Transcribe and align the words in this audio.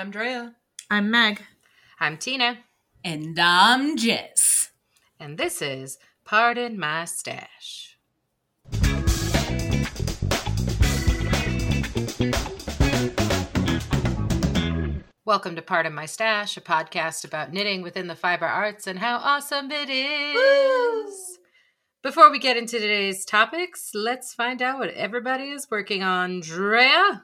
I'm 0.00 0.10
Drea. 0.10 0.54
I'm 0.90 1.10
Meg. 1.10 1.42
I'm 2.00 2.16
Tina, 2.16 2.60
And 3.04 3.38
I'm 3.38 3.98
Jess. 3.98 4.70
and 5.20 5.36
this 5.36 5.60
is 5.60 5.98
Pardon 6.24 6.78
My 6.78 7.04
Stash. 7.04 7.98
Welcome 15.26 15.54
to 15.56 15.62
Pardon 15.62 15.92
My 15.92 16.06
Stash, 16.06 16.56
a 16.56 16.62
podcast 16.62 17.26
about 17.26 17.52
knitting 17.52 17.82
within 17.82 18.06
the 18.06 18.16
fiber 18.16 18.46
arts 18.46 18.86
and 18.86 18.98
how 18.98 19.18
awesome 19.18 19.70
it 19.70 19.90
is. 19.90 21.38
Before 22.02 22.30
we 22.30 22.38
get 22.38 22.56
into 22.56 22.78
today's 22.78 23.26
topics, 23.26 23.90
let's 23.92 24.32
find 24.32 24.62
out 24.62 24.78
what 24.78 24.94
everybody 24.94 25.50
is 25.50 25.70
working 25.70 26.02
on. 26.02 26.40
Drea? 26.40 27.22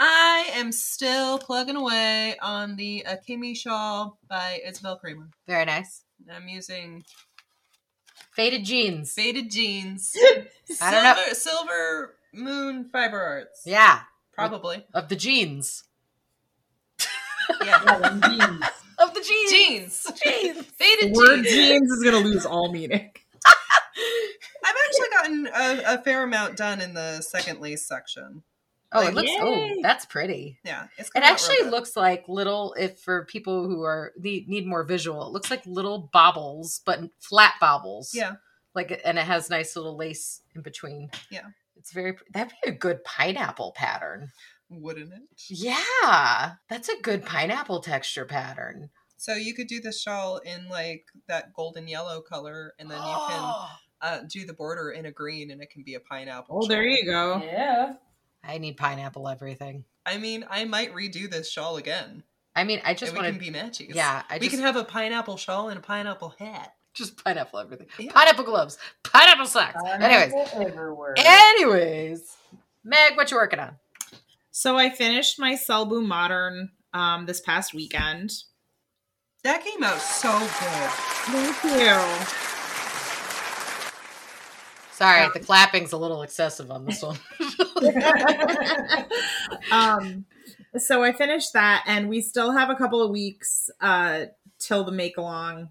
I 0.00 0.50
am 0.54 0.70
still 0.70 1.38
plugging 1.40 1.74
away 1.76 2.36
on 2.40 2.76
the 2.76 3.04
uh, 3.04 3.16
Akemi 3.16 3.56
shawl 3.56 4.16
by 4.28 4.60
Isabell 4.66 4.98
Kraemer. 5.00 5.28
Very 5.48 5.64
nice. 5.64 6.04
I'm 6.32 6.46
using 6.48 7.02
Faded 8.32 8.64
jeans. 8.64 9.12
faded 9.12 9.50
jeans. 9.50 10.12
I 10.80 10.90
don't 10.92 11.02
know. 11.02 11.14
Silver, 11.32 11.34
silver 11.34 12.14
moon 12.32 12.88
fiber 12.92 13.20
arts. 13.20 13.62
Yeah, 13.66 14.00
Probably. 14.32 14.84
of 14.94 15.08
the 15.08 15.16
jeans. 15.16 15.82
Yeah. 17.64 18.58
Of 19.00 19.14
the 19.14 19.20
jeans. 19.20 19.50
jeans. 19.52 20.12
Jeans. 20.24 20.66
Faded 20.76 21.14
The 21.14 21.18
word 21.18 21.44
jeans. 21.44 21.48
jeans 21.54 21.90
is 21.92 22.02
going 22.02 22.20
to 22.20 22.28
lose 22.28 22.44
all 22.44 22.72
meaning. 22.72 23.12
I've 24.64 24.74
actually 24.84 25.08
gotten 25.12 25.46
a, 25.54 25.94
a 25.94 26.02
fair 26.02 26.24
amount 26.24 26.56
done 26.56 26.80
in 26.80 26.94
the 26.94 27.20
second 27.20 27.60
lace 27.60 27.86
section. 27.86 28.42
Oh, 28.92 29.00
Like, 29.00 29.08
it 29.10 29.14
looks. 29.14 29.30
Oh, 29.40 29.68
that's 29.82 30.06
pretty. 30.06 30.58
Yeah. 30.64 30.86
It's 30.96 31.08
It 31.10 31.12
come 31.12 31.22
out 31.22 31.26
real 31.26 31.32
actually 31.34 31.70
looks 31.70 31.96
like 31.96 32.24
little. 32.28 32.74
If 32.78 33.00
for 33.00 33.24
people 33.26 33.68
who 33.68 33.82
are 33.82 34.12
need, 34.18 34.48
need 34.48 34.66
more 34.66 34.84
visual, 34.84 35.26
it 35.26 35.32
looks 35.32 35.50
like 35.50 35.66
little 35.66 36.08
bobbles, 36.12 36.80
but 36.86 37.00
flat 37.20 37.54
bobbles. 37.60 38.12
Yeah. 38.14 38.36
Like, 38.74 39.00
and 39.04 39.18
it 39.18 39.24
has 39.24 39.50
nice 39.50 39.76
little 39.76 39.96
lace 39.96 40.40
in 40.54 40.62
between. 40.62 41.10
Yeah. 41.30 41.46
It's 41.76 41.92
very. 41.92 42.16
That'd 42.32 42.54
be 42.64 42.70
a 42.70 42.74
good 42.74 43.04
pineapple 43.04 43.72
pattern. 43.76 44.30
Wouldn't 44.70 45.12
it? 45.12 45.22
Yeah, 45.48 46.54
that's 46.68 46.88
a 46.88 47.00
good 47.00 47.24
pineapple 47.24 47.80
texture 47.80 48.26
pattern. 48.26 48.90
So 49.16 49.34
you 49.34 49.54
could 49.54 49.66
do 49.66 49.80
the 49.80 49.92
shawl 49.92 50.38
in 50.38 50.68
like 50.68 51.06
that 51.26 51.52
golden 51.54 51.88
yellow 51.88 52.20
color 52.20 52.74
and 52.78 52.90
then 52.90 52.98
you 52.98 53.16
can 53.28 53.54
uh, 54.02 54.18
do 54.28 54.44
the 54.46 54.52
border 54.52 54.90
in 54.90 55.06
a 55.06 55.10
green 55.10 55.50
and 55.50 55.62
it 55.62 55.70
can 55.70 55.82
be 55.82 55.94
a 55.94 56.00
pineapple. 56.00 56.60
Oh, 56.64 56.68
there 56.68 56.84
you 56.84 57.04
go. 57.04 57.42
Yeah. 57.44 57.94
I 58.44 58.58
need 58.58 58.76
pineapple 58.76 59.28
everything. 59.28 59.84
I 60.06 60.18
mean, 60.18 60.44
I 60.48 60.64
might 60.64 60.94
redo 60.94 61.30
this 61.30 61.50
shawl 61.50 61.76
again. 61.76 62.22
I 62.56 62.64
mean, 62.64 62.80
I 62.84 62.94
just 62.94 63.12
we 63.12 63.18
want 63.18 63.26
can 63.26 63.34
to 63.34 63.40
be 63.40 63.56
matchies. 63.56 63.94
Yeah, 63.94 64.22
I 64.28 64.34
we 64.34 64.46
just 64.46 64.56
can 64.56 64.64
have 64.64 64.76
a 64.76 64.84
pineapple 64.84 65.36
shawl 65.36 65.68
and 65.68 65.78
a 65.78 65.82
pineapple 65.82 66.34
hat. 66.38 66.74
just 66.94 67.22
pineapple 67.22 67.60
everything. 67.60 67.86
Yeah. 67.98 68.12
Pineapple 68.12 68.44
gloves, 68.44 68.78
pineapple 69.04 69.46
socks. 69.46 69.80
Anyways, 70.00 70.32
everywhere. 70.54 71.14
anyways, 71.16 72.36
Meg, 72.84 73.16
what 73.16 73.30
you 73.30 73.36
working 73.36 73.60
on? 73.60 73.76
So 74.50 74.76
I 74.76 74.90
finished 74.90 75.38
my 75.38 75.52
Selbu 75.54 76.04
Modern 76.04 76.70
um, 76.92 77.26
this 77.26 77.40
past 77.40 77.74
weekend. 77.74 78.32
That 79.44 79.64
came 79.64 79.84
out 79.84 80.00
so 80.00 80.36
good. 80.38 80.90
Thank 81.30 81.64
you. 81.64 82.47
Sorry, 84.98 85.28
the 85.32 85.38
clapping's 85.38 85.92
a 85.92 85.96
little 85.96 86.22
excessive 86.22 86.72
on 86.72 86.84
this 86.84 87.04
one. 87.04 87.16
um, 89.70 90.24
so 90.76 91.04
I 91.04 91.12
finished 91.12 91.52
that, 91.52 91.84
and 91.86 92.08
we 92.08 92.20
still 92.20 92.50
have 92.50 92.68
a 92.68 92.74
couple 92.74 93.00
of 93.00 93.12
weeks 93.12 93.70
uh, 93.80 94.24
till 94.58 94.82
the 94.82 94.90
make 94.90 95.16
along. 95.16 95.68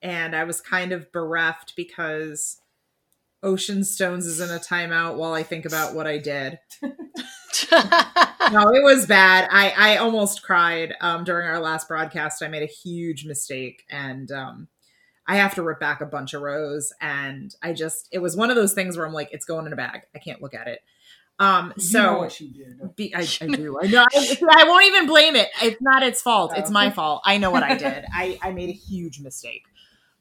And 0.00 0.34
I 0.34 0.44
was 0.44 0.62
kind 0.62 0.92
of 0.92 1.12
bereft 1.12 1.74
because 1.76 2.58
Ocean 3.42 3.84
Stones 3.84 4.24
is 4.24 4.40
in 4.40 4.48
a 4.48 4.58
timeout 4.58 5.16
while 5.16 5.34
I 5.34 5.42
think 5.42 5.66
about 5.66 5.94
what 5.94 6.06
I 6.06 6.16
did. 6.16 6.58
no, 6.82 6.90
it 8.70 8.82
was 8.82 9.04
bad. 9.04 9.46
I 9.50 9.74
I 9.76 9.96
almost 9.98 10.42
cried 10.42 10.94
um, 11.02 11.24
during 11.24 11.46
our 11.46 11.60
last 11.60 11.86
broadcast. 11.86 12.42
I 12.42 12.48
made 12.48 12.62
a 12.62 12.72
huge 12.82 13.26
mistake, 13.26 13.84
and 13.90 14.32
um, 14.32 14.68
I 15.26 15.36
have 15.36 15.54
to 15.54 15.62
rip 15.62 15.78
back 15.80 16.00
a 16.00 16.06
bunch 16.06 16.34
of 16.34 16.42
rows. 16.42 16.92
And 17.00 17.54
I 17.62 17.72
just 17.72 18.08
it 18.12 18.18
was 18.18 18.36
one 18.36 18.50
of 18.50 18.56
those 18.56 18.74
things 18.74 18.96
where 18.96 19.06
I'm 19.06 19.12
like, 19.12 19.28
it's 19.32 19.44
going 19.44 19.66
in 19.66 19.72
a 19.72 19.76
bag. 19.76 20.02
I 20.14 20.18
can't 20.18 20.42
look 20.42 20.54
at 20.54 20.66
it. 20.68 20.80
Um, 21.38 21.72
so 21.76 22.02
know 22.02 22.18
what 22.18 22.32
she 22.32 22.48
did. 22.52 22.94
be, 22.94 23.14
I, 23.14 23.20
I 23.40 23.46
do. 23.46 23.78
I 23.82 23.86
know. 23.86 24.04
I, 24.12 24.36
I 24.50 24.64
won't 24.68 24.84
even 24.86 25.06
blame 25.06 25.34
it. 25.34 25.48
It's 25.62 25.80
not 25.80 26.02
its 26.02 26.22
fault. 26.22 26.52
It's 26.56 26.70
Oh. 26.70 26.72
my 26.72 26.90
fault. 26.90 27.22
I 27.24 27.38
know 27.38 27.50
what 27.50 27.62
I 27.62 27.74
did. 27.76 28.04
I, 28.14 28.38
I 28.42 28.52
made 28.52 28.68
a 28.68 28.72
huge 28.72 29.20
mistake. 29.20 29.64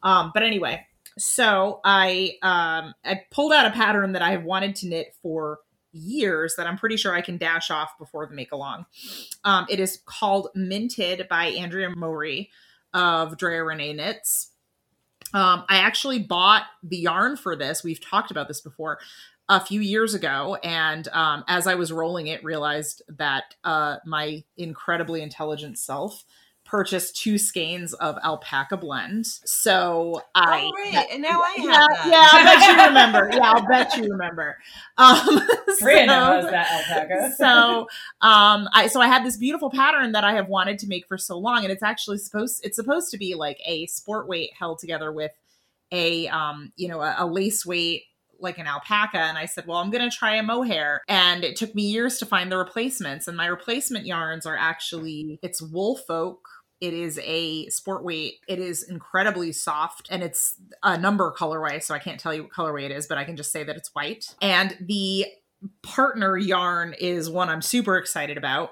Um, 0.03 0.31
but 0.33 0.41
anyway, 0.41 0.85
so 1.19 1.79
I 1.83 2.37
um, 2.41 2.93
I 3.05 3.21
pulled 3.29 3.53
out 3.53 3.67
a 3.67 3.71
pattern 3.71 4.13
that 4.13 4.21
I 4.21 4.31
have 4.31 4.43
wanted 4.43 4.75
to 4.77 4.87
knit 4.87 5.13
for 5.21 5.59
years 5.91 6.55
that 6.57 6.65
I'm 6.65 6.77
pretty 6.77 6.95
sure 6.97 7.13
I 7.13 7.21
can 7.21 7.37
dash 7.37 7.69
off 7.69 7.91
before 7.99 8.25
the 8.25 8.33
make 8.33 8.51
along. 8.53 8.85
Um, 9.43 9.65
it 9.69 9.79
is 9.79 9.99
called 10.05 10.47
Minted 10.55 11.27
by 11.29 11.47
Andrea 11.47 11.89
Mowry 11.95 12.49
of 12.93 13.37
Drea 13.37 13.63
Renee 13.63 13.93
Knits. 13.93 14.50
Um, 15.33 15.63
I 15.69 15.77
actually 15.77 16.19
bought 16.19 16.63
the 16.83 16.97
yarn 16.97 17.37
for 17.37 17.55
this. 17.55 17.83
We've 17.83 18.01
talked 18.01 18.31
about 18.31 18.47
this 18.47 18.61
before 18.61 18.99
a 19.49 19.59
few 19.59 19.81
years 19.81 20.13
ago, 20.13 20.57
and 20.63 21.07
um, 21.09 21.43
as 21.47 21.67
I 21.67 21.75
was 21.75 21.91
rolling 21.91 22.27
it, 22.27 22.43
realized 22.43 23.01
that 23.17 23.55
uh, 23.63 23.97
my 24.05 24.43
incredibly 24.57 25.21
intelligent 25.21 25.77
self 25.77 26.23
purchased 26.71 27.17
two 27.17 27.37
skeins 27.37 27.93
of 27.95 28.17
alpaca 28.23 28.77
blend. 28.77 29.25
So 29.25 30.21
I 30.33 30.63
oh, 30.63 30.71
right. 30.71 31.07
and 31.11 31.21
now 31.21 31.41
I 31.41 31.51
have 31.57 31.65
yeah, 31.65 31.87
that. 31.89 32.07
yeah, 32.07 32.29
I'll 32.31 32.43
bet 32.45 32.77
you 32.77 32.83
remember. 32.87 33.29
Yeah, 33.33 33.51
I'll 33.51 33.67
bet 33.67 33.97
you 33.97 34.09
remember. 34.09 34.57
Um, 34.97 35.41
Rhea 35.81 35.99
so- 35.99 36.05
knows 36.05 36.49
that 36.49 36.71
alpaca. 36.71 37.33
so 37.37 37.87
um 38.21 38.67
i 38.73 38.87
so 38.87 39.01
i 39.01 39.07
had 39.07 39.25
this 39.25 39.37
beautiful 39.37 39.69
pattern 39.69 40.11
that 40.11 40.23
i 40.23 40.33
have 40.33 40.47
wanted 40.47 40.77
to 40.79 40.87
make 40.87 41.07
for 41.07 41.17
so 41.17 41.37
long 41.37 41.63
and 41.63 41.71
it's 41.71 41.83
actually 41.83 42.17
supposed 42.17 42.63
it's 42.63 42.75
supposed 42.75 43.11
to 43.11 43.17
be 43.17 43.35
like 43.35 43.59
a 43.65 43.85
sport 43.87 44.27
weight 44.27 44.51
held 44.57 44.79
together 44.79 45.11
with 45.11 45.31
a 45.91 46.27
um 46.27 46.71
you 46.75 46.87
know 46.87 47.01
a, 47.01 47.15
a 47.19 47.25
lace 47.25 47.65
weight 47.65 48.03
like 48.39 48.57
an 48.57 48.67
alpaca 48.67 49.17
and 49.17 49.37
i 49.37 49.45
said 49.45 49.65
well 49.67 49.77
i'm 49.77 49.91
going 49.91 50.07
to 50.07 50.15
try 50.15 50.35
a 50.35 50.43
mohair 50.43 51.01
and 51.07 51.43
it 51.43 51.55
took 51.55 51.73
me 51.75 51.83
years 51.83 52.17
to 52.17 52.25
find 52.25 52.51
the 52.51 52.57
replacements 52.57 53.27
and 53.27 53.37
my 53.37 53.45
replacement 53.45 54.05
yarns 54.05 54.45
are 54.45 54.57
actually 54.57 55.39
it's 55.41 55.61
Woolfolk 55.61 56.39
it 56.81 56.93
is 56.93 57.19
a 57.23 57.69
sport 57.69 58.03
weight. 58.03 58.39
It 58.47 58.59
is 58.59 58.83
incredibly 58.83 59.51
soft 59.51 60.07
and 60.09 60.23
it's 60.23 60.55
a 60.83 60.97
number 60.97 61.33
colorway, 61.37 61.81
so 61.81 61.93
I 61.93 61.99
can't 61.99 62.19
tell 62.19 62.33
you 62.33 62.43
what 62.43 62.51
colorway 62.51 62.83
it 62.83 62.91
is, 62.91 63.07
but 63.07 63.17
I 63.17 63.23
can 63.23 63.37
just 63.37 63.51
say 63.51 63.63
that 63.63 63.77
it's 63.77 63.93
white. 63.93 64.35
And 64.41 64.75
the 64.81 65.27
partner 65.83 66.37
yarn 66.37 66.95
is 66.99 67.29
one 67.29 67.47
I'm 67.49 67.61
super 67.61 67.97
excited 67.97 68.35
about. 68.35 68.71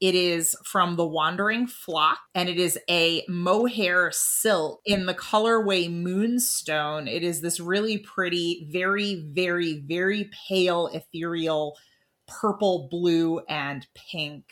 It 0.00 0.14
is 0.14 0.56
from 0.64 0.94
the 0.94 1.06
Wandering 1.06 1.66
Flock 1.66 2.20
and 2.32 2.48
it 2.48 2.58
is 2.58 2.78
a 2.88 3.24
mohair 3.28 4.12
silk 4.12 4.80
in 4.84 5.06
the 5.06 5.14
colorway 5.14 5.90
Moonstone. 5.90 7.08
It 7.08 7.24
is 7.24 7.40
this 7.40 7.58
really 7.58 7.98
pretty, 7.98 8.68
very, 8.70 9.26
very, 9.34 9.80
very 9.80 10.30
pale, 10.48 10.86
ethereal 10.86 11.76
purple, 12.28 12.88
blue, 12.90 13.40
and 13.48 13.86
pink. 13.94 14.44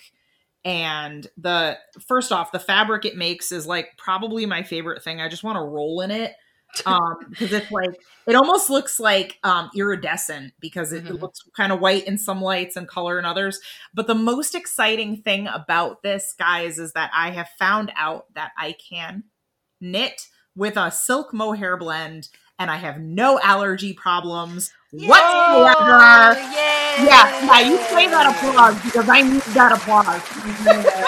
And 0.66 1.26
the 1.38 1.78
first 2.06 2.32
off, 2.32 2.52
the 2.52 2.58
fabric 2.58 3.06
it 3.06 3.16
makes 3.16 3.52
is 3.52 3.66
like 3.66 3.96
probably 3.96 4.46
my 4.46 4.64
favorite 4.64 5.02
thing. 5.02 5.22
I 5.22 5.28
just 5.30 5.44
want 5.44 5.56
to 5.56 5.62
roll 5.62 6.02
in 6.02 6.10
it 6.10 6.34
um 6.86 7.14
because 7.30 7.52
it's 7.52 7.70
like 7.70 7.90
it 8.26 8.34
almost 8.34 8.68
looks 8.68 9.00
like 9.00 9.38
um 9.44 9.70
iridescent 9.76 10.52
because 10.60 10.92
it, 10.92 11.06
it 11.08 11.14
Mhm. 11.14 11.22
looks 11.22 11.40
kind 11.56 11.72
of 11.72 11.80
white 11.80 12.06
in 12.06 12.18
some 12.18 12.42
lights 12.42 12.76
and 12.76 12.88
color 12.88 13.18
in 13.18 13.24
others 13.24 13.60
but 13.94 14.06
the 14.06 14.14
most 14.14 14.54
exciting 14.54 15.16
thing 15.22 15.46
about 15.46 16.02
this 16.02 16.34
guys 16.38 16.78
is 16.78 16.92
that 16.92 17.10
i 17.14 17.30
have 17.30 17.48
found 17.58 17.92
out 17.96 18.26
that 18.34 18.52
i 18.58 18.72
can 18.72 19.24
knit 19.80 20.28
with 20.54 20.76
a 20.76 20.90
silk 20.90 21.32
mohair 21.32 21.76
blend 21.78 22.28
and 22.58 22.70
i 22.70 22.76
have 22.76 22.98
no 23.00 23.40
allergy 23.42 23.94
problems 23.94 24.72
whatsoever 25.04 26.40
yay! 26.40 27.04
yeah 27.04 27.44
yeah 27.44 27.60
you 27.60 27.76
play 27.88 28.06
that 28.06 28.26
applause 28.34 28.82
because 28.84 29.08
i 29.08 29.20
need 29.22 29.42
that 29.54 29.72
applause 29.72 30.22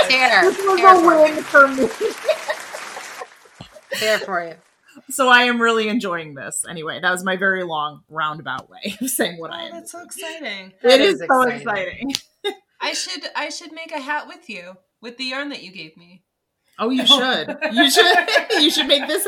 Here, 0.08 0.43
this 0.43 0.58
was 0.67 0.79
here 0.79 0.94
a 0.94 1.06
win 1.06 1.37
you. 1.37 1.43
for 1.43 1.69
me 1.69 1.88
Here 3.99 4.19
for 4.19 4.44
you. 4.46 4.55
so 5.11 5.29
I 5.29 5.43
am 5.44 5.61
really 5.61 5.88
enjoying 5.88 6.35
this. 6.35 6.64
Anyway, 6.69 7.00
that 7.00 7.11
was 7.11 7.25
my 7.25 7.37
very 7.37 7.64
long 7.64 8.02
roundabout 8.08 8.69
way 8.70 8.94
of 9.00 9.08
saying 9.11 9.38
what 9.40 9.50
I 9.50 9.62
Oh, 9.62 9.67
am. 9.67 9.73
that's 9.73 9.93
so 9.93 10.02
exciting. 10.02 10.73
That 10.82 10.93
It 10.93 11.00
is, 11.00 11.20
is 11.20 11.26
so 11.29 11.43
exciting. 11.43 12.11
exciting. 12.11 12.55
I 12.81 12.93
should 12.93 13.25
I 13.35 13.49
should 13.49 13.73
make 13.73 13.90
a 13.93 14.00
hat 14.00 14.29
with 14.29 14.49
you 14.50 14.76
with 15.00 15.17
the 15.17 15.25
yarn 15.25 15.49
that 15.49 15.62
you 15.62 15.73
gave 15.73 15.96
me. 15.96 16.23
Oh, 16.79 16.90
you 16.90 17.05
should. 17.17 17.56
You 17.73 17.90
should. 17.90 18.17
you 18.61 18.70
should 18.70 18.87
make 18.87 19.06
this 19.08 19.26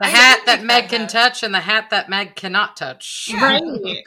The 0.00 0.06
I 0.06 0.08
hat 0.08 0.40
that 0.46 0.62
Meg 0.64 0.88
can 0.88 1.02
hat. 1.02 1.08
touch 1.10 1.42
and 1.42 1.52
the 1.54 1.60
hat 1.60 1.90
that 1.90 2.08
Meg 2.08 2.34
cannot 2.36 2.76
touch. 2.76 3.28
Yeah. 3.32 3.42
right. 3.42 3.62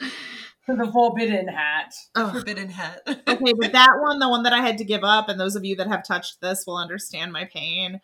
the 0.66 0.90
forbidden 0.92 1.48
hat. 1.48 1.92
Ugh. 2.14 2.32
Forbidden 2.32 2.68
hat. 2.70 3.02
okay, 3.06 3.52
but 3.58 3.72
that 3.72 3.90
one, 4.00 4.18
the 4.18 4.28
one 4.28 4.42
that 4.44 4.52
I 4.52 4.60
had 4.62 4.78
to 4.78 4.84
give 4.84 5.04
up, 5.04 5.28
and 5.28 5.38
those 5.38 5.54
of 5.56 5.64
you 5.64 5.76
that 5.76 5.88
have 5.88 6.04
touched 6.06 6.40
this 6.40 6.64
will 6.66 6.76
understand 6.76 7.32
my 7.32 7.44
pain. 7.44 8.00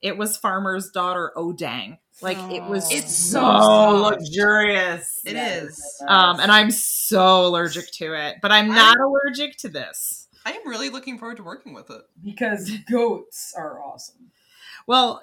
It 0.00 0.16
was 0.18 0.36
Farmer's 0.36 0.90
Daughter 0.90 1.30
Odang. 1.36 1.98
Like 2.20 2.38
it 2.52 2.64
was 2.64 2.90
It's 2.92 3.16
so 3.16 3.40
so 3.40 3.90
luxurious. 4.02 5.20
It 5.24 5.34
Yeah, 5.36 5.48
is. 5.62 6.02
Um, 6.08 6.40
and 6.40 6.50
I'm 6.50 6.70
so 6.72 7.46
allergic 7.46 7.90
to 7.92 8.14
it, 8.14 8.36
but 8.42 8.50
I'm 8.50 8.70
I- 8.72 8.74
not 8.74 8.98
allergic 8.98 9.56
to 9.58 9.68
this. 9.68 10.26
I 10.44 10.52
am 10.54 10.68
really 10.68 10.88
looking 10.90 11.18
forward 11.18 11.36
to 11.36 11.44
working 11.44 11.72
with 11.72 11.88
it. 11.90 12.02
because 12.24 12.68
goats 12.90 13.54
are 13.56 13.80
awesome. 13.80 14.32
Well, 14.88 15.22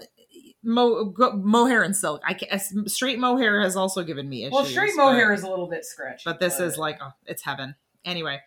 mo- 0.64 1.14
mohair 1.36 1.84
and 1.84 1.96
silk. 1.96 2.22
I 2.26 2.34
can, 2.34 2.88
straight 2.88 3.20
mohair 3.20 3.62
has 3.62 3.76
also 3.76 4.04
given 4.04 4.28
me 4.30 4.44
issues. 4.44 4.54
Well, 4.54 4.66
straight 4.66 4.94
but- 4.96 5.06
mohair 5.06 5.34
is 5.34 5.44
a 5.44 5.50
little 5.50 5.68
bit 5.68 5.86
scratchy, 5.86 6.24
but 6.26 6.40
this 6.40 6.60
is 6.60 6.78
like 6.78 7.00
oh, 7.02 7.12
it's 7.26 7.44
heaven. 7.44 7.76
Anyway, 8.06 8.40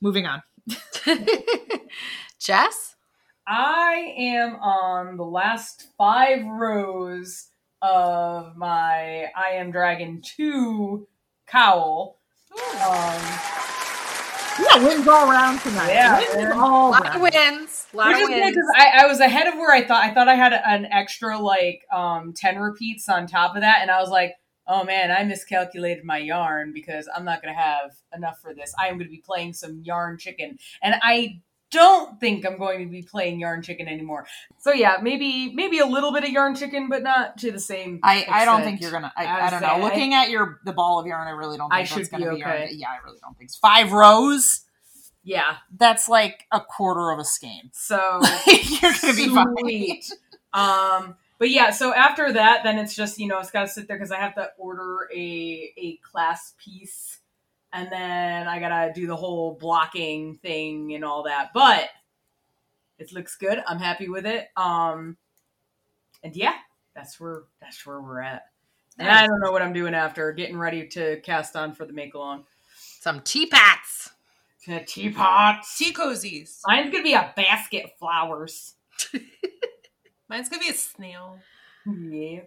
moving 0.00 0.26
on. 0.26 0.42
Jess? 2.38 2.96
I 3.46 4.14
am 4.16 4.56
on 4.56 5.16
the 5.16 5.24
last 5.24 5.88
five 5.98 6.44
rows 6.46 7.48
of 7.82 8.56
my 8.56 9.26
I 9.36 9.50
Am 9.56 9.70
Dragon 9.70 10.22
2 10.24 11.06
cowl. 11.46 12.18
Um, 12.82 13.22
Yeah, 14.60 14.84
wins 14.84 15.08
all 15.08 15.30
around 15.30 15.58
tonight. 15.60 15.88
Yeah, 15.92 16.18
wins 16.18 16.34
man. 16.34 16.52
all 16.52 16.90
lot 16.90 17.04
round. 17.04 17.16
of 17.16 17.22
wins. 17.22 17.86
lot 17.92 18.08
which 18.08 18.16
of 18.16 18.22
is 18.22 18.28
good 18.28 18.40
wins. 18.42 18.56
because 18.56 18.70
I, 18.76 19.04
I 19.04 19.06
was 19.06 19.20
ahead 19.20 19.46
of 19.46 19.54
where 19.54 19.72
I 19.72 19.84
thought. 19.84 20.04
I 20.04 20.12
thought 20.14 20.28
I 20.28 20.34
had 20.34 20.52
an 20.52 20.86
extra 20.86 21.38
like 21.38 21.84
um, 21.92 22.32
10 22.34 22.58
repeats 22.58 23.08
on 23.08 23.26
top 23.26 23.56
of 23.56 23.62
that, 23.62 23.78
and 23.82 23.90
I 23.90 24.00
was 24.00 24.10
like, 24.10 24.34
oh 24.66 24.84
man, 24.84 25.10
I 25.10 25.24
miscalculated 25.24 26.04
my 26.04 26.18
yarn 26.18 26.72
because 26.72 27.08
I'm 27.14 27.24
not 27.24 27.42
going 27.42 27.54
to 27.54 27.60
have 27.60 27.90
enough 28.14 28.40
for 28.40 28.54
this. 28.54 28.74
I 28.78 28.88
am 28.88 28.94
going 28.94 29.06
to 29.06 29.10
be 29.10 29.22
playing 29.24 29.52
some 29.52 29.80
yarn 29.82 30.18
chicken. 30.18 30.58
And 30.82 30.94
I 31.02 31.40
don't 31.74 32.18
think 32.18 32.46
I'm 32.46 32.56
going 32.56 32.80
to 32.80 32.86
be 32.86 33.02
playing 33.02 33.40
yarn 33.40 33.60
chicken 33.62 33.86
anymore. 33.86 34.26
So 34.58 34.72
yeah, 34.72 34.96
maybe 35.02 35.52
maybe 35.54 35.78
a 35.80 35.86
little 35.86 36.12
bit 36.12 36.24
of 36.24 36.30
yarn 36.30 36.54
chicken, 36.54 36.88
but 36.88 37.02
not 37.02 37.36
to 37.38 37.52
the 37.52 37.60
same. 37.60 38.00
I, 38.02 38.24
I 38.30 38.44
don't 38.46 38.62
think 38.62 38.80
you're 38.80 38.90
gonna. 38.90 39.12
I, 39.16 39.26
I 39.26 39.46
I 39.46 39.50
don't 39.50 39.60
know. 39.60 39.68
I- 39.68 39.80
Looking 39.82 40.14
at 40.14 40.30
your 40.30 40.60
the 40.64 40.72
ball 40.72 40.98
of 40.98 41.06
yarn, 41.06 41.28
I 41.28 41.32
really 41.32 41.58
don't. 41.58 41.70
I 41.72 41.84
think 41.84 41.88
that's 41.90 42.08
should 42.08 42.16
be 42.18 42.24
gonna 42.24 42.34
be 42.36 42.40
yarn. 42.40 42.52
okay. 42.62 42.72
Yeah, 42.74 42.88
I 42.88 43.04
really 43.04 43.18
don't 43.20 43.36
think 43.36 43.50
so. 43.50 43.58
Five 43.60 43.92
rows. 43.92 44.62
Yeah. 45.22 45.56
That's 45.76 46.08
like 46.08 46.44
a 46.52 46.60
quarter 46.60 47.10
of 47.10 47.18
a 47.18 47.24
skein. 47.24 47.70
So 47.72 48.20
you're 48.46 48.92
gonna 49.02 49.14
be 49.14 49.28
fine. 49.28 49.54
Sweet. 49.60 50.04
um 50.52 51.16
but 51.38 51.50
yeah 51.50 51.70
so 51.70 51.92
after 51.92 52.32
that 52.32 52.62
then 52.62 52.78
it's 52.78 52.94
just 52.94 53.18
you 53.18 53.26
know 53.26 53.38
it's 53.40 53.50
got 53.50 53.62
to 53.62 53.68
sit 53.68 53.88
there 53.88 53.96
because 53.98 54.12
i 54.12 54.18
have 54.18 54.34
to 54.36 54.48
order 54.56 55.08
a 55.14 55.72
a 55.76 55.98
class 56.08 56.54
piece 56.64 57.18
and 57.74 57.90
then 57.92 58.48
i 58.48 58.58
gotta 58.58 58.92
do 58.94 59.06
the 59.06 59.16
whole 59.16 59.58
blocking 59.60 60.36
thing 60.36 60.94
and 60.94 61.04
all 61.04 61.24
that. 61.24 61.50
But 61.52 61.90
it 62.98 63.12
looks 63.12 63.36
good. 63.36 63.62
I'm 63.66 63.78
happy 63.80 64.08
with 64.08 64.24
it. 64.24 64.48
Um 64.56 65.16
and 66.22 66.34
yeah 66.34 66.54
that's 66.94 67.18
where 67.20 67.42
that's 67.60 67.84
where 67.84 68.00
we're 68.00 68.20
at. 68.22 68.44
And 68.98 69.08
i 69.08 69.26
don't 69.26 69.40
know 69.40 69.50
what 69.52 69.60
i'm 69.62 69.72
doing 69.72 69.94
after 69.94 70.32
getting 70.32 70.56
ready 70.56 70.86
to 70.88 71.20
cast 71.20 71.56
on 71.56 71.74
for 71.74 71.84
the 71.84 71.92
make 71.92 72.14
along 72.14 72.44
Some 73.00 73.20
teapots. 73.20 74.10
teapots. 74.86 75.76
Tea 75.76 75.92
cozies. 75.92 76.60
mine's 76.66 76.90
gonna 76.92 77.02
be 77.04 77.12
a 77.14 77.32
basket 77.36 77.84
of 77.84 77.90
flowers. 77.98 78.74
Mine's 80.28 80.48
gonna 80.48 80.62
be 80.62 80.70
a 80.70 80.74
snail. 80.74 81.38
yeah. 81.86 82.40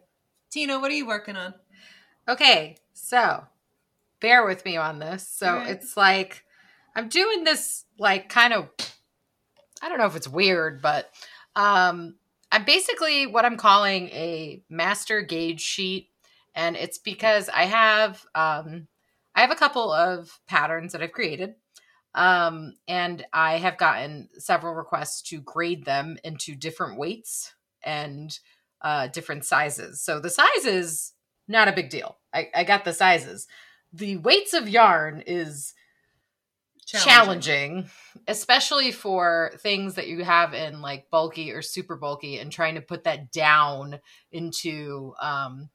Tina, 0.50 0.80
what 0.80 0.90
are 0.90 0.96
you 0.96 1.06
working 1.06 1.36
on? 1.36 1.54
Okay, 2.28 2.78
so 2.94 3.46
bear 4.20 4.46
with 4.46 4.66
me 4.66 4.78
on 4.78 5.00
this. 5.00 5.28
So 5.28 5.48
Alright. 5.48 5.70
it's 5.70 5.98
like 5.98 6.44
I'm 6.96 7.10
doing 7.10 7.44
this 7.44 7.86
like 8.00 8.30
kind 8.30 8.54
of 8.54 8.70
I 9.82 9.90
don't 9.90 10.00
know 10.00 10.06
if 10.06 10.16
it's 10.16 10.28
weird, 10.28 10.82
but 10.82 11.10
um 11.56 12.16
I'm 12.52 12.64
basically 12.64 13.28
what 13.28 13.46
I'm 13.46 13.58
calling 13.58 14.08
a 14.10 14.64
master 14.70 15.22
gauge 15.22 15.62
sheet 15.62 16.10
and 16.56 16.76
it's 16.76 16.98
because 16.98 17.50
I 17.50 17.64
have 17.66 18.26
um 18.36 18.88
I 19.36 19.42
have 19.42 19.52
a 19.52 19.56
couple 19.56 19.92
of 19.92 20.40
patterns 20.48 20.94
that 20.94 21.04
I've 21.04 21.12
created. 21.12 21.56
Um 22.16 22.74
and 22.88 23.26
I 23.34 23.58
have 23.58 23.78
gotten 23.78 24.30
several 24.38 24.74
requests 24.74 25.22
to 25.30 25.42
grade 25.42 25.86
them 25.86 26.18
into 26.24 26.56
different 26.56 26.98
weights 26.98 27.54
and 27.84 28.38
uh 28.82 29.08
different 29.08 29.46
sizes. 29.46 30.02
So 30.02 30.20
the 30.20 30.30
sizes 30.30 31.14
not 31.48 31.68
a 31.68 31.74
big 31.74 31.90
deal. 31.90 32.18
I, 32.34 32.50
I 32.56 32.64
got 32.64 32.84
the 32.84 32.94
sizes. 32.94 33.48
The 33.94 34.18
weights 34.18 34.54
of 34.54 34.70
yarn 34.70 35.24
is 35.26 35.74
challenging. 36.86 37.90
especially 38.28 38.92
for 38.92 39.52
things 39.60 39.96
that 39.96 40.08
you 40.08 40.24
have 40.24 40.54
in 40.54 40.82
like 40.82 41.10
bulky 41.10 41.52
or 41.52 41.62
super 41.62 41.96
bulky 41.98 42.40
and 42.40 42.52
trying 42.52 42.76
to 42.76 42.82
put 42.82 43.04
that 43.04 43.32
down 43.32 44.00
into 44.32 45.14
um 45.22 45.70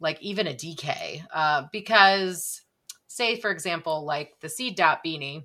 like 0.00 0.20
even 0.22 0.46
a 0.46 0.54
DK. 0.54 1.22
Uh 1.32 1.64
because 1.72 2.62
say 3.06 3.38
for 3.38 3.50
example, 3.50 4.04
like 4.04 4.34
the 4.40 4.48
seed 4.48 4.76
dot 4.76 5.00
beanie 5.04 5.44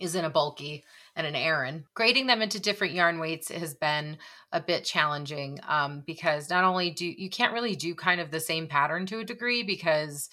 is 0.00 0.14
in 0.14 0.24
a 0.24 0.30
bulky 0.30 0.84
and 1.16 1.26
an 1.26 1.34
Aran. 1.34 1.84
Grading 1.94 2.26
them 2.26 2.40
into 2.42 2.60
different 2.60 2.94
yarn 2.94 3.18
weights 3.18 3.50
has 3.50 3.74
been 3.74 4.18
a 4.50 4.60
bit 4.60 4.84
challenging 4.84 5.58
um, 5.68 6.02
because 6.06 6.48
not 6.48 6.64
only 6.64 6.90
do 6.90 7.06
you 7.06 7.28
can't 7.28 7.52
really 7.52 7.76
do 7.76 7.94
kind 7.94 8.20
of 8.20 8.30
the 8.30 8.40
same 8.40 8.66
pattern 8.66 9.06
to 9.06 9.18
a 9.20 9.24
degree 9.24 9.62
because 9.62 10.28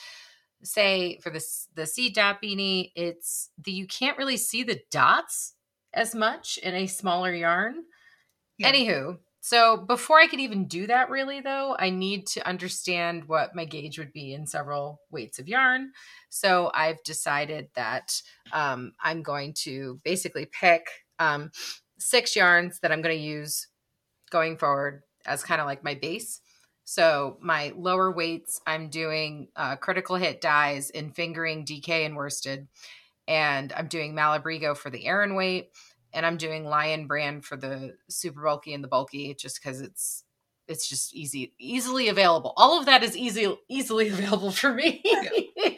say 0.63 1.17
for 1.21 1.29
this 1.29 1.67
the 1.75 1.85
seed 1.85 2.13
dot 2.13 2.41
beanie 2.41 2.91
it's 2.95 3.49
the 3.63 3.71
you 3.71 3.87
can't 3.87 4.17
really 4.17 4.37
see 4.37 4.63
the 4.63 4.81
dots 4.91 5.53
as 5.93 6.13
much 6.13 6.57
in 6.61 6.75
a 6.75 6.87
smaller 6.87 7.33
yarn. 7.33 7.83
Yeah. 8.57 8.71
anywho 8.71 9.17
so 9.41 9.77
before 9.77 10.19
i 10.19 10.27
could 10.27 10.41
even 10.41 10.67
do 10.67 10.85
that 10.87 11.09
really 11.09 11.39
though 11.39 11.75
i 11.79 11.89
need 11.89 12.27
to 12.27 12.45
understand 12.45 13.23
what 13.25 13.55
my 13.55 13.63
gauge 13.63 13.97
would 13.97 14.11
be 14.11 14.33
in 14.33 14.45
several 14.45 14.99
weights 15.11 15.39
of 15.39 15.47
yarn. 15.47 15.91
So 16.29 16.71
i've 16.73 17.01
decided 17.03 17.69
that 17.75 18.21
um, 18.51 18.93
i'm 19.01 19.23
going 19.23 19.53
to 19.59 19.99
basically 20.03 20.45
pick 20.47 20.85
um, 21.19 21.51
six 21.97 22.35
yarns 22.35 22.79
that 22.79 22.91
i'm 22.91 23.01
going 23.01 23.17
to 23.17 23.23
use 23.23 23.67
going 24.29 24.57
forward 24.57 25.03
as 25.25 25.43
kind 25.43 25.61
of 25.61 25.67
like 25.67 25.83
my 25.83 25.93
base 25.93 26.41
so 26.89 27.37
my 27.39 27.71
lower 27.77 28.11
weights, 28.11 28.61
I'm 28.65 28.89
doing 28.89 29.49
uh, 29.55 29.75
critical 29.75 30.15
hit 30.15 30.41
dies 30.41 30.89
in 30.89 31.11
fingering, 31.11 31.63
DK, 31.63 32.03
and 32.03 32.15
worsted, 32.15 32.67
and 33.27 33.71
I'm 33.73 33.85
doing 33.85 34.15
Malabrigo 34.15 34.75
for 34.75 34.89
the 34.89 35.05
Aran 35.05 35.35
weight, 35.35 35.69
and 36.13 36.25
I'm 36.25 36.37
doing 36.37 36.65
Lion 36.65 37.05
Brand 37.05 37.45
for 37.45 37.57
the 37.57 37.93
super 38.09 38.41
bulky 38.41 38.73
and 38.73 38.83
the 38.83 38.87
bulky, 38.87 39.35
just 39.35 39.61
because 39.61 39.81
it's 39.81 40.23
it's 40.67 40.89
just 40.89 41.13
easy, 41.13 41.53
easily 41.59 42.09
available. 42.09 42.53
All 42.57 42.79
of 42.79 42.87
that 42.87 43.03
is 43.03 43.15
easy, 43.15 43.55
easily 43.69 44.09
available 44.09 44.49
for 44.49 44.73
me. 44.73 45.03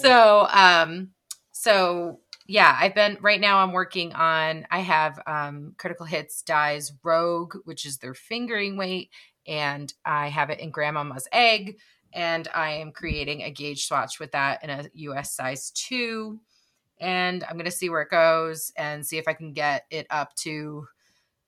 so, 0.00 0.48
um, 0.50 1.10
so 1.52 2.18
yeah, 2.48 2.76
I've 2.80 2.96
been 2.96 3.16
right 3.20 3.40
now. 3.40 3.58
I'm 3.58 3.72
working 3.72 4.12
on. 4.12 4.66
I 4.72 4.80
have 4.80 5.20
um, 5.24 5.74
critical 5.78 6.04
hits 6.04 6.42
dies 6.42 6.90
Rogue, 7.04 7.54
which 7.64 7.86
is 7.86 7.98
their 7.98 8.14
fingering 8.14 8.76
weight 8.76 9.10
and 9.46 9.92
I 10.04 10.28
have 10.28 10.50
it 10.50 10.60
in 10.60 10.70
Grandmama's 10.70 11.28
egg, 11.32 11.78
and 12.12 12.48
I 12.54 12.72
am 12.72 12.92
creating 12.92 13.42
a 13.42 13.50
gauge 13.50 13.86
swatch 13.86 14.20
with 14.20 14.32
that 14.32 14.62
in 14.62 14.70
a 14.70 14.84
US 14.94 15.34
size 15.34 15.70
two. 15.70 16.40
And 17.00 17.44
I'm 17.44 17.56
gonna 17.56 17.70
see 17.70 17.88
where 17.88 18.02
it 18.02 18.10
goes 18.10 18.72
and 18.76 19.04
see 19.04 19.18
if 19.18 19.26
I 19.26 19.32
can 19.32 19.52
get 19.52 19.84
it 19.90 20.06
up 20.10 20.34
to 20.36 20.86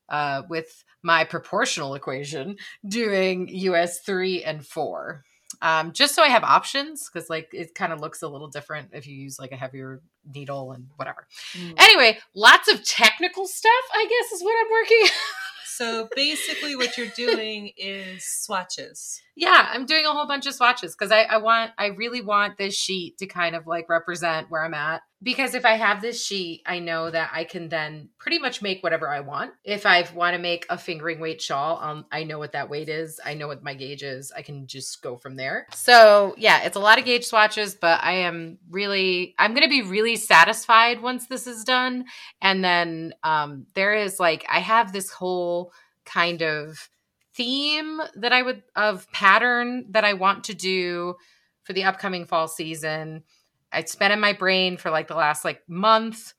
uh, 0.09 0.43
with 0.49 0.85
my 1.03 1.25
proportional 1.25 1.95
equation 1.95 2.57
doing 2.87 3.49
US 3.49 4.01
three 4.01 4.43
and 4.43 4.67
four. 4.67 5.25
Um, 5.63 5.93
just 5.93 6.15
so 6.15 6.23
I 6.23 6.29
have 6.29 6.45
options 6.45 7.09
because 7.09 7.31
like 7.31 7.49
it 7.53 7.75
kind 7.75 7.93
of 7.93 8.01
looks 8.01 8.23
a 8.23 8.29
little 8.29 8.49
different 8.49 8.91
if 8.93 9.07
you 9.07 9.15
use 9.15 9.39
like 9.39 9.53
a 9.53 9.57
heavier 9.57 10.03
needle 10.35 10.73
and 10.73 10.89
whatever. 10.97 11.27
Mm. 11.53 11.75
Anyway, 11.79 12.19
lots 12.35 12.69
of 12.73 12.85
technical 12.85 13.47
stuff, 13.47 13.73
I 13.93 14.05
guess, 14.05 14.33
is 14.33 14.43
what 14.43 14.57
I'm 14.65 14.71
working 14.71 15.09
So 15.76 16.09
basically, 16.14 16.76
what 16.76 16.97
you're 16.97 17.09
doing 17.09 17.73
is 17.76 18.25
swatches. 18.25 19.21
Yeah, 19.37 19.69
I'm 19.71 19.87
doing 19.87 20.07
a 20.07 20.12
whole 20.12 20.26
bunch 20.26 20.47
of 20.47 20.55
swatches 20.55 20.95
because 20.95 21.11
I, 21.11 21.23
I 21.23 21.38
want, 21.38 21.73
I 21.76 21.87
really 21.87 22.21
want 22.21 22.57
this 22.57 22.75
sheet 22.75 23.19
to 23.19 23.26
kind 23.26 23.57
of 23.57 23.67
like 23.67 23.88
represent 23.88 24.50
where 24.50 24.64
I'm 24.64 24.75
at. 24.75 25.03
Because 25.23 25.55
if 25.55 25.64
I 25.64 25.73
have 25.73 26.03
this 26.03 26.23
sheet, 26.23 26.62
I 26.67 26.81
know 26.81 27.11
that 27.11 27.31
I 27.33 27.45
can 27.45 27.71
then 27.71 28.11
pretty 28.19 28.38
much 28.38 28.61
make 28.61 28.83
whatever 28.83 29.09
I 29.09 29.21
want. 29.21 29.53
If 29.64 29.87
I 29.87 30.07
want 30.14 30.35
to 30.35 30.38
make 30.38 30.67
a 30.69 30.76
fingering 30.76 31.19
weight 31.19 31.41
shawl, 31.41 31.79
um, 31.81 32.05
I 32.12 32.25
know 32.25 32.38
what 32.38 32.53
that 32.53 32.69
weight 32.69 32.91
is. 32.91 33.19
I 33.25 33.33
know 33.33 33.47
what 33.47 33.62
my 33.62 33.73
gauge 33.73 34.03
is. 34.03 34.31
I 34.37 34.43
can 34.43 34.67
just 34.67 35.00
go 35.03 35.17
from 35.17 35.37
there. 35.37 35.67
So 35.73 36.35
yeah, 36.37 36.64
it's 36.64 36.76
a 36.76 36.81
lot 36.81 36.99
of 36.99 37.07
gauge 37.07 37.25
swatches, 37.25 37.75
but 37.75 38.05
I 38.05 38.12
am 38.12 38.59
really, 38.71 39.35
I'm 39.38 39.55
going 39.55 39.64
to 39.64 39.69
be 39.69 39.83
really 39.83 40.17
satisfied 40.17 41.00
once 41.00 41.26
this 41.26 41.47
is 41.47 41.64
done. 41.64 42.05
And 42.43 42.62
then 42.62 43.14
um, 43.25 43.67
there 43.75 43.95
is 43.95 44.21
like, 44.21 44.45
I 44.53 44.59
have 44.59 44.93
this 44.93 45.11
whole 45.11 45.73
kind 46.05 46.43
of 46.43 46.91
theme 47.37 48.00
that 48.17 48.33
I 48.33 48.43
would 48.43 48.62
of 48.76 49.11
pattern 49.12 49.87
that 49.91 50.05
I 50.05 50.14
want 50.14 50.45
to 50.45 50.55
do 50.55 51.17
for 51.64 51.73
the 51.73 51.85
upcoming 51.85 52.26
fall 52.26 52.49
season. 52.49 53.25
it's 53.73 53.97
been 53.97 54.12
in 54.12 54.21
my 54.21 54.33
brain 54.33 54.76
for 54.76 54.91
like 54.91 55.09
the 55.09 55.17
last 55.17 55.45
like 55.45 55.62
month. 55.69 56.35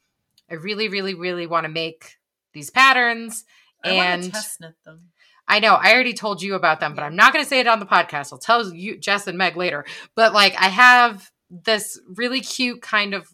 I 0.49 0.55
really, 0.55 0.87
really, 0.87 1.15
really 1.15 1.47
want 1.47 1.65
to 1.65 1.71
make 1.71 2.17
these 2.53 2.69
patterns. 2.69 3.43
I 3.83 3.89
and 3.89 4.31
test 4.31 4.61
knit 4.61 4.75
them. 4.85 5.09
I 5.47 5.59
know 5.59 5.73
I 5.75 5.93
already 5.93 6.13
told 6.13 6.41
you 6.41 6.55
about 6.55 6.79
them, 6.79 6.95
but 6.95 7.03
I'm 7.03 7.15
not 7.15 7.33
going 7.33 7.43
to 7.43 7.49
say 7.49 7.59
it 7.59 7.67
on 7.67 7.79
the 7.79 7.85
podcast. 7.85 8.31
I'll 8.31 8.39
tell 8.39 8.73
you, 8.73 8.97
Jess 8.97 9.27
and 9.27 9.37
Meg 9.37 9.55
later. 9.55 9.85
But 10.15 10.33
like, 10.33 10.55
I 10.59 10.69
have 10.69 11.29
this 11.49 11.99
really 12.15 12.41
cute 12.41 12.81
kind 12.81 13.13
of 13.13 13.27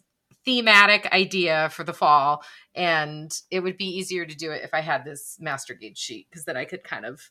thematic 0.44 1.06
idea 1.12 1.70
for 1.70 1.84
the 1.84 1.94
fall, 1.94 2.42
and 2.74 3.32
it 3.50 3.60
would 3.60 3.78
be 3.78 3.86
easier 3.86 4.26
to 4.26 4.36
do 4.36 4.50
it 4.50 4.62
if 4.62 4.74
I 4.74 4.80
had 4.80 5.04
this 5.04 5.38
master 5.40 5.74
gauge 5.74 5.98
sheet 5.98 6.26
because 6.30 6.44
then 6.44 6.56
I 6.56 6.64
could 6.64 6.84
kind 6.84 7.06
of 7.06 7.30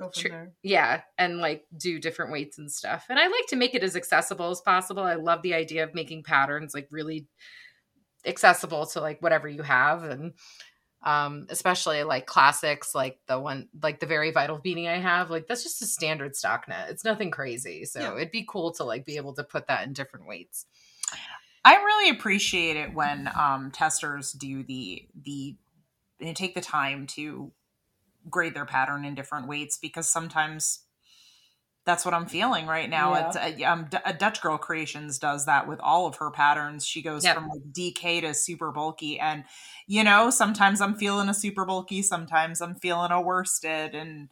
Go 0.00 0.10
from 0.10 0.22
Tr- 0.22 0.28
there. 0.28 0.52
yeah 0.62 1.02
and 1.18 1.38
like 1.38 1.64
do 1.76 1.98
different 2.00 2.32
weights 2.32 2.58
and 2.58 2.72
stuff 2.72 3.04
and 3.10 3.18
i 3.18 3.26
like 3.28 3.46
to 3.50 3.56
make 3.56 3.74
it 3.74 3.84
as 3.84 3.94
accessible 3.94 4.50
as 4.50 4.60
possible 4.62 5.02
i 5.04 5.14
love 5.14 5.42
the 5.42 5.54
idea 5.54 5.84
of 5.84 5.94
making 5.94 6.22
patterns 6.24 6.74
like 6.74 6.88
really 6.90 7.26
accessible 8.26 8.86
to 8.86 9.00
like 9.00 9.20
whatever 9.22 9.48
you 9.48 9.62
have 9.62 10.02
and 10.04 10.32
um 11.02 11.46
especially 11.48 12.02
like 12.02 12.26
classics 12.26 12.94
like 12.94 13.18
the 13.26 13.38
one 13.40 13.68
like 13.82 14.00
the 14.00 14.06
very 14.06 14.30
vital 14.30 14.58
beanie 14.58 14.88
i 14.88 14.98
have 14.98 15.30
like 15.30 15.46
that's 15.46 15.62
just 15.62 15.80
a 15.82 15.86
standard 15.86 16.36
stock 16.36 16.66
net 16.68 16.88
it's 16.90 17.04
nothing 17.04 17.30
crazy 17.30 17.84
so 17.86 18.00
Yeah. 18.00 18.16
it'd 18.16 18.30
be 18.30 18.44
cool 18.48 18.72
to 18.72 18.84
like 18.84 19.06
be 19.06 19.16
able 19.16 19.32
to 19.34 19.44
put 19.44 19.66
that 19.68 19.86
in 19.86 19.92
different 19.92 20.26
weights 20.26 20.66
I 21.62 21.74
really 21.74 22.08
appreciate 22.16 22.78
it 22.78 22.94
when 22.94 23.28
um, 23.38 23.70
testers 23.70 24.32
do 24.32 24.62
the 24.62 25.06
the 25.24 25.56
they 26.18 26.32
take 26.32 26.54
the 26.54 26.62
time 26.62 27.06
to 27.08 27.52
grade 28.28 28.54
their 28.54 28.66
pattern 28.66 29.04
in 29.04 29.14
different 29.14 29.48
weights 29.48 29.78
because 29.78 30.08
sometimes 30.08 30.80
that's 31.86 32.04
what 32.04 32.12
I'm 32.12 32.26
feeling 32.26 32.66
right 32.66 32.88
now. 32.90 33.14
Yeah. 33.14 33.26
It's, 33.26 33.36
uh, 33.62 33.66
um, 33.66 33.86
D- 33.90 33.98
uh, 34.04 34.12
Dutch 34.12 34.42
Girl 34.42 34.58
Creations 34.58 35.18
does 35.18 35.46
that 35.46 35.66
with 35.66 35.80
all 35.80 36.06
of 36.06 36.16
her 36.16 36.30
patterns. 36.30 36.86
She 36.86 37.00
goes 37.02 37.24
Yep. 37.24 37.34
from 37.34 37.48
like 37.48 37.72
DK 37.72 38.20
to 38.20 38.34
super 38.34 38.70
bulky, 38.70 39.18
and 39.18 39.44
you 39.86 40.04
know 40.04 40.30
sometimes 40.30 40.80
I'm 40.80 40.94
feeling 40.94 41.28
a 41.28 41.34
super 41.34 41.64
bulky, 41.64 42.02
sometimes 42.02 42.60
I'm 42.60 42.74
feeling 42.74 43.10
a 43.10 43.20
worsted, 43.20 43.94
and 43.94 44.28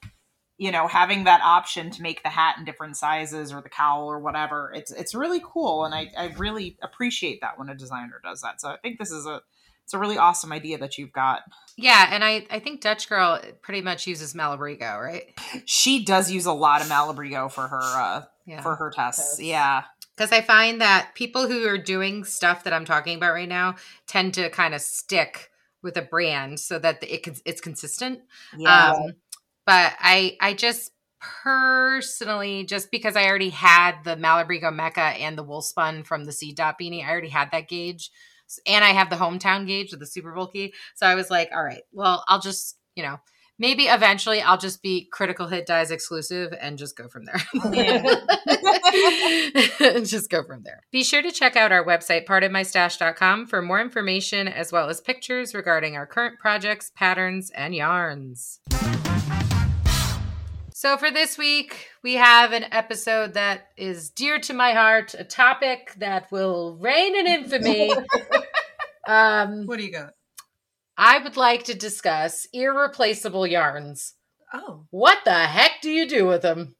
you 0.58 0.70
know 0.70 0.88
having 0.88 1.24
that 1.24 1.40
option 1.40 1.90
to 1.90 2.02
make 2.02 2.22
the 2.22 2.28
hat 2.28 2.56
in 2.58 2.64
different 2.64 2.96
sizes 2.96 3.52
or 3.52 3.62
the 3.62 3.68
cowl 3.68 4.10
or 4.10 4.18
whatever 4.18 4.72
it's 4.74 4.90
it's 4.90 5.14
really 5.14 5.40
cool 5.44 5.84
and 5.84 5.94
i 5.94 6.10
i 6.18 6.34
really 6.36 6.76
appreciate 6.82 7.40
that 7.40 7.56
when 7.56 7.68
a 7.68 7.76
designer 7.76 8.20
does 8.24 8.40
that 8.40 8.60
so 8.60 8.68
i 8.68 8.76
think 8.76 8.98
this 8.98 9.12
is 9.12 9.24
a 9.24 9.40
it's 9.88 9.94
a 9.94 9.98
really 9.98 10.18
awesome 10.18 10.52
idea 10.52 10.76
that 10.76 10.98
you've 10.98 11.12
got. 11.12 11.40
Yeah 11.78 12.08
and 12.10 12.22
i 12.22 12.46
i 12.50 12.58
think 12.58 12.82
dutch 12.82 13.08
girl 13.08 13.40
pretty 13.62 13.80
much 13.80 14.06
uses 14.06 14.34
malabrigo 14.34 15.00
right? 15.00 15.24
She 15.64 16.04
does 16.04 16.30
use 16.30 16.44
a 16.44 16.52
lot 16.52 16.82
of 16.82 16.88
malabrigo 16.88 17.50
for 17.50 17.68
her 17.68 17.80
uh 17.80 18.22
yeah. 18.44 18.60
for 18.60 18.76
her 18.76 18.90
tests. 18.90 19.22
Tests. 19.22 19.40
yeah. 19.40 19.84
Because 20.14 20.32
I 20.32 20.40
find 20.40 20.80
that 20.80 21.12
people 21.14 21.48
who 21.48 21.66
are 21.68 21.78
doing 21.78 22.24
stuff 22.24 22.64
that 22.64 22.72
I'm 22.72 22.84
talking 22.84 23.16
about 23.16 23.32
right 23.32 23.48
now 23.48 23.76
tend 24.06 24.34
to 24.34 24.50
kind 24.50 24.74
of 24.74 24.80
stick 24.80 25.50
with 25.82 25.96
a 25.96 26.02
brand 26.02 26.58
so 26.58 26.78
that 26.78 27.02
it 27.02 27.22
can, 27.22 27.36
it's 27.44 27.60
consistent. 27.60 28.20
yeah. 28.56 28.92
Um, 28.92 29.12
but 29.64 29.92
I 30.00 30.36
I 30.40 30.54
just 30.54 30.92
personally 31.42 32.64
just 32.64 32.90
because 32.90 33.16
I 33.16 33.26
already 33.26 33.50
had 33.50 34.02
the 34.04 34.16
Malabrigo 34.16 34.72
Mecha 34.72 35.20
and 35.20 35.36
the 35.36 35.44
Woolspun 35.44 36.06
from 36.06 36.24
the 36.24 36.32
seed 36.32 36.56
dot 36.56 36.76
beanie, 36.80 37.04
I 37.04 37.10
already 37.10 37.28
had 37.28 37.50
that 37.52 37.68
gauge, 37.68 38.10
S- 38.10 38.12
and 38.66 38.84
I 38.84 38.90
have 38.90 39.10
the 39.10 39.16
hometown 39.16 39.66
gauge 39.66 39.90
with 39.90 40.00
the 40.00 40.06
super 40.06 40.32
bulky. 40.32 40.74
So 40.94 41.06
I 41.06 41.14
was 41.14 41.30
like, 41.30 41.50
all 41.54 41.62
right, 41.62 41.82
well, 41.92 42.24
I'll 42.28 42.40
just 42.40 42.78
you 42.94 43.02
know. 43.02 43.18
Maybe 43.60 43.86
eventually 43.86 44.40
I'll 44.40 44.56
just 44.56 44.82
be 44.82 45.08
critical 45.10 45.48
hit 45.48 45.66
dies 45.66 45.90
exclusive 45.90 46.54
and 46.60 46.78
just 46.78 46.96
go 46.96 47.08
from 47.08 47.24
there. 47.24 47.42
just 50.04 50.30
go 50.30 50.44
from 50.44 50.62
there. 50.62 50.84
Be 50.92 51.02
sure 51.02 51.22
to 51.22 51.32
check 51.32 51.56
out 51.56 51.72
our 51.72 51.84
website, 51.84 52.24
pardonmystash.com, 52.24 53.46
for 53.46 53.60
more 53.60 53.80
information 53.80 54.46
as 54.46 54.70
well 54.70 54.88
as 54.88 55.00
pictures 55.00 55.56
regarding 55.56 55.96
our 55.96 56.06
current 56.06 56.38
projects, 56.38 56.92
patterns, 56.94 57.50
and 57.50 57.74
yarns. 57.74 58.60
So, 60.80 60.96
for 60.96 61.10
this 61.10 61.36
week, 61.36 61.88
we 62.04 62.14
have 62.14 62.52
an 62.52 62.66
episode 62.70 63.34
that 63.34 63.62
is 63.76 64.10
dear 64.10 64.38
to 64.38 64.54
my 64.54 64.74
heart, 64.74 65.12
a 65.18 65.24
topic 65.24 65.92
that 65.96 66.30
will 66.30 66.76
reign 66.76 67.16
in 67.16 67.26
infamy. 67.26 67.90
um, 69.08 69.66
What 69.66 69.78
do 69.78 69.84
you 69.84 69.90
got? 69.90 70.12
I 70.96 71.18
would 71.18 71.36
like 71.36 71.64
to 71.64 71.74
discuss 71.74 72.46
irreplaceable 72.52 73.44
yarns. 73.44 74.14
Oh, 74.54 74.84
What 74.90 75.18
the 75.24 75.34
heck 75.34 75.82
do 75.82 75.90
you 75.90 76.08
do 76.08 76.26
with 76.26 76.42
them? 76.42 76.76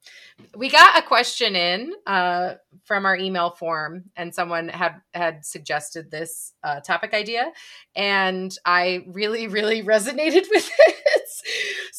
We 0.56 0.70
got 0.70 0.96
a 0.96 1.04
question 1.04 1.56
in 1.56 1.92
uh, 2.06 2.54
from 2.84 3.04
our 3.04 3.16
email 3.16 3.50
form, 3.50 4.04
and 4.14 4.32
someone 4.32 4.68
had 4.68 5.00
had 5.12 5.44
suggested 5.44 6.12
this 6.12 6.52
uh, 6.62 6.78
topic 6.78 7.14
idea, 7.14 7.50
and 7.96 8.56
I 8.64 9.06
really, 9.08 9.48
really 9.48 9.82
resonated 9.82 10.46
with 10.50 10.70
it. 10.86 10.94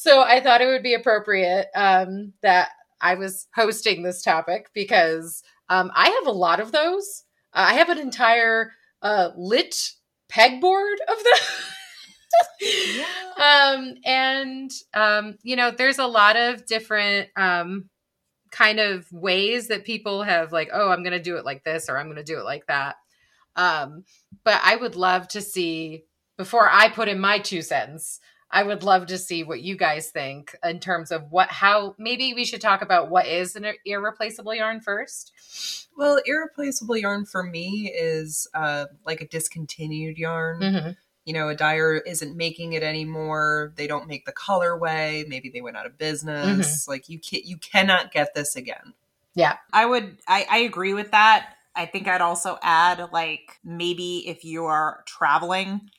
So 0.02 0.22
I 0.22 0.40
thought 0.40 0.62
it 0.62 0.68
would 0.68 0.82
be 0.82 0.94
appropriate 0.94 1.68
um, 1.76 2.32
that 2.42 2.70
I 3.02 3.16
was 3.16 3.48
hosting 3.54 4.02
this 4.02 4.22
topic 4.22 4.70
because 4.74 5.44
um, 5.68 5.92
I 5.94 6.08
have 6.08 6.26
a 6.26 6.32
lot 6.32 6.62
of 6.62 6.72
those. 6.72 7.26
Uh, 7.54 7.66
I 7.68 7.74
have 7.74 7.90
an 7.90 8.00
entire 8.00 8.72
uh, 9.02 9.32
lit 9.36 9.92
pegboard 10.32 10.96
of 11.10 11.18
them. 11.22 11.44
um 13.44 13.96
and 14.06 14.72
um 14.94 15.36
you 15.42 15.56
know 15.56 15.72
there's 15.72 15.98
a 15.98 16.06
lot 16.06 16.36
of 16.36 16.64
different 16.68 17.28
um 17.36 17.90
kind 18.52 18.80
of 18.80 19.12
ways 19.12 19.70
that 19.70 19.84
people 19.84 20.22
have 20.22 20.52
like 20.52 20.70
oh 20.72 20.90
i'm 20.90 21.04
gonna 21.04 21.22
do 21.22 21.38
it 21.38 21.44
like 21.44 21.64
this 21.64 21.90
or 21.90 21.98
i'm 21.98 22.08
gonna 22.08 22.24
do 22.24 22.38
it 22.38 22.44
like 22.44 22.68
that 22.68 22.98
um 23.56 24.04
but 24.44 24.62
i 24.64 24.76
would 24.76 24.96
love 24.96 25.28
to 25.28 25.42
see 25.42 26.04
before 26.38 26.70
i 26.72 26.88
put 26.88 27.08
in 27.08 27.20
my 27.20 27.40
two 27.40 27.64
cents 27.64 28.20
i 28.52 28.64
would 28.64 28.84
love 28.84 29.06
to 29.06 29.18
see 29.18 29.44
what 29.44 29.62
you 29.62 29.76
guys 29.78 30.10
think 30.10 30.56
in 30.64 30.80
terms 30.80 31.12
of 31.12 31.32
what 31.32 31.50
how 31.50 31.96
maybe 31.98 32.34
we 32.34 32.46
should 32.46 32.62
talk 32.62 32.82
about 32.82 33.10
what 33.10 33.28
is 33.28 33.56
an 33.56 33.66
irreplaceable 33.86 34.54
yarn 34.54 34.80
first 34.80 35.34
well, 36.00 36.22
irreplaceable 36.26 36.96
yarn 36.96 37.26
for 37.26 37.44
me 37.44 37.92
is 37.94 38.48
uh, 38.54 38.86
like 39.06 39.20
a 39.20 39.28
discontinued 39.28 40.18
yarn. 40.18 40.62
mm-hmm. 40.62 40.92
You 41.26 41.34
know, 41.34 41.50
a 41.50 41.56
dyer 41.56 41.98
isn't 41.98 42.38
making 42.38 42.74
it 42.74 42.82
anymore. 42.82 43.74
They 43.76 43.86
don't 43.86 44.08
make 44.08 44.26
the 44.26 44.32
colorway. 44.32 45.28
Maybe 45.28 45.50
they 45.50 45.62
went 45.62 45.76
out 45.76 45.86
of 45.86 45.98
business. 45.98 46.84
Mm-hmm. 46.84 46.92
Like 46.92 47.10
you 47.10 47.20
can 47.20 47.42
you 47.44 47.58
cannot 47.58 48.12
get 48.12 48.34
this 48.34 48.56
again. 48.56 48.94
Yeah, 49.36 49.58
I 49.72 49.86
would 49.86 50.18
I, 50.28 50.48
I 50.50 50.58
agree 50.60 50.94
with 50.94 51.12
that. 51.12 51.54
I 51.76 51.86
think 51.86 52.08
I'd 52.08 52.22
also 52.22 52.58
add 52.64 53.10
like 53.12 53.60
maybe 53.64 54.28
if 54.28 54.44
you 54.44 54.66
are 54.66 55.04
traveling 55.06 55.92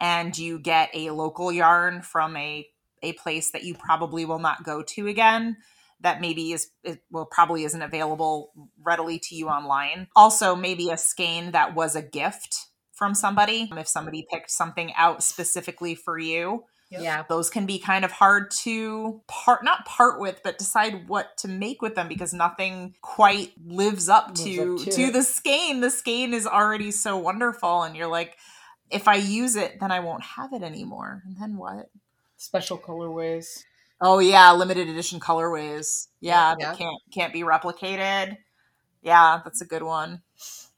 and 0.00 0.36
you 0.36 0.58
get 0.58 0.90
a 0.94 1.10
local 1.10 1.52
yarn 1.52 2.02
from 2.02 2.36
a 2.36 2.66
a 3.02 3.12
place 3.12 3.52
that 3.52 3.62
you 3.62 3.74
probably 3.74 4.24
will 4.24 4.40
not 4.40 4.64
go 4.64 4.82
to 4.82 5.06
again 5.06 5.56
that 6.00 6.20
maybe 6.20 6.52
is 6.52 6.68
it 6.84 7.02
well 7.10 7.26
probably 7.30 7.64
isn't 7.64 7.82
available 7.82 8.52
readily 8.82 9.18
to 9.18 9.34
you 9.34 9.48
online. 9.48 10.08
Also 10.14 10.54
maybe 10.54 10.90
a 10.90 10.96
skein 10.96 11.52
that 11.52 11.74
was 11.74 11.96
a 11.96 12.02
gift 12.02 12.66
from 12.92 13.14
somebody 13.14 13.70
if 13.76 13.88
somebody 13.88 14.26
picked 14.30 14.50
something 14.50 14.92
out 14.96 15.22
specifically 15.22 15.94
for 15.94 16.18
you 16.18 16.64
Yep. 16.90 17.02
yeah 17.02 17.22
those 17.28 17.50
can 17.50 17.66
be 17.66 17.78
kind 17.78 18.02
of 18.02 18.10
hard 18.12 18.50
to 18.62 19.20
part 19.28 19.62
not 19.62 19.84
part 19.84 20.18
with 20.18 20.40
but 20.42 20.56
decide 20.56 21.06
what 21.06 21.36
to 21.36 21.46
make 21.46 21.82
with 21.82 21.94
them 21.94 22.08
because 22.08 22.32
nothing 22.32 22.94
quite 23.02 23.52
lives 23.62 24.08
up 24.08 24.28
Lives 24.28 24.44
to 24.44 24.74
up 24.74 24.78
to 24.84 24.90
to 24.92 25.12
the 25.12 25.22
skein 25.22 25.82
the 25.82 25.90
skein 25.90 26.32
is 26.32 26.46
already 26.46 26.90
so 26.90 27.18
wonderful 27.18 27.82
and 27.82 27.94
you're 27.94 28.08
like 28.08 28.38
if 28.90 29.06
i 29.08 29.14
use 29.16 29.56
it 29.56 29.78
then 29.80 29.90
i 29.90 30.00
won't 30.00 30.22
have 30.22 30.52
it 30.52 30.62
anymore. 30.62 31.22
And 31.26 31.36
then 31.40 31.56
what? 31.56 31.90
Special 32.36 32.78
colorways. 32.78 33.64
oh 34.00 34.18
yeah 34.20 34.52
limited 34.52 34.88
edition 34.88 35.20
colorways. 35.20 36.08
Yeah, 36.20 36.54
Yeah. 36.58 36.66
that 36.70 36.78
can't 36.78 36.96
can't 37.12 37.32
be 37.32 37.42
replicated. 37.42 38.36
Yeah 39.02 39.40
that's 39.44 39.60
a 39.60 39.66
good 39.66 39.82
one. 39.82 40.22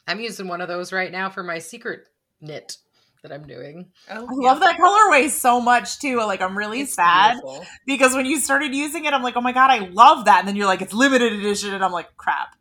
I'm 0.08 0.20
using 0.20 0.48
one 0.48 0.60
of 0.60 0.68
those 0.68 0.92
right 0.92 1.12
now 1.12 1.30
for 1.30 1.42
my 1.42 1.58
secret 1.58 2.06
knit 2.40 2.78
that 3.22 3.30
i'm 3.32 3.46
doing. 3.46 3.90
Oh, 4.10 4.26
i 4.26 4.32
love 4.50 4.60
that 4.60 4.78
colorway 4.78 5.28
so 5.28 5.60
much 5.60 5.98
too. 5.98 6.16
Like 6.16 6.40
i'm 6.40 6.56
really 6.56 6.80
It's 6.80 6.94
sad 6.94 7.32
beautiful. 7.34 7.66
because 7.86 8.14
when 8.14 8.24
you 8.26 8.38
started 8.40 8.74
using 8.74 9.04
it 9.04 9.12
i'm 9.12 9.22
like 9.22 9.36
oh 9.36 9.42
my 9.42 9.52
god 9.52 9.70
i 9.70 9.86
love 9.88 10.24
that. 10.24 10.38
And 10.40 10.48
then 10.48 10.56
you're 10.56 10.66
like 10.66 10.80
it's 10.82 10.94
limited 10.94 11.32
edition. 11.34 11.74
And 11.74 11.84
i'm 11.84 11.92
like 11.92 12.16
crap. 12.16 12.56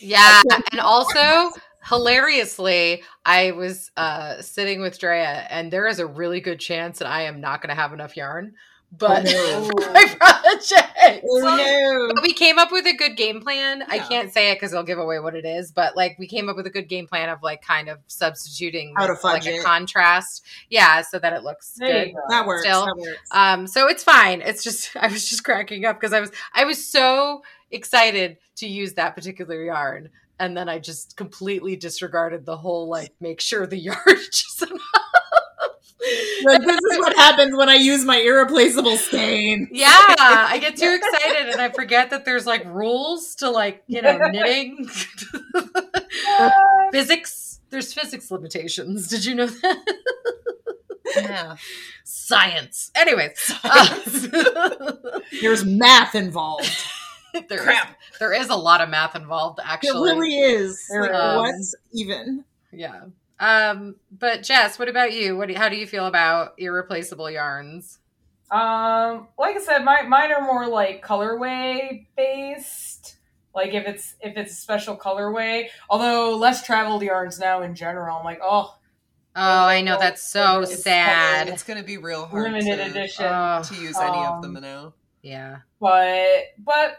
Yeah, 0.00 0.42
and 0.72 0.80
also 0.80 1.50
hilariously, 1.88 3.02
I 3.24 3.52
was 3.52 3.90
uh 3.96 4.40
sitting 4.42 4.80
with 4.80 4.98
Drea, 4.98 5.46
and 5.50 5.72
there 5.72 5.86
is 5.86 5.98
a 5.98 6.06
really 6.06 6.40
good 6.40 6.60
chance 6.60 6.98
that 6.98 7.08
I 7.08 7.22
am 7.22 7.40
not 7.40 7.60
going 7.62 7.70
to 7.74 7.80
have 7.80 7.92
enough 7.92 8.16
yarn. 8.16 8.54
But 8.90 9.26
Oh, 9.28 9.68
no. 9.78 9.92
my 9.92 10.06
project, 10.18 11.22
Oh, 11.30 12.10
but 12.14 12.22
we 12.22 12.32
came 12.32 12.58
up 12.58 12.72
with 12.72 12.86
a 12.86 12.94
good 12.94 13.18
game 13.18 13.42
plan. 13.42 13.82
I 13.86 13.98
can't 13.98 14.32
say 14.32 14.50
it 14.50 14.54
because 14.54 14.72
it'll 14.72 14.82
give 14.82 14.98
away 14.98 15.18
what 15.20 15.34
it 15.34 15.44
is, 15.44 15.72
but 15.72 15.94
like 15.94 16.16
we 16.18 16.26
came 16.26 16.48
up 16.48 16.56
with 16.56 16.66
a 16.66 16.70
good 16.70 16.88
game 16.88 17.06
plan 17.06 17.28
of 17.28 17.42
like 17.42 17.60
kind 17.60 17.90
of 17.90 17.98
substituting 18.06 18.94
with, 18.98 19.10
like 19.10 19.42
fudge 19.42 19.46
a 19.46 19.62
contrast, 19.62 20.46
yeah, 20.70 21.02
so 21.02 21.18
that 21.18 21.34
it 21.34 21.42
looks 21.42 21.74
There 21.76 22.06
good. 22.06 22.14
go. 22.14 22.20
That 22.30 22.46
works. 22.46 22.62
Still. 22.62 22.86
That 22.86 22.96
works. 22.96 23.28
Um, 23.30 23.66
so 23.66 23.88
it's 23.88 24.02
fine. 24.02 24.40
It's 24.40 24.64
just 24.64 24.96
I 25.00 25.08
was 25.08 25.28
just 25.28 25.44
cracking 25.44 25.84
up 25.84 26.00
because 26.00 26.14
I 26.14 26.20
was 26.20 26.30
I 26.54 26.64
was 26.64 26.90
so 26.90 27.42
excited 27.70 28.38
to 28.56 28.66
use 28.66 28.94
that 28.94 29.14
particular 29.14 29.62
yarn 29.62 30.08
and 30.38 30.56
then 30.56 30.68
I 30.68 30.78
just 30.78 31.16
completely 31.16 31.76
disregarded 31.76 32.46
the 32.46 32.56
whole 32.56 32.88
like 32.88 33.12
make 33.20 33.40
sure 33.40 33.66
the 33.66 33.76
yard 33.88 33.98
is 34.06 34.62
enough. 34.62 34.80
Like, 36.44 36.60
this 36.62 36.78
is 36.92 36.98
what 36.98 37.14
happens 37.16 37.54
when 37.56 37.68
I 37.68 37.74
use 37.74 38.04
my 38.04 38.16
irreplaceable 38.18 38.96
stain. 38.96 39.68
Yeah, 39.72 39.88
I 39.90 40.58
get 40.58 40.76
too 40.76 40.98
excited 41.02 41.48
and 41.50 41.60
I 41.60 41.70
forget 41.70 42.10
that 42.10 42.24
there's 42.24 42.46
like 42.46 42.64
rules 42.66 43.34
to 43.36 43.50
like, 43.50 43.82
you 43.88 44.00
know, 44.00 44.16
knitting. 44.30 44.88
physics. 46.92 47.60
There's 47.70 47.92
physics 47.92 48.30
limitations. 48.30 49.08
Did 49.08 49.24
you 49.24 49.34
know 49.34 49.46
that? 49.46 49.84
Yeah. 51.16 51.56
Science. 52.04 52.90
Anyways. 52.94 53.52
uh, 53.64 54.92
There's 55.42 55.64
math 55.64 56.14
involved. 56.14 56.70
there, 57.48 57.58
is, 57.58 57.64
Crap. 57.64 57.96
there 58.20 58.32
is 58.32 58.48
a 58.48 58.56
lot 58.56 58.80
of 58.80 58.88
math 58.88 59.14
involved, 59.16 59.58
It 59.58 59.64
actually. 59.66 60.12
really 60.12 60.38
is. 60.38 60.84
There 60.90 61.02
Like, 61.02 61.10
is. 61.12 61.36
what's 61.36 61.74
even? 61.92 62.44
Yeah. 62.72 63.04
Um, 63.40 63.96
but 64.10 64.42
Jess, 64.42 64.78
what 64.78 64.88
about 64.88 65.12
you? 65.12 65.36
What 65.36 65.48
do, 65.48 65.54
how 65.54 65.68
do 65.68 65.76
you 65.76 65.86
feel 65.86 66.06
about 66.06 66.54
irreplaceable 66.58 67.30
yarns? 67.30 67.98
Um, 68.50 69.28
like 69.38 69.56
I 69.56 69.60
said, 69.60 69.84
my 69.84 70.02
mine 70.02 70.32
are 70.32 70.40
more 70.40 70.66
like 70.66 71.04
colorway 71.04 72.06
based. 72.16 73.16
Like 73.54 73.74
if 73.74 73.86
it's 73.86 74.14
if 74.20 74.36
it's 74.36 74.52
a 74.52 74.56
special 74.56 74.96
colorway. 74.96 75.66
Although 75.90 76.36
less 76.36 76.64
traveled 76.64 77.02
yarns 77.02 77.38
now 77.38 77.62
in 77.62 77.74
general, 77.74 78.16
I'm 78.18 78.24
like, 78.24 78.40
oh, 78.42 78.74
Oh, 79.36 79.66
I 79.66 79.82
know 79.82 79.98
that's 80.00 80.22
so 80.22 80.62
It's 80.62 80.82
sad. 80.82 81.48
It's 81.48 81.62
gonna 81.62 81.82
be 81.84 81.96
real 81.98 82.26
hard 82.26 82.44
limited 82.52 82.76
to, 82.78 82.90
edition. 82.90 83.26
Oh, 83.26 83.62
to 83.62 83.74
use 83.74 83.96
any 83.98 84.18
of 84.18 84.42
them 84.42 84.56
Um, 84.56 84.62
now. 84.62 84.94
yeah. 85.22 85.58
but 85.78 86.44
but 86.58 86.98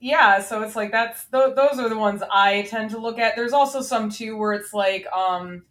yeah 0.00 0.40
so 0.40 0.62
it's 0.62 0.76
like 0.76 0.90
that's 0.90 1.24
th- 1.26 1.54
those 1.56 1.78
are 1.78 1.88
the 1.88 1.96
ones 1.98 2.22
i 2.32 2.62
tend 2.62 2.90
to 2.90 2.98
look 2.98 3.18
at 3.18 3.36
there's 3.36 3.52
also 3.52 3.80
some 3.80 4.10
too 4.10 4.36
where 4.36 4.52
it's 4.52 4.74
like 4.74 5.06
um 5.12 5.62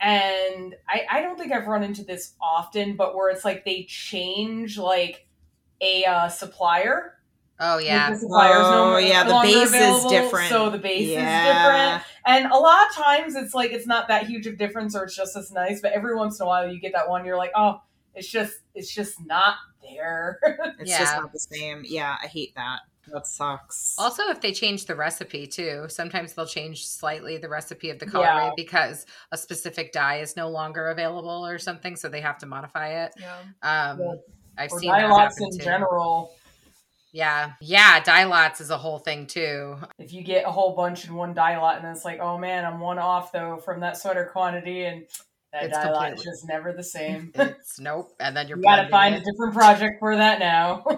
and 0.00 0.74
i 0.88 1.02
i 1.10 1.22
don't 1.22 1.38
think 1.38 1.52
i've 1.52 1.66
run 1.66 1.82
into 1.82 2.02
this 2.04 2.34
often 2.40 2.96
but 2.96 3.14
where 3.14 3.30
it's 3.30 3.44
like 3.44 3.64
they 3.64 3.84
change 3.84 4.78
like 4.78 5.26
a 5.80 6.04
uh, 6.04 6.28
supplier 6.28 7.12
Oh, 7.58 7.76
Like, 7.76 7.86
yeah. 7.86 8.10
the 8.10 8.16
supplier's 8.16 8.58
no- 8.58 8.94
Oh, 8.94 8.96
yeah, 8.98 9.22
no 9.22 9.40
the 9.40 9.46
base 9.48 9.72
is 9.72 10.04
different. 10.10 10.50
so 10.50 10.68
the 10.68 10.76
base 10.76 11.08
Yeah. 11.08 11.20
is 11.40 11.54
different 12.02 12.04
and 12.26 12.52
a 12.52 12.56
lot 12.58 12.86
of 12.90 12.94
times 12.94 13.34
it's 13.34 13.54
like 13.54 13.72
it's 13.72 13.86
not 13.86 14.08
that 14.08 14.26
huge 14.26 14.46
of 14.46 14.58
difference 14.58 14.94
or 14.94 15.04
it's 15.04 15.16
just 15.16 15.34
as 15.36 15.50
nice 15.50 15.80
but 15.80 15.92
every 15.92 16.14
once 16.14 16.38
in 16.38 16.44
a 16.44 16.46
while 16.46 16.70
you 16.70 16.78
get 16.78 16.92
that 16.92 17.08
one 17.08 17.24
you're 17.24 17.38
like 17.38 17.52
oh 17.56 17.80
it's 18.14 18.28
just 18.28 18.58
it's 18.74 18.94
just 18.94 19.24
not 19.24 19.54
there 19.82 20.38
It's 20.78 20.90
just 20.90 21.14
Yeah. 21.14 21.20
not 21.20 21.32
the 21.32 21.38
same. 21.38 21.82
Yeah, 21.86 22.16
I 22.22 22.26
hate 22.26 22.54
that. 22.56 22.80
That 23.12 23.26
sucks. 23.26 23.94
Also, 23.98 24.24
if 24.30 24.40
they 24.40 24.52
change 24.52 24.86
the 24.86 24.94
recipe 24.94 25.46
too, 25.46 25.86
sometimes 25.88 26.32
they'll 26.34 26.46
change 26.46 26.86
slightly 26.86 27.36
the 27.38 27.48
recipe 27.48 27.90
of 27.90 27.98
the 27.98 28.06
Yeah. 28.12 28.50
because 28.56 29.06
a 29.32 29.36
specific 29.38 29.92
dye 29.92 30.16
is 30.18 30.36
no 30.36 30.48
longer 30.48 30.88
available 30.88 31.46
or 31.46 31.58
something, 31.58 31.96
so 31.96 32.08
they 32.08 32.20
have 32.20 32.38
to 32.38 32.46
modify 32.46 33.04
it. 33.04 33.12
Yeah. 33.18 33.36
Um, 33.62 34.00
Yeah. 34.00 34.14
I've 34.58 34.72
or 34.72 34.80
seen 34.80 34.90
that 34.90 35.00
dye 35.02 35.08
lots 35.08 35.40
in 35.40 35.50
too. 35.50 35.58
general 35.64 36.32
Yeah, 37.12 37.52
yeah, 37.60 38.00
dye 38.00 38.24
lots 38.24 38.60
is 38.60 38.70
a 38.70 38.76
whole 38.78 38.98
thing 38.98 39.26
too. 39.26 39.76
if 39.98 40.12
you 40.12 40.22
get 40.22 40.44
a 40.46 40.50
whole 40.50 40.74
bunch 40.74 41.06
in 41.06 41.14
one 41.14 41.32
dye 41.34 41.56
lot 41.58 41.76
and 41.76 41.84
then 41.84 41.92
it's 41.92 42.04
like, 42.04 42.20
oh 42.20 42.36
man, 42.38 42.64
I'm 42.64 42.80
one 42.80 42.98
off 42.98 43.32
though 43.32 43.58
from 43.58 43.80
that 43.80 43.96
sweater 43.96 44.28
quantity 44.32 44.84
and 44.84 45.06
that 45.52 45.64
It's 45.64 45.78
dye 45.78 45.90
lot 45.90 46.12
is 46.12 46.22
just 46.22 46.46
never 46.46 46.72
the 46.72 46.82
same. 46.82 47.32
It's 47.36 47.78
nope, 47.80 48.14
and 48.20 48.36
then 48.36 48.48
you're 48.48 48.58
you 48.58 48.64
gotta 48.64 48.88
blending 48.88 48.90
find 48.90 49.14
a 49.14 49.20
different 49.20 49.54
project 49.54 49.96
for 50.00 50.16
that 50.16 50.38
now. 50.40 50.84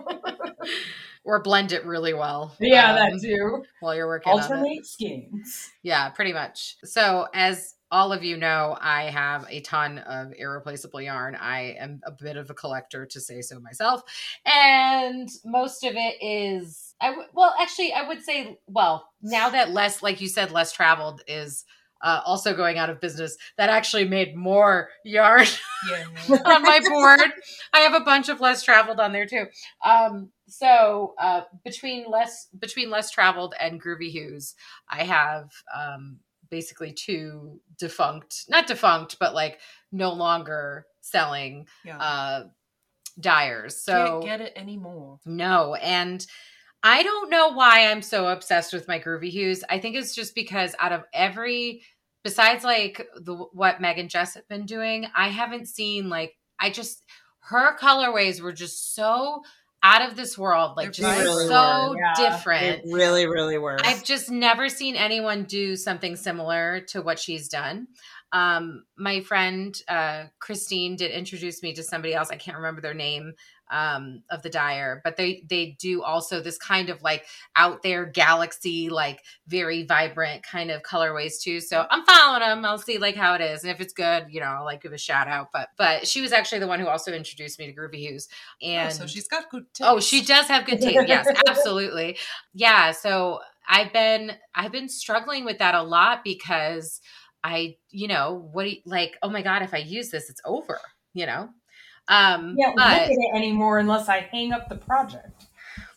or 1.29 1.43
blend 1.43 1.73
it 1.73 1.85
really 1.85 2.15
well. 2.15 2.57
yeah, 2.59 2.91
um, 2.91 2.97
that 2.97 3.21
too. 3.21 3.63
while 3.81 3.95
you're 3.95 4.07
working 4.07 4.33
on. 4.33 4.41
Alternate 4.41 4.87
skins. 4.87 5.71
Yeah, 5.83 6.09
pretty 6.09 6.33
much. 6.33 6.77
So, 6.85 7.29
as 7.35 7.75
all 7.91 8.15
of 8.15 8.25
you 8.25 8.39
know, 8.39 8.79
I 8.81 9.11
have 9.11 9.47
a 9.51 9.61
ton 9.61 9.99
of 9.99 10.33
irreplaceable 10.39 11.03
yarn. 11.03 11.35
I 11.35 11.77
am 11.79 12.01
a 12.07 12.13
bit 12.13 12.39
of 12.39 12.49
a 12.49 12.55
collector, 12.55 13.05
to 13.05 13.21
say 13.21 13.43
so 13.43 13.61
myself, 13.61 14.03
and 14.47 15.29
most 15.45 15.85
of 15.85 15.93
it 15.97 16.17
is. 16.23 16.95
I 16.99 17.11
w- 17.11 17.29
well, 17.35 17.55
actually, 17.61 17.93
I 17.93 18.09
would 18.09 18.23
say, 18.23 18.59
well, 18.67 19.07
now 19.21 19.51
that 19.51 19.71
less, 19.71 20.03
like 20.03 20.23
you 20.23 20.29
said, 20.29 20.51
less 20.51 20.73
traveled 20.73 21.21
is. 21.29 21.67
Uh, 22.01 22.21
also 22.25 22.55
going 22.55 22.79
out 22.79 22.91
of 22.91 23.01
business 23.01 23.37
that 23.57 23.71
actually 23.71 24.05
made 24.07 24.37
more 24.37 24.89
yarn 25.05 25.47
Yeah. 25.91 26.05
on 26.45 26.63
my 26.63 26.81
board. 26.89 27.33
I 27.73 27.81
have 27.81 27.95
a 27.95 28.05
bunch 28.05 28.29
of 28.29 28.41
less 28.41 28.63
traveled 28.63 29.01
on 29.01 29.13
there 29.13 29.27
too. 29.27 29.47
Um, 29.85 30.31
so 30.47 31.15
uh, 31.19 31.43
between 31.65 32.09
less 32.09 32.47
between 32.59 32.91
less 32.91 33.11
traveled 33.11 33.55
and 33.61 33.83
groovy 33.83 34.11
hues, 34.11 34.55
I 34.89 35.05
have 35.05 35.51
um, 35.77 36.19
basically 36.51 36.93
two 36.93 37.61
defunct, 37.79 38.45
not 38.49 38.67
defunct, 38.67 39.17
but 39.19 39.35
like 39.35 39.59
no 39.93 40.13
longer 40.13 40.87
selling 41.01 41.67
yeah. 41.85 41.99
uh, 41.99 42.45
dyers. 43.21 43.77
So 43.83 44.21
Can't 44.21 44.25
get 44.25 44.41
it 44.41 44.53
anymore. 44.57 45.19
no, 45.27 45.75
and 45.75 46.25
I 46.83 47.03
don't 47.03 47.31
know 47.31 47.49
why 47.53 47.87
I'm 47.87 48.03
so 48.03 48.29
obsessed 48.29 48.73
with 48.73 48.89
my 48.89 49.01
groovy 49.01 49.31
hues. 49.31 49.65
I 49.69 49.79
think 49.79 49.97
it's 49.97 50.15
just 50.15 50.35
because 50.35 50.75
out 50.79 50.93
of 50.93 51.05
every, 51.13 51.83
besides 52.23 52.65
like 52.65 53.07
the 53.17 53.35
what 53.35 53.81
Meg 53.81 53.99
and 53.99 54.11
Jess 54.11 54.35
have 54.35 54.49
been 54.49 54.67
doing, 54.67 55.07
I 55.17 55.29
haven't 55.29 55.67
seen 55.67 56.09
like 56.09 56.35
I 56.61 56.71
just 56.71 57.03
her 57.41 57.77
colorways 57.79 58.41
were 58.41 58.53
just 58.53 58.95
so 58.95 59.43
out 59.83 60.09
of 60.09 60.17
this 60.17 60.37
world, 60.37 60.77
like 60.77 60.93
just 60.93 61.19
really 61.19 61.47
so 61.47 61.97
yeah. 61.97 62.15
different. 62.17 62.85
It 62.85 62.93
really, 62.93 63.27
really 63.27 63.59
works. 63.59 63.83
I've 63.85 64.05
just 64.05 64.31
never 64.31 64.69
seen 64.69 64.97
anyone 64.97 65.45
do 65.45 65.77
something 65.77 66.17
similar 66.17 66.81
to 66.89 67.03
what 67.03 67.19
she's 67.19 67.49
done. 67.49 67.87
Um, 68.33 68.85
my 68.97 69.21
friend 69.21 69.81
uh, 69.89 70.25
Christine 70.41 70.97
did 70.97 71.13
introduce 71.13 71.63
me 71.63 71.73
to 71.75 71.83
somebody 71.83 72.15
else. 72.15 72.31
I 72.31 72.37
can't 72.37 72.57
remember 72.57 72.81
their 72.81 72.95
name 72.95 73.33
um, 73.71 74.23
of 74.31 74.43
the 74.43 74.51
dyer, 74.51 75.01
but 75.05 75.17
they 75.17 75.43
they 75.49 75.77
do 75.79 76.03
also 76.03 76.41
this 76.41 76.59
kind 76.59 76.89
of 76.89 77.03
like 77.03 77.25
out 77.57 77.83
there 77.83 78.07
galaxy, 78.07 78.89
like 78.89 79.23
very 79.47 79.85
vibrant 79.85 80.43
kind 80.43 80.71
of 80.71 80.83
colorways 80.83 81.41
too. 81.41 81.61
So 81.61 81.87
I'm 81.91 82.05
following 82.05 82.41
them. 82.41 82.65
I'll 82.65 82.79
see 82.79 82.99
like 82.99 83.17
how 83.17 83.35
it 83.35 83.41
is, 83.41 83.63
and 83.63 83.71
if 83.71 83.81
it's 83.81 83.93
good, 83.93 84.27
you 84.31 84.41
know, 84.41 84.47
I'll 84.47 84.65
like 84.65 84.83
give 84.83 84.93
a 84.93 84.99
shout 84.99 85.29
out. 85.29 85.49
But 85.53 85.69
but 85.77 86.07
she 86.07 86.21
was 86.21 86.33
actually 86.33 86.61
the 86.61 86.67
one 86.67 86.81
who 86.81 86.89
also 86.89 87.13
introduced 87.13 87.59
me 87.59 87.67
to 87.67 87.73
Groovy 87.73 87.97
Hues, 87.97 88.29
and 88.63 88.89
oh, 88.89 88.93
so 88.93 89.07
she's 89.07 89.29
got 89.29 89.51
good 89.51 89.65
taste. 89.75 89.89
Oh, 89.89 90.01
she 90.01 90.25
does 90.25 90.47
have 90.47 90.67
good 90.67 90.81
taste. 90.81 91.09
Yes, 91.09 91.27
absolutely. 91.49 92.19
Yeah, 92.55 92.93
so 92.93 93.41
I've 93.69 93.93
been 93.93 94.33
I've 94.55 94.73
been 94.73 94.89
struggling 94.89 95.45
with 95.45 95.59
that 95.59 95.75
a 95.75 95.83
lot 95.83 96.25
because 96.25 97.01
I, 97.45 97.77
you 97.91 98.09
know, 98.09 98.49
what 98.53 98.65
do 98.65 98.71
you, 98.71 98.77
like, 98.85 99.17
oh 99.23 99.31
my 99.31 99.43
god, 99.43 99.63
if 99.63 99.75
I 99.75 99.79
use 99.79 100.11
this, 100.11 100.29
it's 100.29 100.41
over, 100.45 100.81
you 101.15 101.27
know. 101.27 101.51
Um 102.09 102.57
Can't 102.59 102.77
look 102.77 102.87
at 102.87 103.11
it 103.11 103.35
anymore 103.35 103.79
unless 103.79 104.09
I 104.09 104.21
hang 104.21 104.53
up 104.53 104.69
the 104.69 104.77
project. 104.77 105.47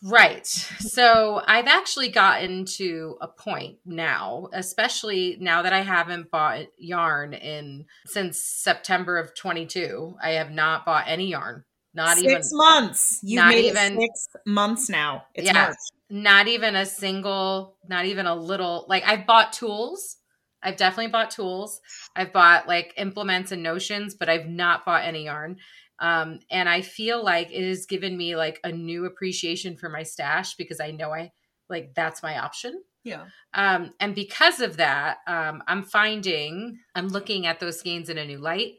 Right. 0.04 0.46
So 0.46 1.40
I've 1.46 1.68
actually 1.68 2.08
gotten 2.08 2.64
to 2.76 3.16
a 3.20 3.28
point 3.28 3.78
now, 3.86 4.48
especially 4.52 5.36
now 5.40 5.62
that 5.62 5.72
I 5.72 5.82
haven't 5.82 6.30
bought 6.30 6.66
yarn 6.76 7.34
in 7.34 7.86
since 8.06 8.40
September 8.42 9.16
of 9.18 9.34
22. 9.36 10.16
I 10.22 10.30
have 10.32 10.50
not 10.50 10.84
bought 10.84 11.04
any 11.06 11.28
yarn. 11.28 11.64
Not 11.94 12.16
six 12.16 12.24
even 12.24 12.42
months. 12.52 13.20
You've 13.22 13.46
made 13.46 13.66
even- 13.66 14.00
six 14.00 14.26
months 14.44 14.88
now. 14.88 15.24
It's 15.34 15.46
Yeah. 15.46 15.52
March. 15.52 15.76
not 16.10 16.48
even 16.48 16.74
a 16.74 16.84
single, 16.84 17.76
not 17.88 18.04
even 18.06 18.26
a 18.26 18.34
little 18.34 18.84
like 18.88 19.04
I've 19.06 19.24
bought 19.26 19.52
tools. 19.52 20.16
I've 20.64 20.76
definitely 20.76 21.10
bought 21.12 21.30
tools. 21.30 21.80
I've 22.16 22.32
bought 22.32 22.66
like 22.66 22.94
implements 22.96 23.52
and 23.52 23.62
notions, 23.62 24.14
but 24.14 24.28
I've 24.28 24.46
not 24.46 24.84
bought 24.84 25.04
any 25.04 25.24
yarn. 25.24 25.58
Um, 26.02 26.40
and 26.50 26.68
I 26.68 26.82
feel 26.82 27.24
like 27.24 27.52
it 27.52 27.66
has 27.66 27.86
given 27.86 28.16
me 28.16 28.34
like 28.34 28.58
a 28.64 28.72
new 28.72 29.06
appreciation 29.06 29.76
for 29.76 29.88
my 29.88 30.02
stash 30.02 30.56
because 30.56 30.80
I 30.80 30.90
know 30.90 31.14
I 31.14 31.30
like 31.70 31.94
that's 31.94 32.24
my 32.24 32.38
option. 32.38 32.82
Yeah. 33.04 33.26
Um, 33.54 33.92
and 34.00 34.12
because 34.14 34.60
of 34.60 34.76
that, 34.78 35.18
um, 35.28 35.62
I'm 35.68 35.84
finding 35.84 36.80
I'm 36.96 37.08
looking 37.08 37.46
at 37.46 37.60
those 37.60 37.82
gains 37.82 38.08
in 38.08 38.18
a 38.18 38.26
new 38.26 38.38
light. 38.38 38.74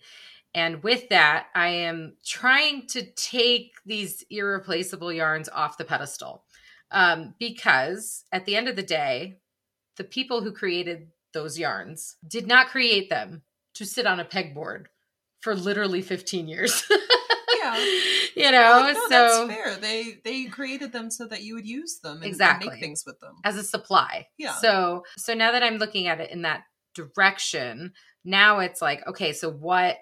And 0.54 0.84
with 0.84 1.10
that, 1.10 1.48
I 1.56 1.70
am 1.70 2.18
trying 2.26 2.88
to 2.88 3.04
take 3.14 3.72
these 3.86 4.24
irreplaceable 4.30 5.12
yarns 5.12 5.50
off 5.50 5.78
the 5.78 5.86
pedestal. 5.86 6.44
Um, 6.92 7.34
because 7.40 8.26
at 8.32 8.46
the 8.46 8.56
end 8.56 8.68
of 8.68 8.76
the 8.76 8.84
day, 8.84 9.40
the 9.96 10.04
people 10.04 10.42
who 10.42 10.52
created 10.52 11.08
those 11.34 11.58
yarns 11.58 12.18
did 12.28 12.48
not 12.48 12.68
create 12.68 13.10
them 13.10 13.42
to 13.76 13.86
sit 13.86 14.06
on 14.06 14.20
a 14.20 14.26
pegboard 14.26 14.86
for 15.44 15.56
literally 15.56 16.02
15 16.02 16.48
years. 16.48 16.84
Yeah. 17.64 17.86
you 18.46 18.52
know, 18.52 18.80
Like, 18.82 18.96
no, 18.96 19.04
so 19.04 19.48
that's 19.48 19.54
fair. 19.54 19.76
They 19.78 20.20
they 20.24 20.46
created 20.46 20.92
them 20.92 21.10
so 21.10 21.28
that 21.28 21.44
you 21.44 21.56
would 21.56 21.66
use 21.68 22.00
them 22.00 22.14
and, 22.18 22.24
and 22.24 22.32
Exactly. 22.32 22.70
make 22.70 22.80
things 22.80 23.04
with 23.06 23.20
them. 23.20 23.36
as 23.44 23.56
a 23.58 23.64
supply. 23.64 24.28
Yeah. 24.38 24.54
So 24.56 25.04
so 25.18 25.34
now 25.34 25.52
that 25.52 25.64
I'm 25.64 25.78
looking 25.78 26.08
at 26.08 26.20
it 26.20 26.32
in 26.32 26.42
that 26.44 26.64
direction, 26.94 27.94
now 28.24 28.60
it's 28.60 28.82
like, 28.82 29.06
okay, 29.08 29.34
so 29.34 29.50
what 29.52 29.98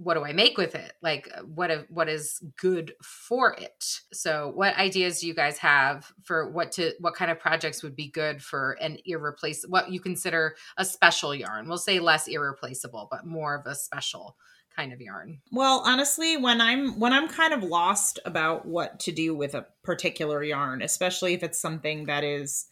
what 0.00 0.14
do 0.14 0.24
I 0.24 0.32
make 0.32 0.56
with 0.56 0.76
it? 0.76 0.92
Like 1.02 1.28
uh, 1.36 1.40
what 1.42 1.86
what 1.90 2.08
is 2.08 2.40
good 2.60 2.92
for 3.02 3.54
it? 3.54 3.84
So 4.12 4.52
what 4.54 4.76
ideas 4.76 5.18
do 5.20 5.26
you 5.26 5.34
guys 5.34 5.58
have 5.58 6.12
for 6.22 6.52
what 6.52 6.70
to 6.72 6.92
what 7.00 7.14
kind 7.16 7.32
of 7.32 7.40
projects 7.40 7.82
would 7.82 7.96
be 7.96 8.08
good 8.08 8.40
for 8.40 8.72
an 8.80 8.98
irreplaceable 9.06 9.72
what 9.72 9.90
you 9.90 9.98
consider 9.98 10.54
a 10.76 10.84
special 10.84 11.34
yarn? 11.34 11.66
We'll 11.68 11.78
say 11.78 11.98
less 11.98 12.28
irreplaceable, 12.28 13.08
but 13.10 13.26
more 13.26 13.56
of 13.56 13.66
a 13.66 13.74
special 13.74 14.36
kind 14.78 14.92
of 14.92 15.00
yarn. 15.00 15.40
Well, 15.50 15.82
honestly, 15.84 16.36
when 16.36 16.60
I'm 16.60 17.00
when 17.00 17.12
I'm 17.12 17.28
kind 17.28 17.52
of 17.52 17.64
lost 17.64 18.20
about 18.24 18.64
what 18.64 19.00
to 19.00 19.12
do 19.12 19.34
with 19.34 19.54
a 19.54 19.66
particular 19.82 20.42
yarn, 20.42 20.82
especially 20.82 21.34
if 21.34 21.42
it's 21.42 21.58
something 21.58 22.06
that 22.06 22.22
is 22.22 22.66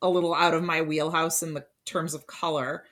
a 0.00 0.08
little 0.08 0.34
out 0.34 0.54
of 0.54 0.62
my 0.62 0.80
wheelhouse 0.80 1.42
in 1.42 1.52
the 1.52 1.66
terms 1.84 2.14
of 2.14 2.26
color, 2.26 2.84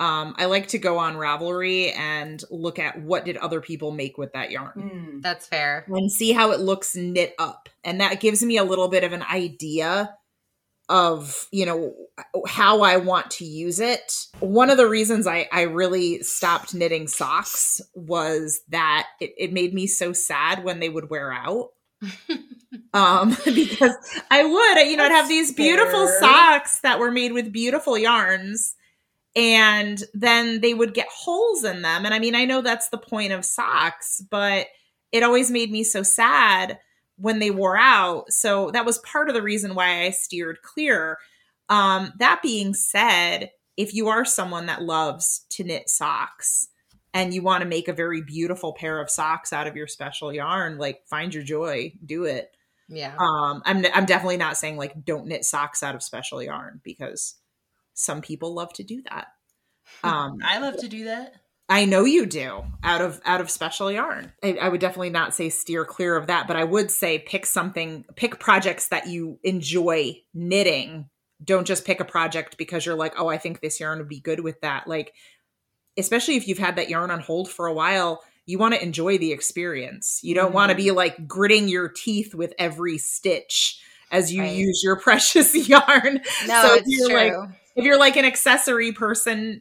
um, 0.00 0.34
I 0.38 0.46
like 0.46 0.68
to 0.68 0.78
go 0.78 0.96
on 0.96 1.16
Ravelry 1.16 1.94
and 1.94 2.42
look 2.50 2.78
at 2.78 2.98
what 3.02 3.26
did 3.26 3.36
other 3.36 3.60
people 3.60 3.90
make 3.90 4.16
with 4.16 4.32
that 4.32 4.50
yarn. 4.50 4.72
Mm. 5.18 5.22
That's 5.22 5.46
fair. 5.46 5.84
And 5.88 6.10
see 6.10 6.32
how 6.32 6.52
it 6.52 6.60
looks 6.60 6.96
knit 6.96 7.34
up. 7.38 7.68
And 7.84 8.00
that 8.00 8.20
gives 8.20 8.42
me 8.42 8.56
a 8.56 8.64
little 8.64 8.88
bit 8.88 9.04
of 9.04 9.12
an 9.12 9.22
idea 9.22 10.16
of, 10.88 11.46
you 11.50 11.66
know, 11.66 11.94
how 12.46 12.82
I 12.82 12.96
want 12.96 13.30
to 13.32 13.44
use 13.44 13.78
it. 13.80 14.26
One 14.40 14.70
of 14.70 14.76
the 14.76 14.88
reasons 14.88 15.26
I, 15.26 15.48
I 15.52 15.62
really 15.62 16.22
stopped 16.22 16.74
knitting 16.74 17.08
socks 17.08 17.80
was 17.94 18.60
that 18.68 19.06
it, 19.20 19.34
it 19.36 19.52
made 19.52 19.74
me 19.74 19.86
so 19.86 20.12
sad 20.12 20.64
when 20.64 20.80
they 20.80 20.88
would 20.88 21.10
wear 21.10 21.32
out. 21.32 21.70
um 22.94 23.30
because 23.44 23.94
i 24.30 24.44
would 24.44 24.88
you 24.88 24.96
know 24.96 25.04
i'd 25.04 25.10
have 25.10 25.26
these 25.26 25.52
beautiful 25.52 26.06
fair. 26.06 26.20
socks 26.20 26.80
that 26.80 27.00
were 27.00 27.10
made 27.10 27.32
with 27.32 27.52
beautiful 27.52 27.98
yarns 27.98 28.76
and 29.34 30.04
then 30.14 30.60
they 30.60 30.74
would 30.74 30.94
get 30.94 31.08
holes 31.08 31.64
in 31.64 31.82
them 31.82 32.04
and 32.04 32.14
i 32.14 32.18
mean 32.20 32.36
i 32.36 32.44
know 32.44 32.62
that's 32.62 32.88
the 32.90 32.98
point 32.98 33.32
of 33.32 33.44
socks 33.44 34.22
but 34.30 34.68
it 35.10 35.22
always 35.22 35.50
made 35.50 35.72
me 35.72 35.82
so 35.82 36.02
sad 36.02 36.78
when 37.18 37.38
they 37.38 37.50
wore 37.50 37.76
out 37.76 38.32
so 38.32 38.70
that 38.70 38.86
was 38.86 38.98
part 38.98 39.28
of 39.28 39.34
the 39.34 39.42
reason 39.42 39.74
why 39.74 40.02
i 40.02 40.10
steered 40.10 40.60
clear 40.62 41.18
um 41.68 42.12
that 42.18 42.40
being 42.42 42.72
said 42.74 43.50
if 43.76 43.94
you 43.94 44.08
are 44.08 44.24
someone 44.24 44.66
that 44.66 44.82
loves 44.82 45.44
to 45.50 45.62
knit 45.64 45.88
socks 45.88 46.68
and 47.14 47.32
you 47.34 47.42
want 47.42 47.62
to 47.62 47.68
make 47.68 47.88
a 47.88 47.92
very 47.92 48.22
beautiful 48.22 48.72
pair 48.72 49.00
of 49.00 49.10
socks 49.10 49.52
out 49.52 49.66
of 49.66 49.76
your 49.76 49.86
special 49.86 50.32
yarn 50.32 50.78
like 50.78 51.00
find 51.08 51.34
your 51.34 51.42
joy 51.42 51.92
do 52.04 52.24
it 52.24 52.50
Yeah. 52.88 53.14
um 53.18 53.62
i'm 53.66 53.84
i'm 53.94 54.06
definitely 54.06 54.36
not 54.36 54.56
saying 54.56 54.76
like 54.76 55.04
don't 55.04 55.26
knit 55.26 55.44
socks 55.44 55.82
out 55.82 55.94
of 55.94 56.02
special 56.02 56.42
yarn 56.42 56.80
because 56.84 57.34
some 57.94 58.20
people 58.22 58.54
love 58.54 58.72
to 58.74 58.84
do 58.84 59.02
that 59.10 59.28
um 60.04 60.38
I 60.44 60.58
love 60.58 60.76
to 60.78 60.88
do 60.88 61.04
that. 61.04 61.34
I 61.68 61.84
know 61.84 62.04
you 62.04 62.26
do 62.26 62.62
out 62.82 63.00
of 63.00 63.20
out 63.24 63.40
of 63.40 63.50
special 63.50 63.90
yarn. 63.90 64.32
I, 64.42 64.54
I 64.54 64.68
would 64.68 64.80
definitely 64.80 65.10
not 65.10 65.34
say 65.34 65.48
steer 65.48 65.84
clear 65.84 66.16
of 66.16 66.26
that 66.28 66.46
but 66.46 66.56
i 66.56 66.64
would 66.64 66.90
say 66.90 67.18
pick 67.18 67.46
something 67.46 68.04
pick 68.16 68.38
projects 68.38 68.88
that 68.88 69.06
you 69.06 69.38
enjoy 69.42 70.20
knitting. 70.34 71.08
Don't 71.44 71.66
just 71.66 71.84
pick 71.84 72.00
a 72.00 72.04
project 72.04 72.56
because 72.58 72.84
you're 72.84 72.94
like 72.94 73.14
oh 73.18 73.28
i 73.28 73.38
think 73.38 73.60
this 73.60 73.80
yarn 73.80 73.98
would 73.98 74.08
be 74.08 74.20
good 74.20 74.40
with 74.40 74.60
that. 74.62 74.86
Like 74.88 75.12
especially 75.96 76.36
if 76.36 76.46
you've 76.46 76.58
had 76.58 76.76
that 76.76 76.88
yarn 76.88 77.10
on 77.10 77.20
hold 77.20 77.48
for 77.50 77.66
a 77.66 77.74
while 77.74 78.22
you 78.48 78.58
want 78.58 78.72
to 78.72 78.82
enjoy 78.82 79.18
the 79.18 79.30
experience. 79.30 80.20
You 80.22 80.34
don't 80.34 80.54
want 80.54 80.70
to 80.70 80.74
mm-hmm. 80.74 80.84
be 80.84 80.90
like 80.92 81.28
gritting 81.28 81.68
your 81.68 81.90
teeth 81.90 82.34
with 82.34 82.54
every 82.58 82.96
stitch 82.96 83.78
as 84.10 84.32
you 84.32 84.40
Right. 84.40 84.56
use 84.56 84.80
your 84.82 84.96
precious 85.00 85.54
yarn. 85.54 86.22
No, 86.46 86.62
So 86.62 86.74
it's 86.76 86.88
you're, 86.88 87.10
true. 87.10 87.40
like, 87.40 87.50
if 87.76 87.84
you're 87.84 87.98
like 87.98 88.16
an 88.16 88.24
accessory 88.24 88.90
person 88.92 89.60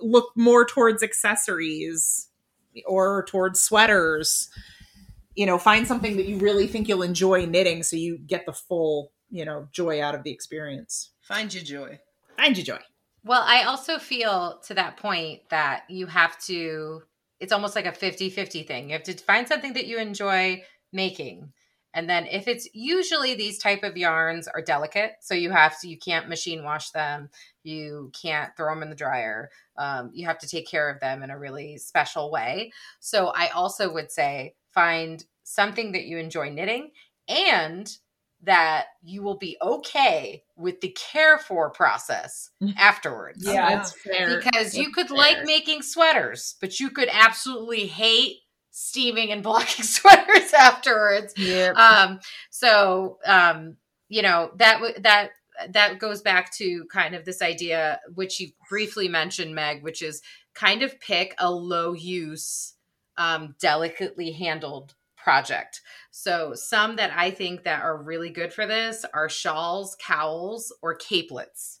look 0.00 0.30
more 0.36 0.64
towards 0.64 1.02
accessories 1.02 2.28
or 2.86 3.24
towards 3.28 3.60
sweaters 3.60 4.48
you 5.34 5.46
know 5.46 5.58
find 5.58 5.86
something 5.86 6.16
that 6.16 6.26
you 6.26 6.36
really 6.38 6.66
think 6.66 6.88
you'll 6.88 7.02
enjoy 7.02 7.46
knitting 7.46 7.82
so 7.82 7.96
you 7.96 8.18
get 8.18 8.44
the 8.46 8.52
full 8.52 9.12
you 9.30 9.44
know 9.44 9.68
joy 9.72 10.02
out 10.02 10.14
of 10.14 10.22
the 10.22 10.30
experience 10.30 11.10
Find 11.22 11.52
your 11.52 11.64
joy. 11.64 11.98
find 12.36 12.56
your 12.56 12.64
joy 12.64 12.82
Well, 13.24 13.42
I 13.44 13.64
also 13.64 13.98
feel 13.98 14.60
to 14.66 14.74
that 14.74 14.96
point 14.98 15.40
that 15.50 15.82
you 15.88 16.06
have 16.06 16.38
to, 16.44 17.02
it's 17.40 17.52
almost 17.52 17.74
like 17.74 17.86
a 17.86 17.92
50 17.92 18.30
50 18.30 18.62
thing. 18.62 18.88
You 18.88 18.92
have 18.92 19.02
to 19.04 19.14
find 19.14 19.48
something 19.48 19.72
that 19.72 19.86
you 19.86 19.98
enjoy 19.98 20.62
making. 20.92 21.52
And 21.92 22.08
then 22.08 22.26
if 22.26 22.46
it's 22.46 22.68
usually 22.72 23.34
these 23.34 23.58
type 23.58 23.82
of 23.82 23.96
yarns 23.96 24.46
are 24.46 24.62
delicate, 24.62 25.14
so 25.20 25.34
you 25.34 25.50
have 25.50 25.80
to, 25.80 25.88
you 25.88 25.98
can't 25.98 26.28
machine 26.28 26.62
wash 26.62 26.90
them, 26.90 27.30
you 27.66 28.10
can't 28.20 28.56
throw 28.56 28.72
them 28.72 28.82
in 28.82 28.90
the 28.90 28.96
dryer. 28.96 29.50
Um, 29.76 30.10
you 30.14 30.26
have 30.26 30.38
to 30.38 30.48
take 30.48 30.68
care 30.68 30.88
of 30.88 31.00
them 31.00 31.22
in 31.22 31.30
a 31.30 31.38
really 31.38 31.76
special 31.78 32.30
way. 32.30 32.72
So 33.00 33.28
I 33.34 33.48
also 33.48 33.92
would 33.92 34.10
say 34.10 34.54
find 34.72 35.24
something 35.42 35.92
that 35.92 36.04
you 36.04 36.18
enjoy 36.18 36.50
knitting 36.50 36.90
and 37.28 37.90
that 38.42 38.86
you 39.02 39.22
will 39.22 39.36
be 39.38 39.56
okay 39.62 40.44
with 40.56 40.80
the 40.80 40.90
care 41.12 41.38
for 41.38 41.70
process 41.70 42.50
afterwards. 42.76 43.44
Yeah. 43.44 43.76
that's 43.76 43.92
fair 43.92 44.38
Because 44.38 44.76
you 44.76 44.92
could 44.92 45.08
fair. 45.08 45.16
like 45.16 45.44
making 45.44 45.82
sweaters, 45.82 46.54
but 46.60 46.78
you 46.78 46.90
could 46.90 47.08
absolutely 47.12 47.86
hate 47.86 48.36
steaming 48.70 49.32
and 49.32 49.42
blocking 49.42 49.84
sweaters 49.84 50.52
afterwards. 50.52 51.32
yeah 51.36 51.70
Um, 51.72 52.20
so 52.50 53.18
um, 53.24 53.76
you 54.08 54.22
know 54.22 54.50
that 54.58 54.74
w- 54.74 55.00
that 55.00 55.30
that 55.70 55.98
goes 55.98 56.22
back 56.22 56.52
to 56.56 56.84
kind 56.86 57.14
of 57.14 57.24
this 57.24 57.42
idea 57.42 58.00
which 58.14 58.40
you 58.40 58.50
briefly 58.68 59.08
mentioned, 59.08 59.54
Meg, 59.54 59.82
which 59.82 60.02
is 60.02 60.22
kind 60.54 60.82
of 60.82 60.98
pick 61.00 61.34
a 61.38 61.50
low 61.50 61.92
use, 61.92 62.74
um, 63.16 63.54
delicately 63.60 64.32
handled 64.32 64.94
project. 65.16 65.80
So 66.10 66.54
some 66.54 66.96
that 66.96 67.12
I 67.16 67.30
think 67.30 67.64
that 67.64 67.82
are 67.82 68.00
really 68.00 68.30
good 68.30 68.52
for 68.52 68.66
this 68.66 69.04
are 69.12 69.28
shawls, 69.28 69.96
cowls, 70.00 70.72
or 70.82 70.94
capelets, 70.94 71.80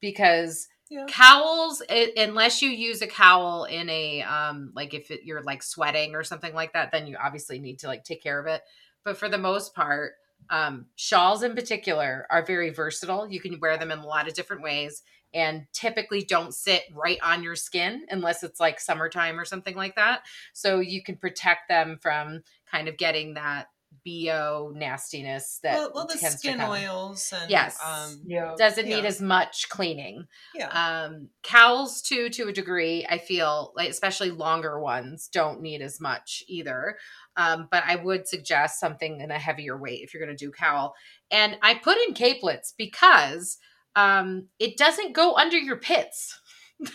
because 0.00 0.68
Yeah. 0.88 1.04
cowls 1.08 1.82
i 1.90 2.12
unless 2.16 2.62
you 2.62 2.70
use 2.70 3.02
a 3.02 3.08
cowl 3.08 3.64
in 3.64 3.90
a 3.90 4.22
um 4.22 4.70
like 4.74 4.94
if 4.94 5.10
it, 5.10 5.24
you're 5.24 5.42
like 5.42 5.62
sweating 5.62 6.14
or 6.14 6.22
something 6.22 6.54
like 6.54 6.72
that 6.74 6.92
then 6.92 7.08
you 7.08 7.16
obviously 7.22 7.58
need 7.58 7.80
to 7.80 7.88
like 7.88 8.04
take 8.04 8.22
care 8.22 8.38
of 8.38 8.46
it 8.46 8.62
but 9.04 9.16
for 9.16 9.28
the 9.28 9.36
most 9.38 9.74
part 9.74 10.12
um 10.50 10.86
shawls 10.96 11.42
in 11.42 11.54
particular 11.54 12.26
are 12.30 12.44
very 12.44 12.70
versatile 12.70 13.28
you 13.28 13.40
can 13.40 13.58
wear 13.60 13.76
them 13.76 13.90
in 13.90 13.98
a 13.98 14.06
lot 14.06 14.28
of 14.28 14.34
different 14.34 14.62
ways 14.62 15.02
and 15.34 15.66
typically 15.72 16.22
don't 16.24 16.54
sit 16.54 16.82
right 16.94 17.18
on 17.22 17.42
your 17.42 17.56
skin 17.56 18.06
unless 18.10 18.42
it's 18.42 18.60
like 18.60 18.78
summertime 18.80 19.38
or 19.38 19.44
something 19.44 19.74
like 19.76 19.96
that 19.96 20.22
so 20.52 20.78
you 20.80 21.02
can 21.02 21.16
protect 21.16 21.68
them 21.68 21.98
from 22.00 22.42
kind 22.70 22.88
of 22.88 22.96
getting 22.96 23.34
that 23.34 23.66
bo 24.04 24.72
nastiness 24.74 25.58
that 25.62 25.74
Well, 25.74 25.90
well 25.94 26.06
the 26.06 26.14
tends 26.18 26.34
to 26.36 26.38
skin 26.38 26.58
come. 26.58 26.70
oils 26.70 27.32
and 27.36 27.50
Yes. 27.50 27.78
um, 27.84 28.20
Yeah. 28.26 28.54
doesn't 28.56 28.86
need 28.86 29.04
as 29.04 29.20
much 29.20 29.68
cleaning 29.68 30.26
yeah. 30.54 30.68
um 30.68 31.28
cowls 31.42 32.02
too 32.02 32.28
to 32.30 32.48
a 32.48 32.52
degree 32.52 33.06
i 33.08 33.18
feel 33.18 33.72
like 33.74 33.88
especially 33.90 34.30
longer 34.30 34.78
ones 34.78 35.28
don't 35.32 35.60
need 35.60 35.82
as 35.82 36.00
much 36.00 36.44
either 36.46 36.98
um 37.36 37.68
but 37.70 37.82
i 37.86 37.96
would 37.96 38.26
suggest 38.26 38.80
something 38.80 39.20
in 39.20 39.30
a 39.30 39.38
heavier 39.38 39.76
weight 39.76 40.00
if 40.02 40.12
you're 40.12 40.24
going 40.24 40.36
to 40.36 40.44
do 40.44 40.50
cowl. 40.50 40.94
And 41.30 41.56
i 41.62 41.74
put 41.74 41.98
in 42.06 42.14
capelets 42.14 42.74
because 42.76 43.58
um 43.94 44.46
it 44.58 44.76
doesn't 44.76 45.14
go 45.14 45.34
under 45.36 45.58
your 45.58 45.76
pits. 45.76 46.38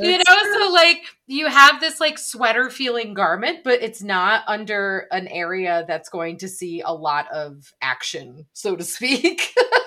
You 0.00 0.18
know 0.18 0.58
so 0.58 0.72
like 0.72 1.02
you 1.26 1.48
have 1.48 1.80
this 1.80 1.98
like 2.00 2.18
sweater 2.18 2.70
feeling 2.70 3.14
garment 3.14 3.64
but 3.64 3.82
it's 3.82 4.02
not 4.02 4.44
under 4.46 5.06
an 5.10 5.26
area 5.28 5.84
that's 5.88 6.08
going 6.08 6.38
to 6.38 6.48
see 6.48 6.82
a 6.84 6.92
lot 6.92 7.26
of 7.32 7.72
action 7.82 8.46
so 8.52 8.76
to 8.76 8.84
speak 8.84 9.52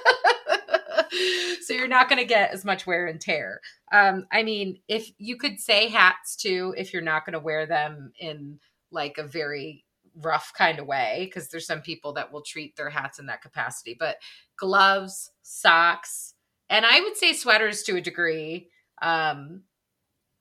so 1.62 1.74
you're 1.74 1.88
not 1.88 2.10
going 2.10 2.20
to 2.20 2.26
get 2.26 2.52
as 2.52 2.66
much 2.66 2.86
wear 2.86 3.06
and 3.08 3.22
tear. 3.22 3.62
Um 3.92 4.26
i 4.32 4.44
mean 4.44 4.80
if 4.88 5.10
you 5.18 5.38
could 5.38 5.60
say 5.60 5.90
hats 5.90 6.36
too 6.36 6.74
if 6.78 6.94
you're 6.94 7.02
not 7.02 7.26
going 7.26 7.34
to 7.34 7.40
wear 7.40 7.66
them 7.66 8.12
in 8.20 8.60
like 8.92 9.18
a 9.18 9.24
very 9.24 9.86
rough 10.22 10.54
kind 10.56 10.78
of 10.80 10.86
way 10.86 11.26
because 11.26 11.50
there's 11.50 11.66
some 11.66 11.82
people 11.82 12.14
that 12.14 12.32
will 12.32 12.44
treat 12.44 12.76
their 12.76 12.90
hats 12.90 13.18
in 13.18 13.26
that 13.26 13.42
capacity 13.42 13.96
but 13.98 14.18
gloves 14.58 15.32
socks 15.42 16.36
and 16.70 16.86
i 16.86 17.02
would 17.02 17.18
say 17.18 17.34
sweaters 17.34 17.82
to 17.82 17.96
a 17.96 18.02
degree 18.02 18.70
um 19.02 19.64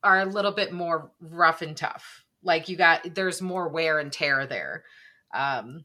are 0.02 0.20
a 0.20 0.26
little 0.26 0.52
bit 0.52 0.72
more 0.72 1.12
rough 1.20 1.62
and 1.62 1.76
tough. 1.76 2.24
Like 2.42 2.68
you 2.68 2.76
got 2.76 3.14
there's 3.14 3.40
more 3.40 3.68
wear 3.68 3.98
and 3.98 4.12
tear 4.12 4.46
there. 4.46 4.84
Um 5.34 5.84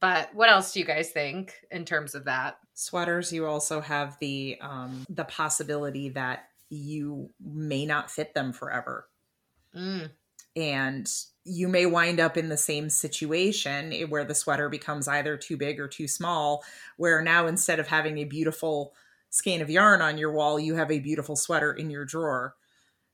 but 0.00 0.34
what 0.34 0.50
else 0.50 0.72
do 0.72 0.80
you 0.80 0.84
guys 0.84 1.10
think 1.10 1.54
in 1.70 1.84
terms 1.84 2.14
of 2.14 2.26
that 2.26 2.58
sweaters 2.78 3.32
you 3.32 3.44
also 3.44 3.80
have 3.80 4.16
the 4.20 4.56
um 4.60 5.04
the 5.08 5.24
possibility 5.24 6.10
that 6.10 6.44
you 6.70 7.28
may 7.44 7.84
not 7.84 8.08
fit 8.08 8.34
them 8.34 8.52
forever 8.52 9.08
mm, 9.74 10.08
and 10.54 11.12
you 11.44 11.66
may 11.66 11.86
wind 11.86 12.20
up 12.20 12.36
in 12.36 12.48
the 12.48 12.56
same 12.56 12.88
situation 12.88 13.92
where 14.08 14.24
the 14.24 14.34
sweater 14.34 14.68
becomes 14.68 15.08
either 15.08 15.36
too 15.36 15.56
big 15.56 15.80
or 15.80 15.88
too 15.88 16.06
small 16.06 16.62
where 16.96 17.20
now 17.20 17.48
instead 17.48 17.80
of 17.80 17.88
having 17.88 18.18
a 18.18 18.24
beautiful 18.24 18.94
skein 19.30 19.60
of 19.60 19.68
yarn 19.68 20.00
on 20.00 20.16
your 20.16 20.30
wall 20.30 20.56
you 20.56 20.76
have 20.76 20.92
a 20.92 21.00
beautiful 21.00 21.34
sweater 21.34 21.72
in 21.72 21.90
your 21.90 22.04
drawer 22.04 22.54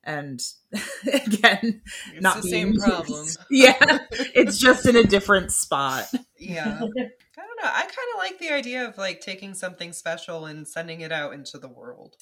and 0.07 0.43
again, 1.07 1.81
It's 2.13 2.21
not 2.21 2.43
the 2.43 2.49
same 2.51 2.77
problem. 2.77 3.27
yeah, 3.51 4.01
it's 4.11 4.59
just 4.59 4.85
in 4.85 4.97
a 4.97 5.05
different 5.05 5.53
spot. 5.53 6.05
Yeah. 6.39 6.83
I 7.39 7.43
don't 7.43 7.63
know. 7.63 7.71
I 7.73 7.83
kind 7.83 8.09
of 8.15 8.19
like 8.19 8.39
the 8.39 8.51
idea 8.51 8.89
of 8.89 8.99
like 8.99 9.21
taking 9.21 9.55
something 9.55 9.93
special 9.93 10.47
and 10.47 10.67
sending 10.67 11.01
it 11.01 11.13
out 11.13 11.35
into 11.35 11.59
the 11.59 11.69
world. 11.69 12.17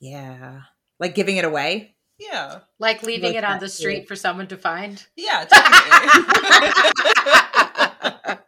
Yeah, 0.00 0.62
like 0.98 1.14
giving 1.14 1.36
it 1.36 1.44
away. 1.44 1.94
Yeah. 2.18 2.60
Like 2.78 3.02
leaving 3.02 3.30
Like 3.30 3.38
it 3.38 3.44
on 3.44 3.58
the 3.58 3.68
street 3.68 4.06
for 4.06 4.14
someone 4.14 4.46
to 4.48 4.56
find. 4.56 5.04
Yeah, 5.16 5.46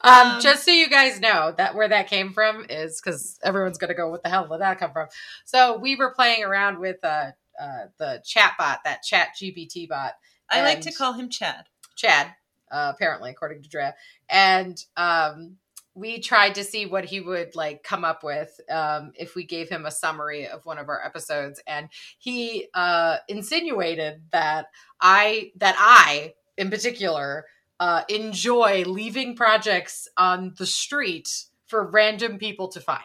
Um, 0.00 0.40
just 0.40 0.64
so 0.64 0.70
you 0.70 0.88
guys 0.88 1.20
know 1.20 1.52
that 1.58 1.74
where 1.74 1.88
that 1.88 2.06
came 2.06 2.32
from 2.32 2.66
is 2.70 3.00
because 3.00 3.38
everyone's 3.42 3.78
gonna 3.78 3.94
go, 3.94 4.08
"What 4.08 4.22
the 4.22 4.28
hell 4.28 4.46
did 4.46 4.60
that 4.60 4.78
come 4.78 4.92
from?" 4.92 5.08
So 5.44 5.78
we 5.78 5.96
were 5.96 6.14
playing 6.14 6.44
around 6.44 6.78
with 6.78 7.02
uh, 7.02 7.32
uh, 7.60 7.86
the 7.98 8.22
chat 8.24 8.54
bot, 8.58 8.80
that 8.84 9.02
Chat 9.02 9.30
GPT 9.40 9.88
bot, 9.88 10.12
I 10.50 10.62
like 10.62 10.80
to 10.82 10.92
call 10.92 11.14
him 11.14 11.28
Chad. 11.28 11.64
Chad, 11.96 12.34
uh, 12.70 12.92
apparently, 12.94 13.30
according 13.30 13.62
to 13.62 13.68
Drea. 13.68 13.94
And 14.28 14.82
um, 14.96 15.56
we 15.94 16.20
tried 16.20 16.54
to 16.56 16.64
see 16.64 16.86
what 16.86 17.04
he 17.06 17.20
would 17.20 17.56
like 17.56 17.82
come 17.82 18.04
up 18.04 18.22
with 18.22 18.60
um, 18.70 19.12
if 19.14 19.34
we 19.34 19.44
gave 19.44 19.68
him 19.68 19.84
a 19.86 19.90
summary 19.90 20.46
of 20.46 20.64
one 20.64 20.78
of 20.78 20.88
our 20.88 21.04
episodes. 21.04 21.60
And 21.66 21.88
he 22.18 22.68
uh, 22.74 23.16
insinuated 23.28 24.22
that 24.30 24.66
I, 25.00 25.52
that 25.56 25.74
I, 25.78 26.34
in 26.56 26.70
particular, 26.70 27.46
uh, 27.80 28.02
enjoy 28.08 28.84
leaving 28.86 29.34
projects 29.36 30.08
on 30.16 30.54
the 30.58 30.66
street 30.66 31.28
for 31.66 31.88
random 31.90 32.38
people 32.38 32.68
to 32.68 32.80
find. 32.80 33.02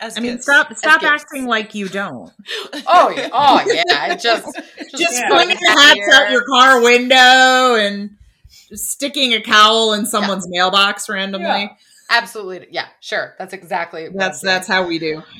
As 0.00 0.16
I 0.16 0.20
mean, 0.20 0.40
stop 0.40 0.72
stop 0.76 1.00
gifts. 1.00 1.24
acting 1.24 1.46
like 1.46 1.74
you 1.74 1.88
don't. 1.88 2.32
Oh, 2.86 3.10
yeah. 3.10 3.28
oh 3.32 3.62
yeah, 3.66 4.14
just 4.14 4.44
just, 4.54 4.96
Just 4.96 5.12
Yeah. 5.14 5.28
flinging 5.28 5.56
hats 5.66 6.08
out 6.14 6.30
your 6.30 6.44
car 6.44 6.80
window 6.82 7.74
and 7.74 8.10
just 8.10 8.17
sticking 8.74 9.34
a 9.34 9.40
cowl 9.40 9.92
in 9.92 10.06
someone's 10.06 10.48
mailbox 10.48 11.08
randomly. 11.08 11.46
Yeah. 11.46 11.68
absolutely 12.10 12.68
yeah, 12.70 12.86
sure, 13.00 13.34
that's 13.38 13.52
exactly 13.52 14.08
what 14.08 14.18
That's 14.18 14.40
that's 14.40 14.68
how 14.68 14.86
we 14.86 14.98
do. 14.98 15.22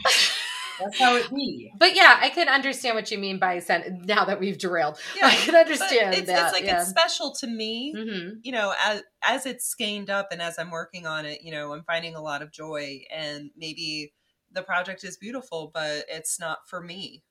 That's 0.78 0.98
how 0.98 1.16
it 1.16 1.28
be. 1.34 1.72
But 1.76 1.94
yeah, 1.96 2.18
I 2.20 2.28
can 2.28 2.48
understand 2.48 2.94
what 2.94 3.10
you 3.10 3.18
mean 3.18 3.38
by 3.38 3.58
sen- 3.58 4.02
now 4.04 4.24
that 4.24 4.38
we've 4.38 4.58
derailed. 4.58 4.98
Yeah, 5.16 5.26
I 5.26 5.34
can 5.34 5.56
understand 5.56 6.14
it's, 6.14 6.28
that. 6.28 6.44
it's 6.44 6.52
like 6.52 6.64
yeah. 6.64 6.80
it's 6.80 6.90
special 6.90 7.34
to 7.40 7.46
me. 7.46 7.92
Mhm. 7.96 8.38
You 8.42 8.52
know, 8.52 8.72
as 8.84 9.02
as 9.22 9.46
it's 9.46 9.74
skeined 9.74 10.10
up 10.10 10.28
and 10.30 10.40
as 10.40 10.58
I'm 10.58 10.70
working 10.70 11.06
on 11.06 11.26
it, 11.26 11.42
you 11.42 11.50
know, 11.50 11.72
I'm 11.72 11.82
finding 11.82 12.14
a 12.14 12.22
lot 12.22 12.42
of 12.42 12.52
joy 12.52 13.00
and 13.12 13.50
maybe 13.56 14.12
the 14.52 14.62
project 14.62 15.04
is 15.04 15.16
beautiful, 15.16 15.70
but 15.74 16.04
it's 16.08 16.38
not 16.38 16.58
for 16.68 16.80
me. 16.80 17.24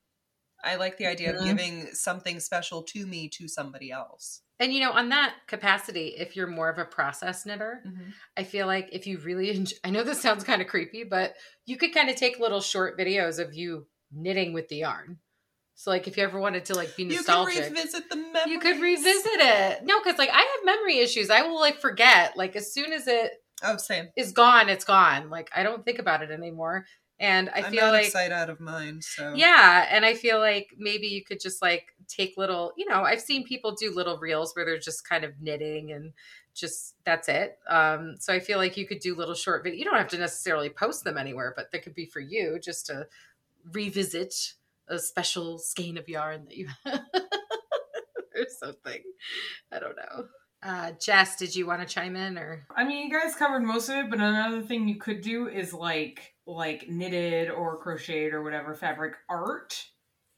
I 0.68 0.76
like 0.76 0.98
the 0.98 1.08
idea 1.08 1.32
Mhm. 1.32 1.40
of 1.40 1.46
giving 1.46 1.88
something 1.94 2.40
special 2.40 2.84
to 2.84 3.06
me 3.08 3.30
to 3.30 3.48
somebody 3.48 3.92
else. 3.92 4.42
And 4.60 4.74
you 4.74 4.80
know, 4.80 4.92
on 4.92 5.10
that 5.10 5.36
capacity, 5.48 6.16
if 6.18 6.36
you're 6.36 6.48
more 6.48 6.70
of 6.70 6.80
a 6.80 6.86
process 6.86 7.46
knitter, 7.46 7.84
I 8.36 8.44
feel 8.44 8.66
like 8.68 8.90
if 8.92 9.06
you 9.08 9.20
really 9.20 9.52
enjoy, 9.52 9.78
I 9.84 9.92
know 9.92 10.04
this 10.04 10.22
sounds 10.22 10.44
kind 10.44 10.62
of 10.62 10.68
creepy, 10.68 11.04
but 11.04 11.36
you 11.66 11.78
could 11.78 11.94
kind 11.94 12.10
of 12.10 12.16
take 12.16 12.40
little 12.40 12.62
short 12.62 12.98
videos 12.98 13.40
of 13.40 13.54
you 13.54 13.88
knitting 14.12 14.54
with 14.54 14.68
the 14.68 14.78
yarn. 14.78 15.20
So, 15.76 15.92
like, 15.92 16.08
if 16.08 16.18
you 16.18 16.24
ever 16.24 16.40
wanted 16.40 16.66
to 16.66 16.76
like 16.76 16.96
be 16.96 17.06
nostalgic, 17.06 17.54
You 17.56 17.60
nostalgic, 17.62 17.78
revisit 17.78 18.10
the 18.10 18.16
memories. 18.16 18.48
you 18.48 18.60
could 18.60 18.82
revisit 18.82 19.32
it. 19.42 19.84
No, 19.84 20.00
because 20.00 20.18
like 20.18 20.32
I 20.32 20.40
have 20.42 20.66
memory 20.66 20.98
issues. 21.00 21.30
I 21.30 21.44
will 21.44 21.60
like 21.60 21.80
forget. 21.80 22.36
Like 22.36 22.56
as 22.56 22.74
soon 22.74 22.94
as 22.94 23.08
it 23.08 23.34
Oh, 23.64 23.78
same. 23.78 24.10
is 24.18 24.32
gone, 24.32 24.70
it's 24.70 24.86
gone. 24.86 25.30
Like 25.30 25.50
I 25.56 25.62
don't 25.64 25.86
think 25.86 26.00
about 26.00 26.24
it 26.24 26.32
anymore. 26.32 26.86
And 27.20 27.50
I 27.50 27.62
I'm 27.62 27.72
feel 27.72 27.86
out 27.86 27.94
like 27.94 28.06
of 28.06 28.12
sight, 28.12 28.32
out 28.32 28.50
of 28.50 28.60
mind. 28.60 29.04
So 29.04 29.34
Yeah, 29.34 29.88
and 29.90 30.06
I 30.06 30.14
feel 30.14 30.40
like 30.40 30.76
maybe 30.78 31.08
you 31.08 31.24
could 31.24 31.40
just 31.40 31.62
like 31.62 31.96
take 32.08 32.38
little, 32.38 32.74
you 32.78 32.88
know, 32.88 33.04
I've 33.04 33.22
seen 33.22 33.44
people 33.44 33.74
do 33.74 33.94
little 33.94 34.18
reels 34.20 34.56
where 34.56 34.66
they're 34.66 34.78
just 34.78 35.08
kind 35.08 35.24
of 35.24 35.32
knitting 35.42 35.92
and 35.92 36.14
just 36.54 36.96
that's 37.06 37.28
it. 37.28 37.58
Um 37.68 38.16
so 38.20 38.34
I 38.34 38.40
feel 38.40 38.60
like 38.60 38.78
you 38.78 38.88
could 38.88 39.00
do 39.00 39.16
little 39.16 39.34
short 39.34 39.64
video. 39.64 39.80
You 39.80 39.86
don't 39.86 39.98
have 39.98 40.10
to 40.10 40.18
necessarily 40.18 40.70
post 40.70 41.04
them 41.04 41.18
anywhere, 41.18 41.54
but 41.56 41.72
they 41.72 41.80
could 41.80 41.96
be 41.96 42.06
for 42.06 42.20
you 42.20 42.60
just 42.64 42.86
to 42.88 43.08
revisit 43.72 44.54
a 44.88 45.00
special 45.00 45.58
skein 45.58 45.98
of 45.98 46.08
yarn 46.08 46.46
that 46.46 46.56
you 46.56 46.68
have 46.86 47.02
or 47.16 48.46
something. 48.60 49.02
I 49.72 49.80
don't 49.80 49.96
know. 49.96 50.26
Uh 50.62 50.92
Jess, 51.04 51.36
did 51.36 51.56
you 51.56 51.66
want 51.66 51.82
to 51.82 51.88
chime 51.88 52.16
in 52.16 52.38
or 52.38 52.68
I 52.76 52.84
mean, 52.84 53.08
you 53.08 53.12
guys 53.12 53.34
covered 53.36 53.64
most 53.64 53.90
of 53.90 53.96
it, 53.96 54.10
but 54.12 54.20
another 54.20 54.62
thing 54.62 54.88
you 54.88 54.98
could 54.98 55.22
do 55.22 55.48
is 55.48 55.74
like 55.74 56.36
like 56.48 56.90
knitted 56.90 57.52
or 57.52 57.78
crocheted 57.78 58.34
or 58.34 58.42
whatever 58.42 58.74
fabric 58.74 59.14
art, 59.30 59.86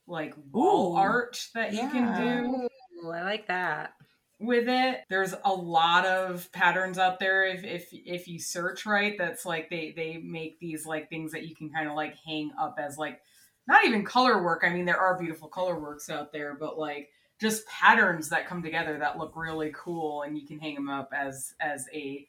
like 0.08 0.34
wall 0.52 0.93
Ooh. 0.93 0.98
art 0.98 1.48
that 1.54 1.72
you 1.72 1.88
can 1.89 2.17
do 2.19 2.67
Ooh, 3.06 3.12
I 3.12 3.22
like 3.22 3.48
that. 3.48 3.93
with 4.39 4.67
it. 4.67 5.04
There's 5.10 5.36
a 5.45 5.54
lot 5.54 6.06
of 6.06 6.52
patterns 6.52 6.98
out 6.98 7.19
there 7.19 7.45
if 7.45 7.63
if 7.63 7.88
if 7.91 8.28
you 8.28 8.39
search 8.39 8.86
right. 8.86 9.15
That's 9.17 9.45
like 9.45 9.69
they 9.69 9.93
they 9.95 10.17
make 10.17 10.60
these 10.60 10.86
like 10.86 11.10
things 11.10 11.32
that 11.32 11.48
you 11.48 11.56
can 11.56 11.69
kind 11.69 11.88
of 11.88 11.95
like 11.95 12.15
hang 12.26 12.52
up 12.60 12.78
as 12.80 12.98
like 12.98 13.22
not 13.67 13.86
even 13.86 14.04
color 14.04 14.41
work. 14.43 14.63
I 14.65 14.69
mean, 14.69 14.86
there 14.86 15.00
are 15.00 15.17
beautiful 15.19 15.48
color 15.48 15.80
works 15.80 16.10
out 16.10 16.34
there, 16.34 16.56
but 16.60 16.80
like 16.80 17.10
just 17.39 17.67
patterns 17.67 18.30
that 18.30 18.48
come 18.48 18.63
together 18.63 18.98
that 18.98 19.17
look 19.17 19.34
really 19.36 19.72
cool, 19.76 20.24
and 20.24 20.38
you 20.38 20.48
can 20.48 20.60
hang 20.60 20.74
them 20.74 20.89
up 20.89 21.12
as 21.15 21.54
as 21.60 21.88
a 21.93 22.28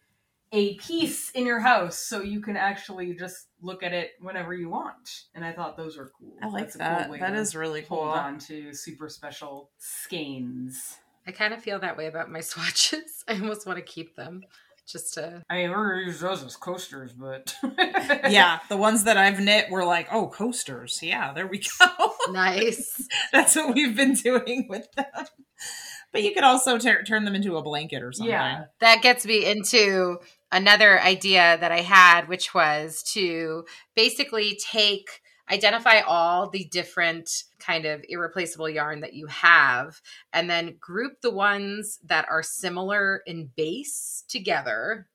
a 0.52 0.74
piece 0.76 1.30
in 1.30 1.46
your 1.46 1.60
house, 1.60 1.96
so 1.98 2.22
you 2.22 2.40
can 2.40 2.56
actually 2.56 3.14
just 3.14 3.46
look 3.62 3.82
at 3.82 3.92
it 3.92 4.10
whenever 4.20 4.52
you 4.54 4.68
want. 4.68 5.08
And 5.34 5.44
I 5.44 5.52
thought 5.52 5.76
those 5.76 5.96
were 5.96 6.10
cool. 6.18 6.34
I 6.42 6.48
like 6.48 6.64
That's 6.64 6.74
a 6.74 6.78
that. 6.78 7.02
cool 7.04 7.12
way 7.12 7.20
that 7.20 7.30
to 7.30 7.36
is 7.36 7.54
really 7.54 7.82
hold 7.82 8.00
cool. 8.00 8.10
on 8.10 8.38
to 8.40 8.72
super 8.74 9.08
special 9.08 9.70
skeins. 9.78 10.96
I 11.26 11.32
kind 11.32 11.54
of 11.54 11.62
feel 11.62 11.78
that 11.80 11.96
way 11.96 12.06
about 12.06 12.30
my 12.30 12.40
swatches. 12.40 13.24
I 13.28 13.34
almost 13.34 13.66
want 13.66 13.78
to 13.78 13.84
keep 13.84 14.16
them 14.16 14.42
just 14.88 15.14
to 15.14 15.40
I 15.48 15.54
mean, 15.58 15.70
we're 15.70 15.90
gonna 15.94 16.06
use 16.06 16.18
those 16.18 16.42
as 16.42 16.56
coasters, 16.56 17.12
but 17.12 17.54
Yeah, 18.28 18.58
the 18.68 18.76
ones 18.76 19.04
that 19.04 19.16
I've 19.16 19.38
knit 19.38 19.70
were 19.70 19.84
like, 19.84 20.08
oh, 20.10 20.26
coasters. 20.28 20.98
Yeah, 21.00 21.32
there 21.32 21.46
we 21.46 21.58
go. 21.78 21.86
nice. 22.32 23.06
That's 23.32 23.54
what 23.54 23.74
we've 23.74 23.94
been 23.96 24.14
doing 24.14 24.66
with 24.68 24.90
them. 24.92 25.04
But 26.12 26.24
you 26.24 26.32
could 26.34 26.42
also 26.42 26.76
tur- 26.76 27.04
turn 27.04 27.24
them 27.24 27.36
into 27.36 27.56
a 27.56 27.62
blanket 27.62 28.02
or 28.02 28.10
something. 28.12 28.32
yeah, 28.32 28.64
that 28.80 29.00
gets 29.00 29.24
me 29.24 29.48
into 29.48 30.18
another 30.52 31.00
idea 31.00 31.56
that 31.60 31.72
I 31.72 31.80
had, 31.80 32.28
which 32.28 32.54
was 32.54 33.02
to 33.14 33.64
basically 33.94 34.58
take 34.62 35.20
identify 35.50 36.00
all 36.00 36.48
the 36.48 36.64
different 36.70 37.28
kind 37.58 37.84
of 37.84 38.04
irreplaceable 38.08 38.68
yarn 38.68 39.00
that 39.00 39.14
you 39.14 39.26
have 39.26 40.00
and 40.32 40.48
then 40.48 40.76
group 40.78 41.20
the 41.22 41.30
ones 41.30 41.98
that 42.04 42.24
are 42.30 42.42
similar 42.42 43.22
in 43.26 43.50
base 43.56 44.22
together 44.28 45.08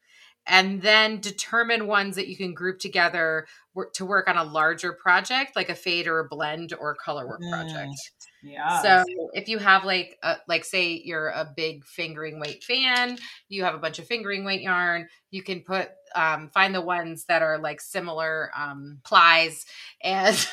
and 0.45 0.81
then 0.81 1.19
determine 1.21 1.87
ones 1.87 2.17
that 2.17 2.27
you 2.27 2.35
can 2.35 2.53
group 2.53 2.79
together 2.79 3.47
to 3.93 4.05
work 4.05 4.27
on 4.27 4.37
a 4.37 4.43
larger 4.43 4.91
project 4.93 5.55
like 5.55 5.69
a 5.69 5.75
fade 5.75 6.05
or 6.05 6.19
a 6.19 6.27
blend 6.27 6.73
or 6.79 6.95
color 6.95 7.25
work 7.25 7.41
Mm. 7.41 7.51
project 7.51 8.11
yeah. 8.45 8.81
so 8.81 9.03
if 9.33 9.49
you 9.49 9.57
have 9.57 9.83
like 9.83 10.17
a, 10.23 10.37
like 10.47 10.65
say 10.65 11.01
you're 11.03 11.29
a 11.29 11.51
big 11.55 11.85
fingering 11.85 12.39
weight 12.39 12.63
fan, 12.63 13.17
you 13.49 13.63
have 13.63 13.75
a 13.75 13.79
bunch 13.79 13.99
of 13.99 14.07
fingering 14.07 14.45
weight 14.45 14.61
yarn, 14.61 15.07
you 15.31 15.43
can 15.43 15.61
put 15.61 15.89
um 16.15 16.49
find 16.53 16.73
the 16.73 16.81
ones 16.81 17.25
that 17.25 17.41
are 17.41 17.57
like 17.57 17.81
similar 17.81 18.51
um 18.57 18.99
plies 19.03 19.65
and 20.03 20.47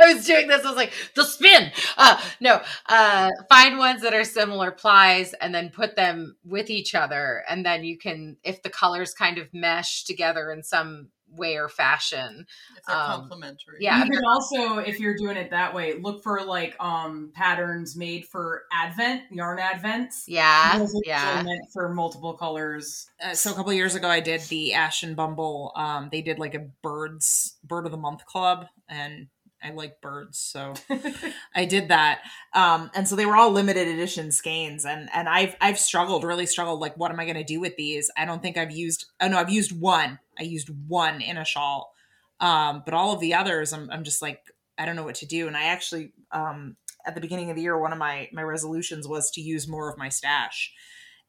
I 0.00 0.14
was 0.14 0.26
doing 0.26 0.46
this, 0.46 0.64
I 0.64 0.68
was 0.68 0.76
like, 0.76 0.92
the 1.16 1.24
spin. 1.24 1.72
Uh 1.96 2.20
no, 2.40 2.60
uh 2.88 3.30
find 3.48 3.78
ones 3.78 4.02
that 4.02 4.14
are 4.14 4.24
similar 4.24 4.70
plies 4.70 5.34
and 5.34 5.54
then 5.54 5.70
put 5.70 5.96
them 5.96 6.36
with 6.44 6.70
each 6.70 6.94
other 6.94 7.44
and 7.48 7.64
then 7.64 7.84
you 7.84 7.98
can 7.98 8.36
if 8.42 8.62
the 8.62 8.70
colors 8.70 9.12
kind 9.12 9.38
of 9.38 9.52
mesh 9.52 10.04
together 10.04 10.50
in 10.50 10.62
some 10.62 11.08
way 11.36 11.56
or 11.56 11.68
fashion. 11.68 12.46
if 12.76 12.84
they're 12.86 12.96
Um, 12.96 13.20
complementary. 13.20 13.76
yeah. 13.80 14.04
you 14.04 14.10
can 14.10 14.22
also, 14.24 14.78
if 14.78 14.98
you're 15.00 15.16
doing 15.16 15.36
it 15.36 15.50
that 15.50 15.74
way, 15.74 15.94
look 16.00 16.22
for 16.22 16.44
like 16.44 16.74
um 16.80 17.30
patterns 17.34 17.96
made 17.96 18.26
for 18.26 18.64
Advent 18.72 19.22
yarn 19.30 19.58
Advents. 19.58 20.24
Yeah. 20.26 20.86
Yeah. 21.04 21.42
meant 21.42 21.60
for 21.72 21.88
multiple 21.94 22.34
colors. 22.34 23.10
Uh, 23.22 23.34
so 23.34 23.52
a 23.52 23.54
couple 23.54 23.72
years 23.72 23.94
ago, 23.94 24.08
I 24.08 24.20
did 24.20 24.40
the 24.42 24.74
Ash 24.74 25.02
and 25.02 25.14
Bumble. 25.16 25.72
Um, 25.76 26.08
they 26.10 26.22
did 26.22 26.38
like 26.38 26.54
a 26.54 26.66
birds 26.82 27.56
bird 27.64 27.84
of 27.86 27.92
the 27.92 27.98
month 27.98 28.24
club, 28.26 28.66
and 28.88 29.28
I 29.62 29.70
like 29.70 30.00
birds, 30.00 30.38
so 30.38 30.74
I 31.54 31.64
did 31.64 31.88
that. 31.88 32.20
Um, 32.54 32.90
and 32.94 33.08
so 33.08 33.16
they 33.16 33.26
were 33.26 33.34
all 33.36 33.50
limited 33.50 33.88
edition 33.88 34.30
skeins, 34.30 34.84
and 34.84 35.08
and 35.12 35.28
I've 35.28 35.56
I've 35.60 35.78
struggled, 35.80 36.22
really 36.22 36.46
struggled. 36.46 36.78
Like, 36.80 36.96
what 36.96 37.10
am 37.10 37.18
I 37.18 37.24
going 37.24 37.36
to 37.36 37.42
do 37.44 37.58
with 37.60 37.76
these? 37.76 38.08
I 38.16 38.24
don't 38.24 38.40
think 38.40 38.56
I've 38.56 38.70
used. 38.70 39.06
Oh 39.20 39.26
no, 39.28 39.36
I've 39.38 39.50
used 39.50 39.72
one. 39.78 40.20
I 40.38 40.44
used 40.44 40.70
one 40.86 41.20
in 41.20 41.36
a 41.36 41.44
shawl, 41.44 41.92
um, 42.40 42.82
but 42.84 42.94
all 42.94 43.12
of 43.12 43.20
the 43.20 43.34
others, 43.34 43.72
I'm 43.72 43.90
I'm 43.90 44.04
just 44.04 44.22
like 44.22 44.40
I 44.78 44.84
don't 44.84 44.96
know 44.96 45.04
what 45.04 45.16
to 45.16 45.26
do. 45.26 45.46
And 45.46 45.56
I 45.56 45.64
actually, 45.64 46.12
um, 46.32 46.76
at 47.06 47.14
the 47.14 47.20
beginning 47.20 47.50
of 47.50 47.56
the 47.56 47.62
year, 47.62 47.78
one 47.78 47.92
of 47.92 47.98
my 47.98 48.28
my 48.32 48.42
resolutions 48.42 49.08
was 49.08 49.30
to 49.32 49.40
use 49.40 49.68
more 49.68 49.90
of 49.90 49.98
my 49.98 50.08
stash, 50.08 50.72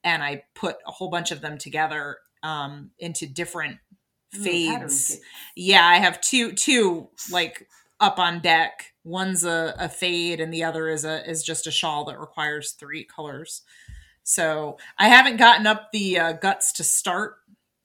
and 0.04 0.24
I 0.24 0.44
put 0.56 0.78
a 0.88 0.92
whole 0.92 1.10
bunch 1.10 1.32
of 1.32 1.42
them 1.42 1.58
together 1.58 2.18
um, 2.44 2.92
into 3.00 3.26
different 3.28 3.78
fades. 4.32 5.10
kit. 5.10 5.20
Yeah, 5.56 5.86
I 5.86 5.96
have 5.98 6.22
two 6.22 6.54
two 6.54 7.10
like 7.32 7.68
up 8.00 8.20
on 8.20 8.40
deck 8.40 8.94
One's 9.10 9.44
a, 9.44 9.74
a 9.80 9.90
fade 9.90 10.40
and 10.40 10.54
the 10.54 10.64
other 10.64 10.88
is 10.88 11.04
a 11.04 11.28
is 11.28 11.44
just 11.44 11.66
a 11.66 11.72
shawl 11.72 12.06
that 12.06 12.20
requires 12.20 12.74
three 12.74 13.04
colors. 13.04 13.64
So 14.24 14.78
I 15.00 15.08
haven't 15.08 15.38
gotten 15.38 15.66
up 15.66 15.92
the 15.92 16.20
uh, 16.20 16.32
guts 16.34 16.72
to 16.74 16.84
start 16.84 17.38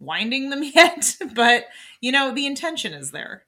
winding 0.05 0.51
them 0.51 0.63
yet, 0.75 1.17
but 1.35 1.67
you 2.01 2.13
know 2.13 2.33
the 2.35 2.47
intention 2.47 2.93
is 2.93 3.11
there. 3.11 3.45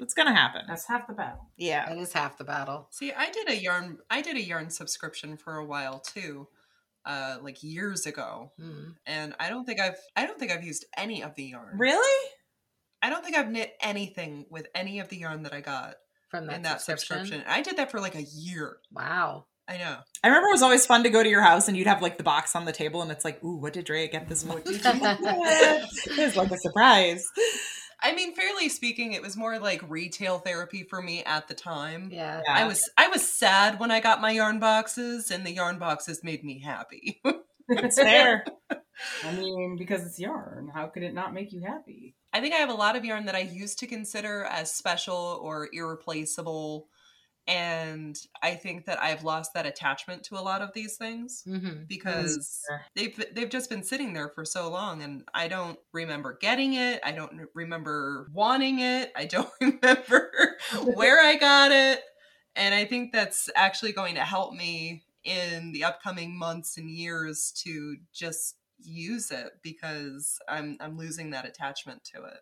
It's 0.00 0.14
gonna 0.14 0.34
happen. 0.34 0.62
That's 0.68 0.86
half 0.86 1.06
the 1.06 1.12
battle. 1.14 1.46
Yeah. 1.56 1.90
it 1.92 1.98
is 1.98 2.12
half 2.12 2.36
the 2.38 2.44
battle. 2.44 2.88
See, 2.90 3.12
I 3.12 3.30
did 3.30 3.48
a 3.48 3.56
yarn. 3.56 3.98
I 4.10 4.20
did 4.20 4.36
a 4.36 4.42
yarn 4.42 4.68
subscription 4.70 5.36
for 5.36 5.56
a 5.56 5.64
while 5.64 6.00
too, 6.00 6.48
uh, 7.04 7.38
like 7.40 7.62
years 7.62 8.04
ago, 8.06 8.52
Mm. 8.60 8.96
and 9.06 9.34
I 9.40 9.48
don't 9.48 9.64
think 9.64 9.80
I've. 9.80 9.96
I 10.16 10.26
don't 10.26 10.38
think 10.38 10.52
I've 10.52 10.64
used 10.64 10.84
any 10.96 11.22
of 11.22 11.34
the 11.36 11.44
yarn. 11.44 11.78
Really? 11.78 12.30
I 13.02 13.10
don't 13.10 13.22
think 13.24 13.36
I've 13.36 13.50
knit 13.50 13.74
anything 13.80 14.46
with 14.50 14.66
any 14.74 14.98
of 15.00 15.08
the 15.08 15.18
yarn 15.18 15.42
that 15.44 15.52
I 15.52 15.60
got 15.60 15.94
From 16.30 16.46
that, 16.46 16.56
in 16.56 16.62
that 16.62 16.80
subscription. 16.80 17.26
subscription. 17.26 17.44
I 17.52 17.62
did 17.62 17.76
that 17.76 17.90
for 17.90 18.00
like 18.00 18.16
a 18.16 18.22
year. 18.22 18.78
Wow. 18.92 19.44
I 19.68 19.78
know. 19.78 19.96
I 20.22 20.28
remember 20.28 20.48
it 20.48 20.52
was 20.52 20.62
always 20.62 20.86
fun 20.86 21.02
to 21.02 21.10
go 21.10 21.22
to 21.22 21.28
your 21.28 21.42
house 21.42 21.66
and 21.68 21.76
you'd 21.76 21.86
have 21.86 22.02
like 22.02 22.18
the 22.18 22.22
box 22.22 22.54
on 22.54 22.64
the 22.64 22.72
table 22.72 23.02
and 23.02 23.10
it's 23.10 23.24
like, 23.24 23.42
ooh, 23.42 23.56
what 23.56 23.72
did 23.72 23.84
Drea 23.86 24.06
get 24.08 24.28
this 24.28 24.44
month? 24.44 24.62
it 24.66 26.18
was 26.18 26.36
like 26.36 26.50
a 26.50 26.58
surprise. 26.58 27.26
I 28.00 28.14
mean, 28.14 28.34
fairly 28.34 28.68
speaking, 28.68 29.12
it 29.12 29.22
was 29.22 29.36
more 29.36 29.58
like 29.58 29.82
retail 29.88 30.38
therapy 30.38 30.84
for 30.84 31.02
me 31.02 31.24
at 31.24 31.48
the 31.48 31.54
time. 31.54 32.10
Yeah. 32.12 32.42
Yeah. 32.46 32.54
I 32.54 32.64
was 32.66 32.88
I 32.96 33.08
was 33.08 33.26
sad 33.26 33.80
when 33.80 33.90
I 33.90 34.00
got 34.00 34.20
my 34.20 34.30
yarn 34.30 34.60
boxes, 34.60 35.30
and 35.30 35.46
the 35.46 35.52
yarn 35.52 35.78
boxes 35.78 36.22
made 36.22 36.44
me 36.44 36.60
happy. 36.60 37.20
It's 37.68 37.98
fair. 37.98 38.44
I 39.24 39.32
mean, 39.32 39.76
because 39.76 40.06
it's 40.06 40.20
yarn. 40.20 40.70
How 40.72 40.86
could 40.86 41.02
it 41.02 41.14
not 41.14 41.34
make 41.34 41.52
you 41.52 41.62
happy? 41.62 42.14
I 42.32 42.40
think 42.40 42.54
I 42.54 42.58
have 42.58 42.70
a 42.70 42.74
lot 42.74 42.94
of 42.94 43.04
yarn 43.04 43.26
that 43.26 43.34
I 43.34 43.40
used 43.40 43.80
to 43.80 43.88
consider 43.88 44.44
as 44.44 44.72
special 44.72 45.40
or 45.42 45.68
irreplaceable, 45.72 46.86
and 47.48 48.18
I 48.42 48.54
think 48.54 48.86
that 48.86 49.00
I've 49.00 49.22
lost 49.22 49.54
that 49.54 49.66
attachment 49.66 50.24
to 50.24 50.36
a 50.36 50.42
lot 50.42 50.62
of 50.62 50.72
these 50.74 50.96
things 50.96 51.44
Mm-hmm. 51.46 51.84
because 51.88 52.62
fair. 52.68 52.84
they've 52.94 53.24
they've 53.34 53.48
just 53.50 53.70
been 53.70 53.82
sitting 53.82 54.12
there 54.14 54.28
for 54.28 54.44
so 54.44 54.70
long, 54.70 55.02
and 55.02 55.24
I 55.32 55.48
don't 55.48 55.78
remember 55.92 56.36
getting 56.40 56.74
it. 56.74 57.00
I 57.04 57.12
don't 57.12 57.42
remember 57.54 58.28
wanting 58.32 58.80
it. 58.80 59.12
I 59.16 59.26
don't 59.26 59.50
remember 59.60 60.56
where 60.94 61.20
I 61.20 61.36
got 61.36 61.70
it, 61.72 62.00
and 62.54 62.74
I 62.74 62.84
think 62.84 63.12
that's 63.12 63.48
actually 63.54 63.92
going 63.92 64.16
to 64.16 64.22
help 64.22 64.52
me 64.54 65.04
in 65.24 65.72
the 65.72 65.84
upcoming 65.84 66.36
months 66.38 66.76
and 66.78 66.88
years 66.90 67.52
to 67.64 67.96
just 68.12 68.56
use 68.78 69.30
it 69.30 69.50
because 69.62 70.38
I'm 70.48 70.76
I'm 70.80 70.98
losing 70.98 71.30
that 71.30 71.46
attachment 71.46 72.04
to 72.14 72.24
it. 72.24 72.38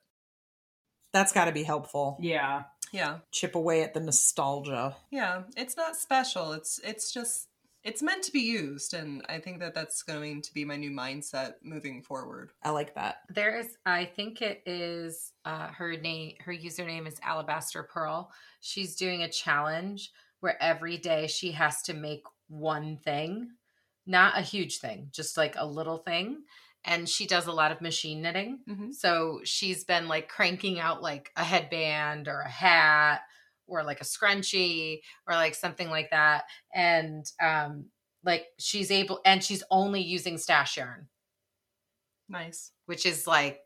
That's 1.13 1.31
got 1.33 1.45
to 1.45 1.53
be 1.53 1.63
helpful. 1.63 2.19
Yeah. 2.21 2.65
Yeah. 2.93 3.19
Chip 3.33 3.55
away 3.55 3.83
at 3.83 3.95
the 3.95 4.01
nostalgia. 4.01 4.97
Yeah, 5.11 5.43
it's 5.57 5.77
not 5.77 5.97
special. 5.97 6.53
It's 6.53 6.81
it's 6.85 7.13
just 7.13 7.49
it's 7.85 8.03
meant 8.03 8.23
to 8.25 8.33
be 8.33 8.41
used 8.41 8.95
and 8.95 9.23
I 9.29 9.39
think 9.39 9.61
that 9.61 9.75
that's 9.75 10.03
going 10.03 10.41
to 10.41 10.55
be 10.55 10.65
my 10.65 10.77
new 10.77 10.91
mindset 10.91 11.55
moving 11.63 12.01
forward. 12.03 12.53
I 12.63 12.71
like 12.71 12.95
that. 12.95 13.17
There 13.29 13.59
is, 13.59 13.77
I 13.85 14.07
think 14.07 14.41
it 14.41 14.63
is 14.65 15.33
uh, 15.45 15.69
her 15.69 15.95
name. 15.95 16.37
Her 16.41 16.55
username 16.55 17.07
is 17.07 17.21
Alabaster 17.23 17.83
Pearl. 17.83 18.31
She's 18.61 18.97
doing 18.97 19.23
a 19.23 19.31
challenge 19.31 20.13
where 20.41 20.61
every 20.63 20.97
day 20.97 21.27
she 21.27 21.53
has 21.53 21.83
to 21.83 21.93
make 21.93 22.23
one 22.49 22.97
thing, 22.97 23.51
not 24.07 24.39
a 24.39 24.43
huge 24.43 24.79
thing, 24.79 25.09
just 25.13 25.37
like 25.37 25.55
a 25.59 25.67
little 25.67 25.99
thing. 25.99 26.43
And 26.85 27.09
she 27.09 27.27
does 27.27 27.47
a 27.47 27.53
lot 27.53 27.73
of 27.73 27.81
machine 27.81 28.21
knitting. 28.23 28.61
Mhm. 28.69 28.93
So 28.95 29.41
she's 29.45 29.85
been 29.85 30.07
like 30.09 30.29
cranking 30.29 30.79
out 30.79 31.01
like 31.03 31.31
a 31.37 31.43
headband 31.45 32.29
or 32.29 32.41
a 32.41 32.49
hat 32.51 33.23
or 33.67 33.83
like 33.83 34.01
a 34.01 34.05
scrunchie 34.05 35.01
or 35.27 35.35
like 35.35 35.55
something 35.55 35.89
like 35.89 36.11
that. 36.11 36.45
And 36.75 37.25
um, 37.43 37.87
like 38.23 38.47
she's 38.59 38.91
able, 38.91 39.21
and 39.25 39.43
she's 39.43 39.63
only 39.71 40.03
using 40.03 40.37
stash 40.39 40.77
yarn 40.77 41.09
Nice. 42.29 42.73
which 42.87 43.05
is 43.07 43.27
like 43.27 43.61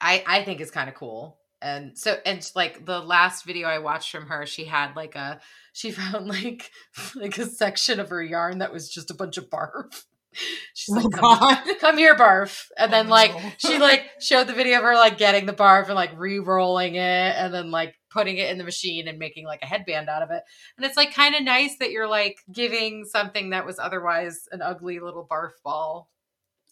I 0.00 0.24
I 0.26 0.42
think 0.44 0.60
is 0.60 0.70
kind 0.70 0.88
of 0.88 0.94
cool. 0.94 1.38
And 1.60 1.98
so 1.98 2.16
and 2.24 2.48
like 2.54 2.86
the 2.86 3.00
last 3.00 3.44
video 3.44 3.68
I 3.68 3.80
watched 3.80 4.10
from 4.12 4.26
her, 4.28 4.46
she 4.46 4.64
had 4.64 4.94
like 4.96 5.14
a 5.16 5.40
she 5.72 5.90
found 5.92 6.28
like 6.28 6.70
like 7.14 7.36
a 7.38 7.46
section 7.46 8.00
of 8.00 8.10
her 8.10 8.22
yarn 8.22 8.58
that 8.58 8.72
was 8.72 8.88
just 8.88 9.10
a 9.10 9.14
bunch 9.14 9.36
of 9.38 9.50
barf. 9.50 10.04
She's 10.74 10.94
Oh, 10.94 11.00
like, 11.00 11.10
come, 11.12 11.38
God. 11.38 11.78
come 11.80 11.96
here, 11.98 12.14
barf. 12.14 12.66
And 12.76 12.92
then 12.92 13.06
Oh, 13.06 13.10
like 13.10 13.34
no. 13.34 13.52
she 13.58 13.78
like 13.78 14.04
showed 14.20 14.46
the 14.46 14.52
video 14.52 14.78
of 14.78 14.84
her 14.84 14.94
like 14.94 15.18
getting 15.18 15.46
the 15.46 15.52
barf 15.52 15.86
and 15.86 15.94
like 15.94 16.10
re-rolling 16.18 16.94
it 16.96 17.34
and 17.36 17.52
then 17.52 17.70
like 17.70 17.94
putting 18.10 18.36
it 18.38 18.50
in 18.50 18.58
the 18.58 18.64
machine 18.64 19.08
and 19.08 19.18
making 19.18 19.44
like 19.46 19.60
a 19.62 19.66
headband 19.66 20.08
out 20.08 20.22
of 20.22 20.30
it. 20.30 20.42
And 20.76 20.86
it's 20.86 20.96
like 20.96 21.14
kind 21.14 21.34
of 21.34 21.42
nice 21.42 21.76
that 21.80 21.90
you're 21.90 22.08
like 22.08 22.38
giving 22.52 23.04
something 23.04 23.50
that 23.50 23.66
was 23.66 23.78
otherwise 23.78 24.48
an 24.52 24.62
ugly 24.62 25.00
little 25.00 25.26
barf 25.30 25.52
ball 25.64 26.08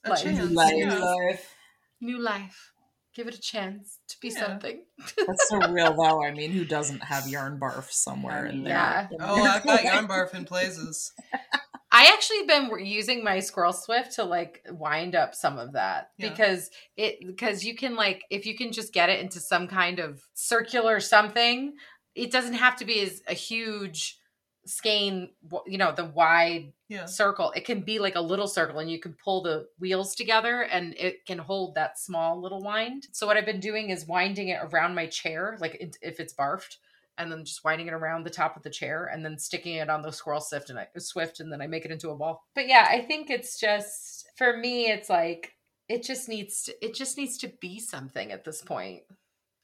A 0.04 0.10
Like, 0.10 0.22
chance. 0.22 0.50
like- 0.52 0.76
yeah. 0.76 0.98
Life. 0.98 1.54
new 2.00 2.18
life. 2.18 2.72
Give 3.14 3.28
it 3.28 3.34
a 3.34 3.40
chance 3.40 3.98
to 4.08 4.16
be 4.20 4.28
Yeah. 4.28 4.46
something. 4.46 4.84
That's 5.26 5.48
so 5.48 5.58
real, 5.72 5.94
though. 5.98 6.22
I 6.22 6.32
mean, 6.32 6.50
who 6.50 6.66
doesn't 6.66 7.02
have 7.02 7.26
yarn 7.26 7.58
barf 7.58 7.90
somewhere 7.90 8.44
in 8.44 8.62
there? 8.62 8.74
Yeah. 8.74 9.08
Oh, 9.20 9.42
I've 9.42 9.64
got 9.64 9.84
yarn 9.84 10.06
barf 10.06 10.34
in 10.34 10.44
places. 10.44 11.12
I 11.96 12.12
actually 12.12 12.42
been 12.42 12.84
using 12.84 13.24
my 13.24 13.40
Squirrel 13.40 13.72
Swift 13.72 14.16
to 14.16 14.24
like 14.24 14.62
wind 14.70 15.14
up 15.14 15.34
some 15.34 15.58
of 15.58 15.72
that 15.72 16.10
Yeah. 16.18 16.28
because 16.28 16.70
it 16.94 17.26
because 17.26 17.64
you 17.64 17.74
can 17.74 17.96
like 17.96 18.22
if 18.28 18.44
you 18.44 18.54
can 18.54 18.70
just 18.70 18.92
get 18.92 19.08
it 19.08 19.18
into 19.20 19.40
some 19.40 19.66
kind 19.66 19.98
of 19.98 20.22
circular 20.34 21.00
something, 21.00 21.72
it 22.14 22.30
doesn't 22.30 22.52
have 22.52 22.76
to 22.76 22.84
be 22.84 23.00
as 23.00 23.22
a 23.26 23.32
huge 23.32 24.18
skein, 24.66 25.30
you 25.66 25.78
know, 25.78 25.92
the 25.92 26.04
wide 26.04 26.74
Yeah. 26.88 27.06
circle. 27.06 27.50
It 27.56 27.64
can 27.64 27.80
be 27.80 27.98
like 27.98 28.16
a 28.16 28.20
little 28.20 28.48
circle 28.48 28.78
and 28.78 28.90
you 28.90 29.00
can 29.00 29.14
pull 29.14 29.40
the 29.40 29.66
wheels 29.78 30.14
together 30.14 30.62
and 30.64 30.94
it 30.98 31.24
can 31.24 31.38
hold 31.38 31.76
that 31.76 31.98
small 31.98 32.42
little 32.42 32.62
wind. 32.62 33.06
So 33.12 33.26
what 33.26 33.38
I've 33.38 33.46
been 33.46 33.60
doing 33.60 33.88
is 33.88 34.06
winding 34.06 34.48
it 34.48 34.60
around 34.62 34.94
my 34.94 35.06
chair, 35.06 35.56
like 35.60 35.76
if 36.02 36.20
it's 36.20 36.34
barfed, 36.34 36.76
and 37.18 37.30
then 37.32 37.44
just 37.44 37.64
winding 37.64 37.86
it 37.88 37.92
around 37.94 38.24
the 38.24 38.30
top 38.30 38.56
of 38.56 38.62
the 38.62 38.70
chair 38.70 39.06
and 39.12 39.24
then 39.24 39.38
sticking 39.38 39.76
it 39.76 39.88
on 39.90 40.02
the 40.02 40.10
squirrel 40.12 40.40
swift 40.40 40.70
and 40.70 40.78
I 40.78 40.86
swift 40.98 41.40
and 41.40 41.52
then 41.52 41.60
I 41.62 41.66
make 41.66 41.84
it 41.84 41.90
into 41.90 42.10
a 42.10 42.16
ball. 42.16 42.42
But 42.54 42.68
yeah, 42.68 42.86
I 42.90 43.00
think 43.00 43.30
it's 43.30 43.58
just 43.58 44.28
for 44.36 44.56
me 44.56 44.90
it's 44.90 45.08
like 45.08 45.52
it 45.88 46.02
just 46.02 46.28
needs 46.28 46.62
to 46.64 46.84
it 46.84 46.94
just 46.94 47.16
needs 47.16 47.38
to 47.38 47.52
be 47.60 47.78
something 47.80 48.32
at 48.32 48.44
this 48.44 48.62
point. 48.62 49.02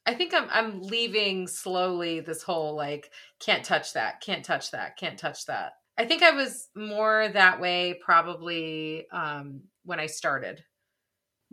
I 0.06 0.14
think 0.14 0.34
I'm 0.34 0.48
I'm 0.50 0.82
leaving 0.82 1.46
slowly 1.46 2.20
this 2.20 2.42
whole 2.42 2.74
like 2.74 3.10
can't 3.40 3.64
touch 3.64 3.92
that, 3.94 4.20
can't 4.20 4.44
touch 4.44 4.70
that, 4.72 4.96
can't 4.96 5.18
touch 5.18 5.46
that. 5.46 5.72
I 5.98 6.06
think 6.06 6.22
I 6.22 6.30
was 6.30 6.68
more 6.74 7.28
that 7.32 7.60
way 7.60 7.98
probably 8.04 9.06
um 9.12 9.62
when 9.84 10.00
I 10.00 10.06
started 10.06 10.64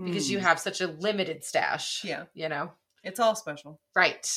because 0.01 0.31
you 0.31 0.37
Mm. 0.37 0.43
have 0.43 0.59
such 0.61 0.79
a 0.81 0.87
limited 0.87 1.43
stash. 1.43 2.03
Yeah. 2.05 2.23
You 2.33 2.47
know. 2.47 2.71
It's 3.03 3.19
all 3.19 3.35
special. 3.35 3.79
Right. 3.95 4.27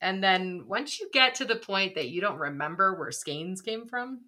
And 0.00 0.22
then 0.22 0.64
once 0.66 1.00
you 1.00 1.08
get 1.12 1.34
to 1.36 1.44
the 1.44 1.56
point 1.56 1.94
that 1.94 2.08
you 2.08 2.20
don't 2.20 2.38
remember 2.38 2.94
where 2.98 3.10
skeins 3.10 3.60
came 3.60 3.86
from, 3.86 4.22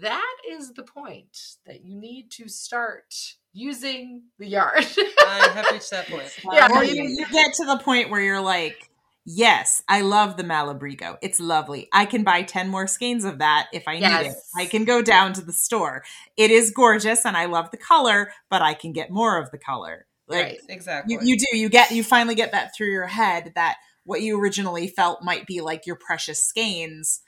that 0.00 0.36
is 0.50 0.72
the 0.72 0.82
point 0.82 1.36
that 1.66 1.84
you 1.84 1.94
need 1.94 2.30
to 2.32 2.48
start 2.48 3.14
using 3.52 4.22
the 4.38 4.46
yard. 4.46 4.86
I 5.20 5.50
have 5.54 5.66
reached 5.72 5.90
that 5.90 6.08
point. 6.08 6.32
Yeah. 6.50 6.68
Or 6.72 6.84
you, 6.84 7.04
you 7.04 7.26
get 7.30 7.54
to 7.54 7.66
the 7.66 7.78
point 7.78 8.10
where 8.10 8.20
you're 8.20 8.40
like, 8.40 8.90
yes, 9.26 9.82
I 9.88 10.00
love 10.00 10.36
the 10.36 10.42
Malabrigo. 10.42 11.18
It's 11.22 11.38
lovely. 11.38 11.88
I 11.92 12.06
can 12.06 12.24
buy 12.24 12.42
10 12.42 12.68
more 12.68 12.86
skeins 12.86 13.24
of 13.24 13.38
that 13.38 13.68
if 13.72 13.86
I 13.86 13.98
need 13.98 14.28
it. 14.28 14.34
I 14.56 14.66
can 14.66 14.84
go 14.84 15.02
down 15.02 15.34
to 15.34 15.42
the 15.42 15.52
store. 15.52 16.02
It 16.36 16.50
is 16.50 16.70
gorgeous 16.70 17.24
and 17.24 17.36
I 17.36 17.46
love 17.46 17.70
the 17.70 17.76
color, 17.76 18.32
but 18.50 18.62
I 18.62 18.74
can 18.74 18.92
get 18.92 19.10
more 19.10 19.38
of 19.38 19.50
the 19.50 19.58
color. 19.58 20.06
Like 20.26 20.42
right. 20.42 20.60
Exactly. 20.70 21.14
you, 21.14 21.20
you 21.22 21.36
do, 21.36 21.58
you 21.58 21.68
get, 21.68 21.90
you 21.90 22.02
finally 22.02 22.34
get 22.34 22.52
that 22.52 22.74
through 22.74 22.90
your 22.90 23.06
head 23.06 23.52
that 23.54 23.76
what 24.04 24.22
you 24.22 24.40
originally 24.40 24.86
felt 24.88 25.22
might 25.22 25.46
be 25.46 25.60
like 25.60 25.86
your 25.86 25.96
precious 25.96 26.44
skeins 26.44 27.20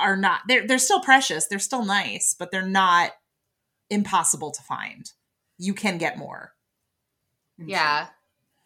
are 0.00 0.16
not, 0.16 0.40
they're, 0.48 0.66
they're 0.66 0.78
still 0.78 1.00
precious. 1.00 1.46
They're 1.46 1.58
still 1.58 1.84
nice, 1.84 2.34
but 2.38 2.50
they're 2.50 2.62
not 2.62 3.12
impossible 3.90 4.50
to 4.50 4.62
find. 4.62 5.10
You 5.58 5.74
can 5.74 5.98
get 5.98 6.18
more. 6.18 6.52
Yeah. 7.58 8.08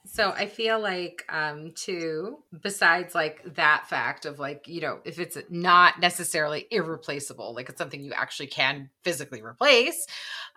So 0.04 0.30
I 0.30 0.46
feel 0.46 0.80
like 0.80 1.24
um 1.28 1.72
too 1.74 2.38
besides 2.62 3.14
like 3.14 3.40
that 3.54 3.86
fact 3.88 4.26
of 4.26 4.38
like 4.38 4.66
you 4.66 4.80
know 4.80 4.98
if 5.04 5.20
it's 5.20 5.38
not 5.48 6.00
necessarily 6.00 6.66
irreplaceable 6.70 7.54
like 7.54 7.68
it's 7.68 7.78
something 7.78 8.02
you 8.02 8.12
actually 8.12 8.48
can 8.48 8.90
physically 9.04 9.42
replace 9.42 10.06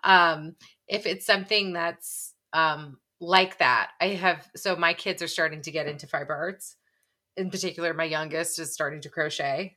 um 0.02 0.56
if 0.88 1.06
it's 1.06 1.24
something 1.24 1.72
that's 1.72 2.34
um 2.52 2.98
like 3.20 3.58
that 3.58 3.90
I 4.00 4.08
have 4.08 4.48
so 4.56 4.76
my 4.76 4.94
kids 4.94 5.22
are 5.22 5.28
starting 5.28 5.62
to 5.62 5.70
get 5.70 5.86
into 5.86 6.06
fiber 6.06 6.34
arts 6.34 6.76
in 7.36 7.50
particular 7.50 7.94
my 7.94 8.04
youngest 8.04 8.58
is 8.58 8.72
starting 8.72 9.00
to 9.02 9.08
crochet 9.08 9.76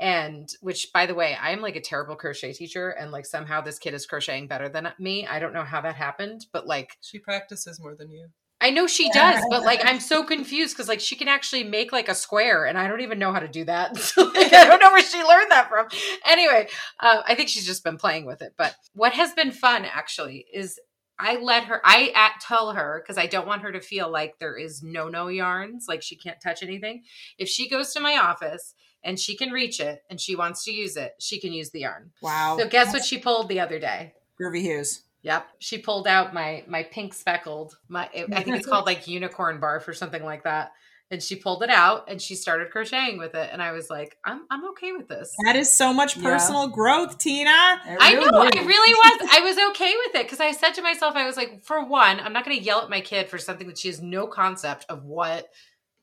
and 0.00 0.48
which 0.60 0.88
by 0.92 1.06
the 1.06 1.14
way 1.14 1.36
i'm 1.40 1.60
like 1.60 1.76
a 1.76 1.80
terrible 1.80 2.16
crochet 2.16 2.52
teacher 2.52 2.90
and 2.90 3.12
like 3.12 3.26
somehow 3.26 3.60
this 3.60 3.78
kid 3.78 3.94
is 3.94 4.06
crocheting 4.06 4.48
better 4.48 4.68
than 4.68 4.88
me 4.98 5.26
i 5.26 5.38
don't 5.38 5.52
know 5.52 5.62
how 5.62 5.80
that 5.80 5.94
happened 5.94 6.46
but 6.52 6.66
like 6.66 6.90
She 7.00 7.18
practices 7.18 7.80
more 7.80 7.94
than 7.94 8.10
you. 8.10 8.28
I 8.60 8.70
know 8.70 8.86
she 8.86 9.10
does, 9.10 9.44
but 9.50 9.62
like 9.62 9.80
I'm 9.84 10.00
so 10.00 10.24
confused 10.24 10.74
because 10.74 10.88
like 10.88 11.00
she 11.00 11.16
can 11.16 11.28
actually 11.28 11.64
make 11.64 11.92
like 11.92 12.08
a 12.08 12.14
square, 12.14 12.64
and 12.64 12.78
I 12.78 12.88
don't 12.88 13.02
even 13.02 13.18
know 13.18 13.30
how 13.30 13.40
to 13.40 13.48
do 13.48 13.64
that. 13.66 13.94
So, 13.98 14.22
like, 14.22 14.54
I 14.54 14.64
don't 14.64 14.80
know 14.80 14.90
where 14.90 15.02
she 15.02 15.22
learned 15.22 15.50
that 15.50 15.68
from. 15.68 15.88
Anyway, 16.26 16.68
uh, 16.98 17.22
I 17.26 17.34
think 17.34 17.50
she's 17.50 17.66
just 17.66 17.84
been 17.84 17.98
playing 17.98 18.24
with 18.24 18.40
it. 18.40 18.54
But 18.56 18.74
what 18.94 19.12
has 19.12 19.34
been 19.34 19.50
fun 19.50 19.84
actually 19.84 20.46
is 20.52 20.78
I 21.18 21.36
let 21.36 21.64
her. 21.64 21.80
I 21.84 22.12
at, 22.14 22.40
tell 22.40 22.72
her 22.72 23.02
because 23.02 23.18
I 23.18 23.26
don't 23.26 23.46
want 23.46 23.62
her 23.62 23.72
to 23.72 23.80
feel 23.80 24.10
like 24.10 24.38
there 24.38 24.56
is 24.56 24.82
no 24.82 25.08
no 25.08 25.28
yarns, 25.28 25.86
like 25.88 26.02
she 26.02 26.16
can't 26.16 26.40
touch 26.40 26.62
anything. 26.62 27.04
If 27.38 27.48
she 27.48 27.68
goes 27.68 27.92
to 27.92 28.00
my 28.00 28.16
office 28.16 28.74
and 29.02 29.18
she 29.18 29.36
can 29.36 29.50
reach 29.50 29.80
it 29.80 30.02
and 30.10 30.20
she 30.20 30.34
wants 30.34 30.64
to 30.64 30.72
use 30.72 30.96
it, 30.96 31.14
she 31.20 31.40
can 31.40 31.52
use 31.52 31.70
the 31.70 31.80
yarn. 31.80 32.10
Wow. 32.20 32.56
So 32.58 32.68
guess 32.68 32.92
what 32.92 33.04
she 33.04 33.18
pulled 33.18 33.48
the 33.48 33.60
other 33.60 33.78
day? 33.78 34.14
Groovy 34.40 34.62
Hughes. 34.62 35.02
Yep, 35.22 35.46
she 35.58 35.78
pulled 35.78 36.06
out 36.06 36.34
my 36.34 36.64
my 36.66 36.82
pink 36.82 37.14
speckled 37.14 37.78
my 37.88 38.10
I 38.14 38.42
think 38.42 38.56
it's 38.58 38.66
called 38.66 38.84
like 38.84 39.08
unicorn 39.08 39.58
barf 39.58 39.88
or 39.88 39.94
something 39.94 40.22
like 40.22 40.44
that. 40.44 40.72
And 41.10 41.22
she 41.22 41.36
pulled 41.36 41.62
it 41.62 41.70
out 41.70 42.06
and 42.08 42.20
she 42.20 42.34
started 42.34 42.70
crocheting 42.70 43.18
with 43.18 43.34
it, 43.34 43.50
and 43.52 43.62
I 43.62 43.72
was 43.72 43.90
like, 43.90 44.16
I'm 44.24 44.46
I'm 44.50 44.68
okay 44.70 44.92
with 44.92 45.06
this. 45.06 45.30
That 45.44 45.54
is 45.54 45.70
so 45.70 45.92
much 45.92 46.16
Yeah. 46.16 46.22
personal 46.22 46.68
growth, 46.68 47.18
Tina. 47.18 47.50
It 47.86 47.98
I 48.00 48.14
know, 48.14 48.20
really 48.20 48.50
I 48.58 48.64
really 48.64 48.94
was. 48.94 49.28
I 49.32 49.40
was 49.40 49.58
okay 49.70 49.94
with 50.06 50.14
it 50.16 50.24
because 50.24 50.40
I 50.40 50.52
said 50.52 50.72
to 50.72 50.82
myself, 50.82 51.14
I 51.14 51.26
was 51.26 51.36
like, 51.36 51.62
for 51.62 51.84
one, 51.84 52.18
I'm 52.20 52.32
not 52.32 52.44
going 52.44 52.56
to 52.56 52.62
yell 52.62 52.80
at 52.80 52.90
my 52.90 53.00
kid 53.00 53.28
for 53.28 53.38
something 53.38 53.66
that 53.68 53.78
she 53.78 53.88
has 53.88 54.00
no 54.00 54.26
concept 54.26 54.86
of 54.88 55.04
what 55.04 55.48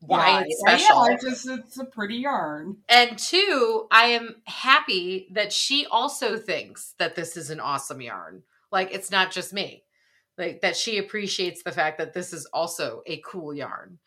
why 0.01 0.29
Yeah, 0.29 0.43
it's 0.47 0.59
special. 0.59 1.07
Yeah, 1.07 1.13
it's 1.13 1.23
just 1.23 1.49
it's 1.49 1.79
a 1.79 1.85
pretty 1.85 2.17
yarn. 2.17 2.77
And 2.87 3.17
two, 3.17 3.87
I 3.91 4.05
am 4.05 4.35
happy 4.45 5.29
that 5.33 5.51
she 5.51 5.85
also 5.89 6.37
thinks 6.37 6.93
that 6.99 7.15
this 7.15 7.37
is 7.37 7.49
an 7.49 7.59
awesome 7.59 8.01
yarn. 8.01 8.43
Like 8.71 8.93
it's 8.93 9.11
not 9.11 9.31
just 9.31 9.51
me. 9.51 9.83
Like 10.37 10.61
that 10.61 10.75
she 10.75 10.97
appreciates 10.97 11.63
the 11.63 11.71
fact 11.71 11.97
that 11.97 12.13
this 12.13 12.33
is 12.33 12.47
also 12.53 13.03
a 13.05 13.21
cool 13.25 13.53
yarn. 13.53 13.99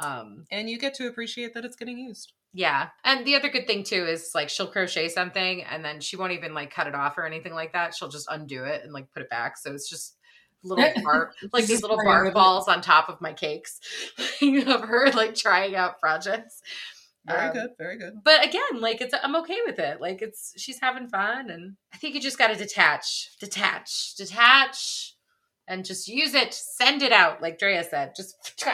Um 0.00 0.44
and 0.50 0.68
you 0.70 0.78
get 0.78 0.94
to 0.94 1.08
appreciate 1.08 1.54
that 1.54 1.64
it's 1.64 1.76
getting 1.76 1.98
used. 1.98 2.32
yeah. 2.52 2.88
And 3.04 3.26
the 3.26 3.34
other 3.36 3.48
good 3.48 3.66
thing 3.66 3.82
too 3.84 4.06
is 4.06 4.30
like 4.34 4.48
she'll 4.48 4.66
crochet 4.70 5.08
something 5.08 5.62
and 5.64 5.84
then 5.84 6.00
she 6.00 6.16
won't 6.16 6.32
even 6.32 6.54
like 6.54 6.70
cut 6.72 6.86
it 6.86 6.94
off 6.94 7.18
or 7.18 7.26
anything 7.26 7.52
like 7.54 7.72
that. 7.72 7.94
She'll 7.94 8.08
just 8.08 8.28
undo 8.30 8.64
it 8.64 8.82
and 8.84 8.92
like 8.92 9.10
put 9.12 9.22
it 9.22 9.30
back. 9.30 9.56
So 9.58 9.72
it's 9.72 9.88
just 9.90 10.16
little 10.64 10.90
bar 11.04 11.32
like 11.52 11.66
these 11.66 11.82
little 11.82 11.96
playing 11.96 12.08
bark 12.08 12.24
with 12.24 12.30
it. 12.32 12.34
balls 12.34 12.68
on 12.68 12.80
top 12.80 13.08
of 13.08 13.20
my 13.20 13.32
cakes 13.32 13.80
of 14.42 14.80
her 14.82 15.10
like 15.12 15.34
trying 15.34 15.74
out 15.76 15.98
projects. 16.00 16.62
Very 17.26 17.46
Um, 17.48 17.52
good, 17.52 17.70
very 17.76 17.98
good. 17.98 18.14
but 18.24 18.42
again 18.44 18.80
like 18.80 19.00
it's 19.02 19.14
i'm 19.22 19.36
okay 19.36 19.58
with 19.66 19.78
it 19.78 20.00
like 20.00 20.22
it's 20.22 20.54
she's 20.56 20.80
having 20.80 21.08
fun 21.08 21.50
and 21.50 21.76
i 21.92 21.98
think 21.98 22.14
you 22.14 22.20
just 22.22 22.38
got 22.38 22.46
to 22.46 22.54
detach 22.54 23.36
detach 23.38 24.14
detach 24.16 25.14
and 25.66 25.84
just 25.84 26.08
use 26.08 26.32
it 26.34 26.54
send 26.54 27.02
it 27.02 27.12
out 27.12 27.42
like 27.42 27.58
drea 27.58 27.84
said 27.84 28.14
just 28.16 28.34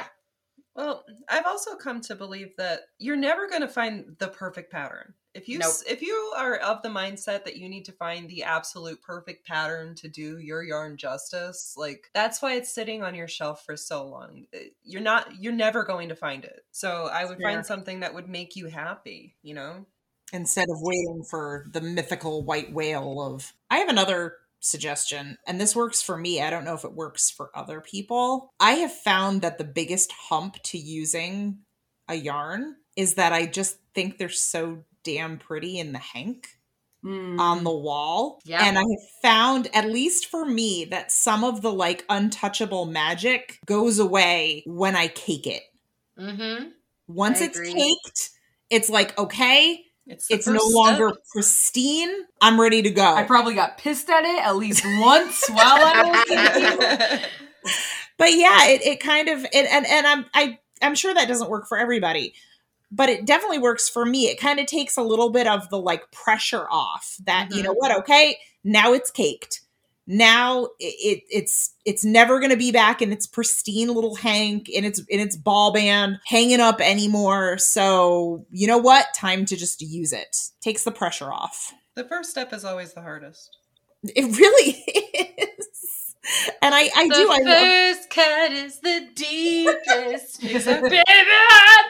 Well, 0.75 1.05
I've 1.29 1.47
also 1.47 1.77
come 1.77 2.01
to 2.03 2.17
believe 2.17 2.57
that 2.57 2.83
you're 2.99 3.17
never 3.17 3.49
going 3.49 3.61
to 3.61 3.69
find 3.69 4.17
the 4.19 4.29
perfect 4.29 4.73
pattern. 4.73 5.15
If 5.33 5.49
you 5.49 5.59
s 5.61 5.83
if 5.87 6.01
you 6.03 6.33
are 6.37 6.57
of 6.57 6.83
the 6.83 6.89
mindset 6.89 7.45
that 7.45 7.57
you 7.57 7.69
need 7.69 7.85
to 7.87 7.93
find 7.93 8.29
the 8.29 8.45
absolute 8.45 9.03
perfect 9.03 9.47
pattern 9.47 9.95
to 9.97 10.09
do 10.09 10.39
your 10.39 10.63
yarn 10.63 10.97
justice, 10.97 11.75
like 11.77 12.09
that's 12.15 12.41
why 12.43 12.55
it's 12.55 12.73
sitting 12.73 13.03
on 13.03 13.15
your 13.17 13.29
shelf 13.29 13.65
for 13.65 13.77
so 13.77 14.07
long. 14.09 14.47
Uh, 14.55 14.59
You're 14.83 15.01
not 15.03 15.37
you're 15.43 15.53
never 15.53 15.85
going 15.85 16.09
to 16.11 16.17
find 16.17 16.45
it. 16.45 16.65
So 16.73 17.07
I 17.07 17.25
would 17.25 17.41
Fair. 17.41 17.43
find 17.43 17.67
something 17.67 18.01
that 18.01 18.15
would 18.15 18.29
make 18.29 18.55
you 18.57 18.67
happy, 18.67 19.37
you 19.43 19.55
know? 19.55 19.87
instead 20.33 20.69
of 20.71 20.77
waiting 20.81 21.23
for 21.29 21.67
the 21.71 21.81
mythical 21.81 22.45
white 22.45 22.73
whale 22.73 23.21
of 23.21 23.53
I 23.71 23.79
have 23.79 23.89
another 23.89 24.39
suggestion 24.65 25.37
and 25.47 25.61
this 25.61 25.77
works 25.77 26.01
for 26.03 26.17
me. 26.17 26.41
I 26.41 26.51
don't 26.51 26.65
know 26.65 26.75
if 26.75 26.85
it 26.85 26.95
works 26.95 27.31
for 27.31 27.51
other 27.55 27.81
people. 27.81 28.51
I 28.59 28.73
have 28.73 28.93
found 28.93 29.43
that 29.43 29.59
the 29.59 29.65
biggest 29.65 30.13
hump 30.13 30.57
to 30.65 30.79
using 30.79 31.59
a 32.09 32.15
yarn 32.15 32.77
is 32.97 33.15
that 33.15 33.33
I 33.33 33.47
just 33.47 33.79
think 33.95 34.19
they're 34.19 34.29
so 34.29 34.85
damn 35.05 35.39
pretty 35.39 35.79
in 35.79 35.93
the 35.93 35.99
hank 35.99 36.49
Mm. 37.05 37.39
on 37.39 37.65
the 37.65 37.71
wall. 37.71 38.41
Yeah. 38.47 38.65
And 38.65 38.79
I 38.79 38.81
have 38.81 39.21
found, 39.21 39.69
at 39.75 39.85
least 39.91 40.25
for 40.29 40.47
me, 40.47 40.87
that 40.87 41.13
some 41.13 41.45
of 41.45 41.61
the 41.61 41.71
like 41.71 42.03
untouchable 42.09 42.87
magic 42.87 43.59
goes 43.67 43.99
away 43.99 44.63
when 44.67 44.97
I 44.97 45.09
cake 45.09 45.47
it. 45.47 45.65
mm-hmm 46.19 46.69
Once 47.07 47.43
I 47.43 47.45
it's 47.45 47.59
agree. 47.59 47.75
caked, 47.75 48.31
it's 48.71 48.89
like, 48.89 49.19
okay, 49.19 49.85
It's 50.07 50.31
it's 50.31 50.47
no 50.47 50.55
first 50.55 50.75
longer 50.75 51.13
pristine. 51.33 52.13
I'm 52.41 52.61
ready 52.61 52.83
to 52.83 52.91
go. 52.91 53.15
I 53.15 53.25
probably 53.25 53.55
got 53.55 53.79
pissed 53.79 54.11
at 54.11 54.25
it 54.25 54.43
at 54.45 54.57
least 54.57 54.85
once 54.99 55.49
while 55.49 55.79
I 55.81 56.03
was 56.03 56.25
thinking. 56.29 57.21
but 58.19 58.33
yeah, 58.33 58.67
it, 58.67 58.83
it 58.83 59.01
kind 59.01 59.29
of 59.29 59.45
it, 59.45 59.67
and 59.71 59.87
and 59.87 60.07
I'm 60.07 60.27
I 60.35 60.59
I'm 60.83 60.95
sure 60.95 61.15
that 61.15 61.29
doesn't 61.29 61.49
work 61.49 61.67
for 61.67 61.79
everybody, 61.79 62.35
but 62.93 63.09
it 63.09 63.25
definitely 63.25 63.59
works 63.59 63.89
for 63.89 64.05
me. 64.05 64.27
It 64.27 64.39
kind 64.39 64.61
of 64.61 64.67
takes 64.67 64.97
a 64.99 65.03
little 65.03 65.31
bit 65.31 65.47
of 65.47 65.69
the 65.71 65.79
like 65.79 66.11
pressure 66.13 66.67
off 66.71 67.17
that 67.25 67.49
you 67.51 67.63
Mhm. 67.63 67.65
know 67.65 67.75
what, 67.75 67.97
okay, 68.01 68.37
now 68.63 68.93
it's 68.93 69.11
caked. 69.11 69.63
Now 70.07 70.65
it, 70.79 70.95
it 71.19 71.23
it's 71.31 71.75
it's 71.85 72.05
never 72.05 72.39
going 72.39 72.51
to 72.51 72.57
be 72.57 72.73
back 72.73 73.01
in 73.01 73.11
its 73.13 73.27
pristine 73.27 73.89
little 73.89 74.15
hank 74.17 74.69
in 74.69 74.85
its 74.85 75.01
in 75.09 75.19
its 75.21 75.37
ball 75.37 75.73
band 75.73 76.19
hanging 76.27 76.61
up 76.61 76.81
anymore. 76.81 77.57
So 77.59 78.45
you 78.51 78.67
know 78.67 78.79
what? 78.79 79.07
Time 79.15 79.45
to 79.47 79.57
just 79.57 79.81
use 79.81 80.13
it. 80.13 80.37
Takes 80.61 80.85
the 80.85 80.93
pressure 80.93 81.33
off. 81.33 81.73
the 81.95 82.05
first 82.05 82.31
step 82.31 82.53
is 82.53 82.65
always 82.65 82.93
the 82.93 83.01
hardest. 83.03 83.57
It 84.05 84.37
really 84.39 84.73
is. 84.73 86.15
And 86.63 86.75
I 86.75 86.91
I 86.95 87.09
the 87.09 87.15
do 87.15 87.31
I 87.31 87.39
love 87.39 87.97
first 87.97 88.11
cut 88.11 88.53
is 88.53 88.81
the 88.81 89.09
deepest 89.15 90.41
baby 90.43 91.03
i 91.03 91.83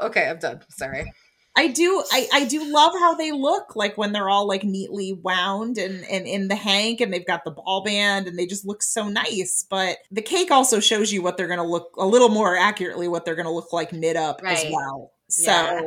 know 0.00 0.06
okay 0.08 0.28
i'm 0.28 0.38
done 0.38 0.60
sorry 0.70 1.12
I 1.56 1.68
do 1.68 2.02
I, 2.10 2.26
I 2.32 2.44
do 2.46 2.64
love 2.72 2.92
how 2.98 3.14
they 3.14 3.30
look 3.30 3.76
like 3.76 3.96
when 3.96 4.12
they're 4.12 4.28
all 4.28 4.48
like 4.48 4.64
neatly 4.64 5.12
wound 5.12 5.78
and, 5.78 6.04
and 6.06 6.26
in 6.26 6.48
the 6.48 6.56
hank 6.56 7.00
and 7.00 7.12
they've 7.12 7.26
got 7.26 7.44
the 7.44 7.52
ball 7.52 7.84
band 7.84 8.26
and 8.26 8.36
they 8.36 8.46
just 8.46 8.64
look 8.66 8.82
so 8.82 9.08
nice. 9.08 9.64
But 9.68 9.98
the 10.10 10.22
cake 10.22 10.50
also 10.50 10.80
shows 10.80 11.12
you 11.12 11.22
what 11.22 11.36
they're 11.36 11.46
gonna 11.48 11.64
look 11.64 11.94
a 11.96 12.06
little 12.06 12.28
more 12.28 12.56
accurately 12.56 13.06
what 13.06 13.24
they're 13.24 13.36
gonna 13.36 13.52
look 13.52 13.72
like 13.72 13.92
knit 13.92 14.16
up 14.16 14.40
as 14.44 14.64
well. 14.68 15.12
So 15.28 15.52
Yeah. 15.52 15.80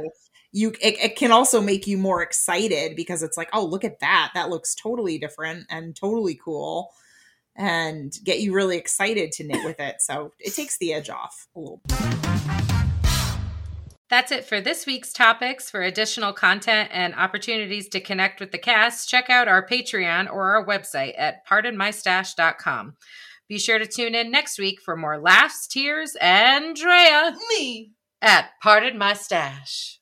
you 0.53 0.69
it, 0.81 0.95
it 1.03 1.15
can 1.17 1.33
also 1.33 1.59
make 1.61 1.85
you 1.85 1.97
more 1.97 2.21
excited 2.21 2.95
because 2.95 3.21
it's 3.21 3.35
like, 3.35 3.49
oh 3.51 3.65
look 3.65 3.83
at 3.83 3.99
that. 3.99 4.31
That 4.35 4.49
looks 4.49 4.73
totally 4.73 5.17
different 5.17 5.65
and 5.69 5.93
totally 5.93 6.39
cool. 6.41 6.93
And 7.57 8.13
get 8.23 8.39
you 8.39 8.53
really 8.53 8.77
excited 8.77 9.31
to 9.33 9.43
knit 9.43 9.65
with 9.65 9.79
it. 9.79 10.01
So 10.01 10.31
it 10.39 10.55
takes 10.55 10.77
the 10.77 10.93
edge 10.93 11.09
off 11.09 11.47
a 11.55 11.59
little 11.59 11.81
bit. 11.87 12.66
That's 14.09 14.31
it 14.31 14.45
for 14.45 14.61
this 14.61 14.85
week's 14.85 15.11
topics. 15.11 15.69
For 15.69 15.81
additional 15.81 16.31
content 16.31 16.89
and 16.93 17.13
opportunities 17.15 17.89
to 17.89 17.99
connect 17.99 18.39
with 18.39 18.51
the 18.51 18.57
cast, 18.57 19.09
check 19.09 19.29
out 19.29 19.47
our 19.47 19.65
Patreon 19.65 20.31
or 20.31 20.55
our 20.55 20.65
website 20.65 21.13
at 21.17 21.45
pardonmystash.com. 21.45 22.95
Be 23.49 23.59
sure 23.59 23.79
to 23.79 23.85
tune 23.85 24.15
in 24.15 24.31
next 24.31 24.59
week 24.59 24.81
for 24.81 24.95
more 24.95 25.19
laughs, 25.19 25.67
tears, 25.67 26.15
and 26.21 26.75
Drea 26.75 27.35
Me. 27.49 27.91
at 28.21 28.51
Pardon 28.61 28.97
My 28.97 29.13
Stash. 29.13 29.99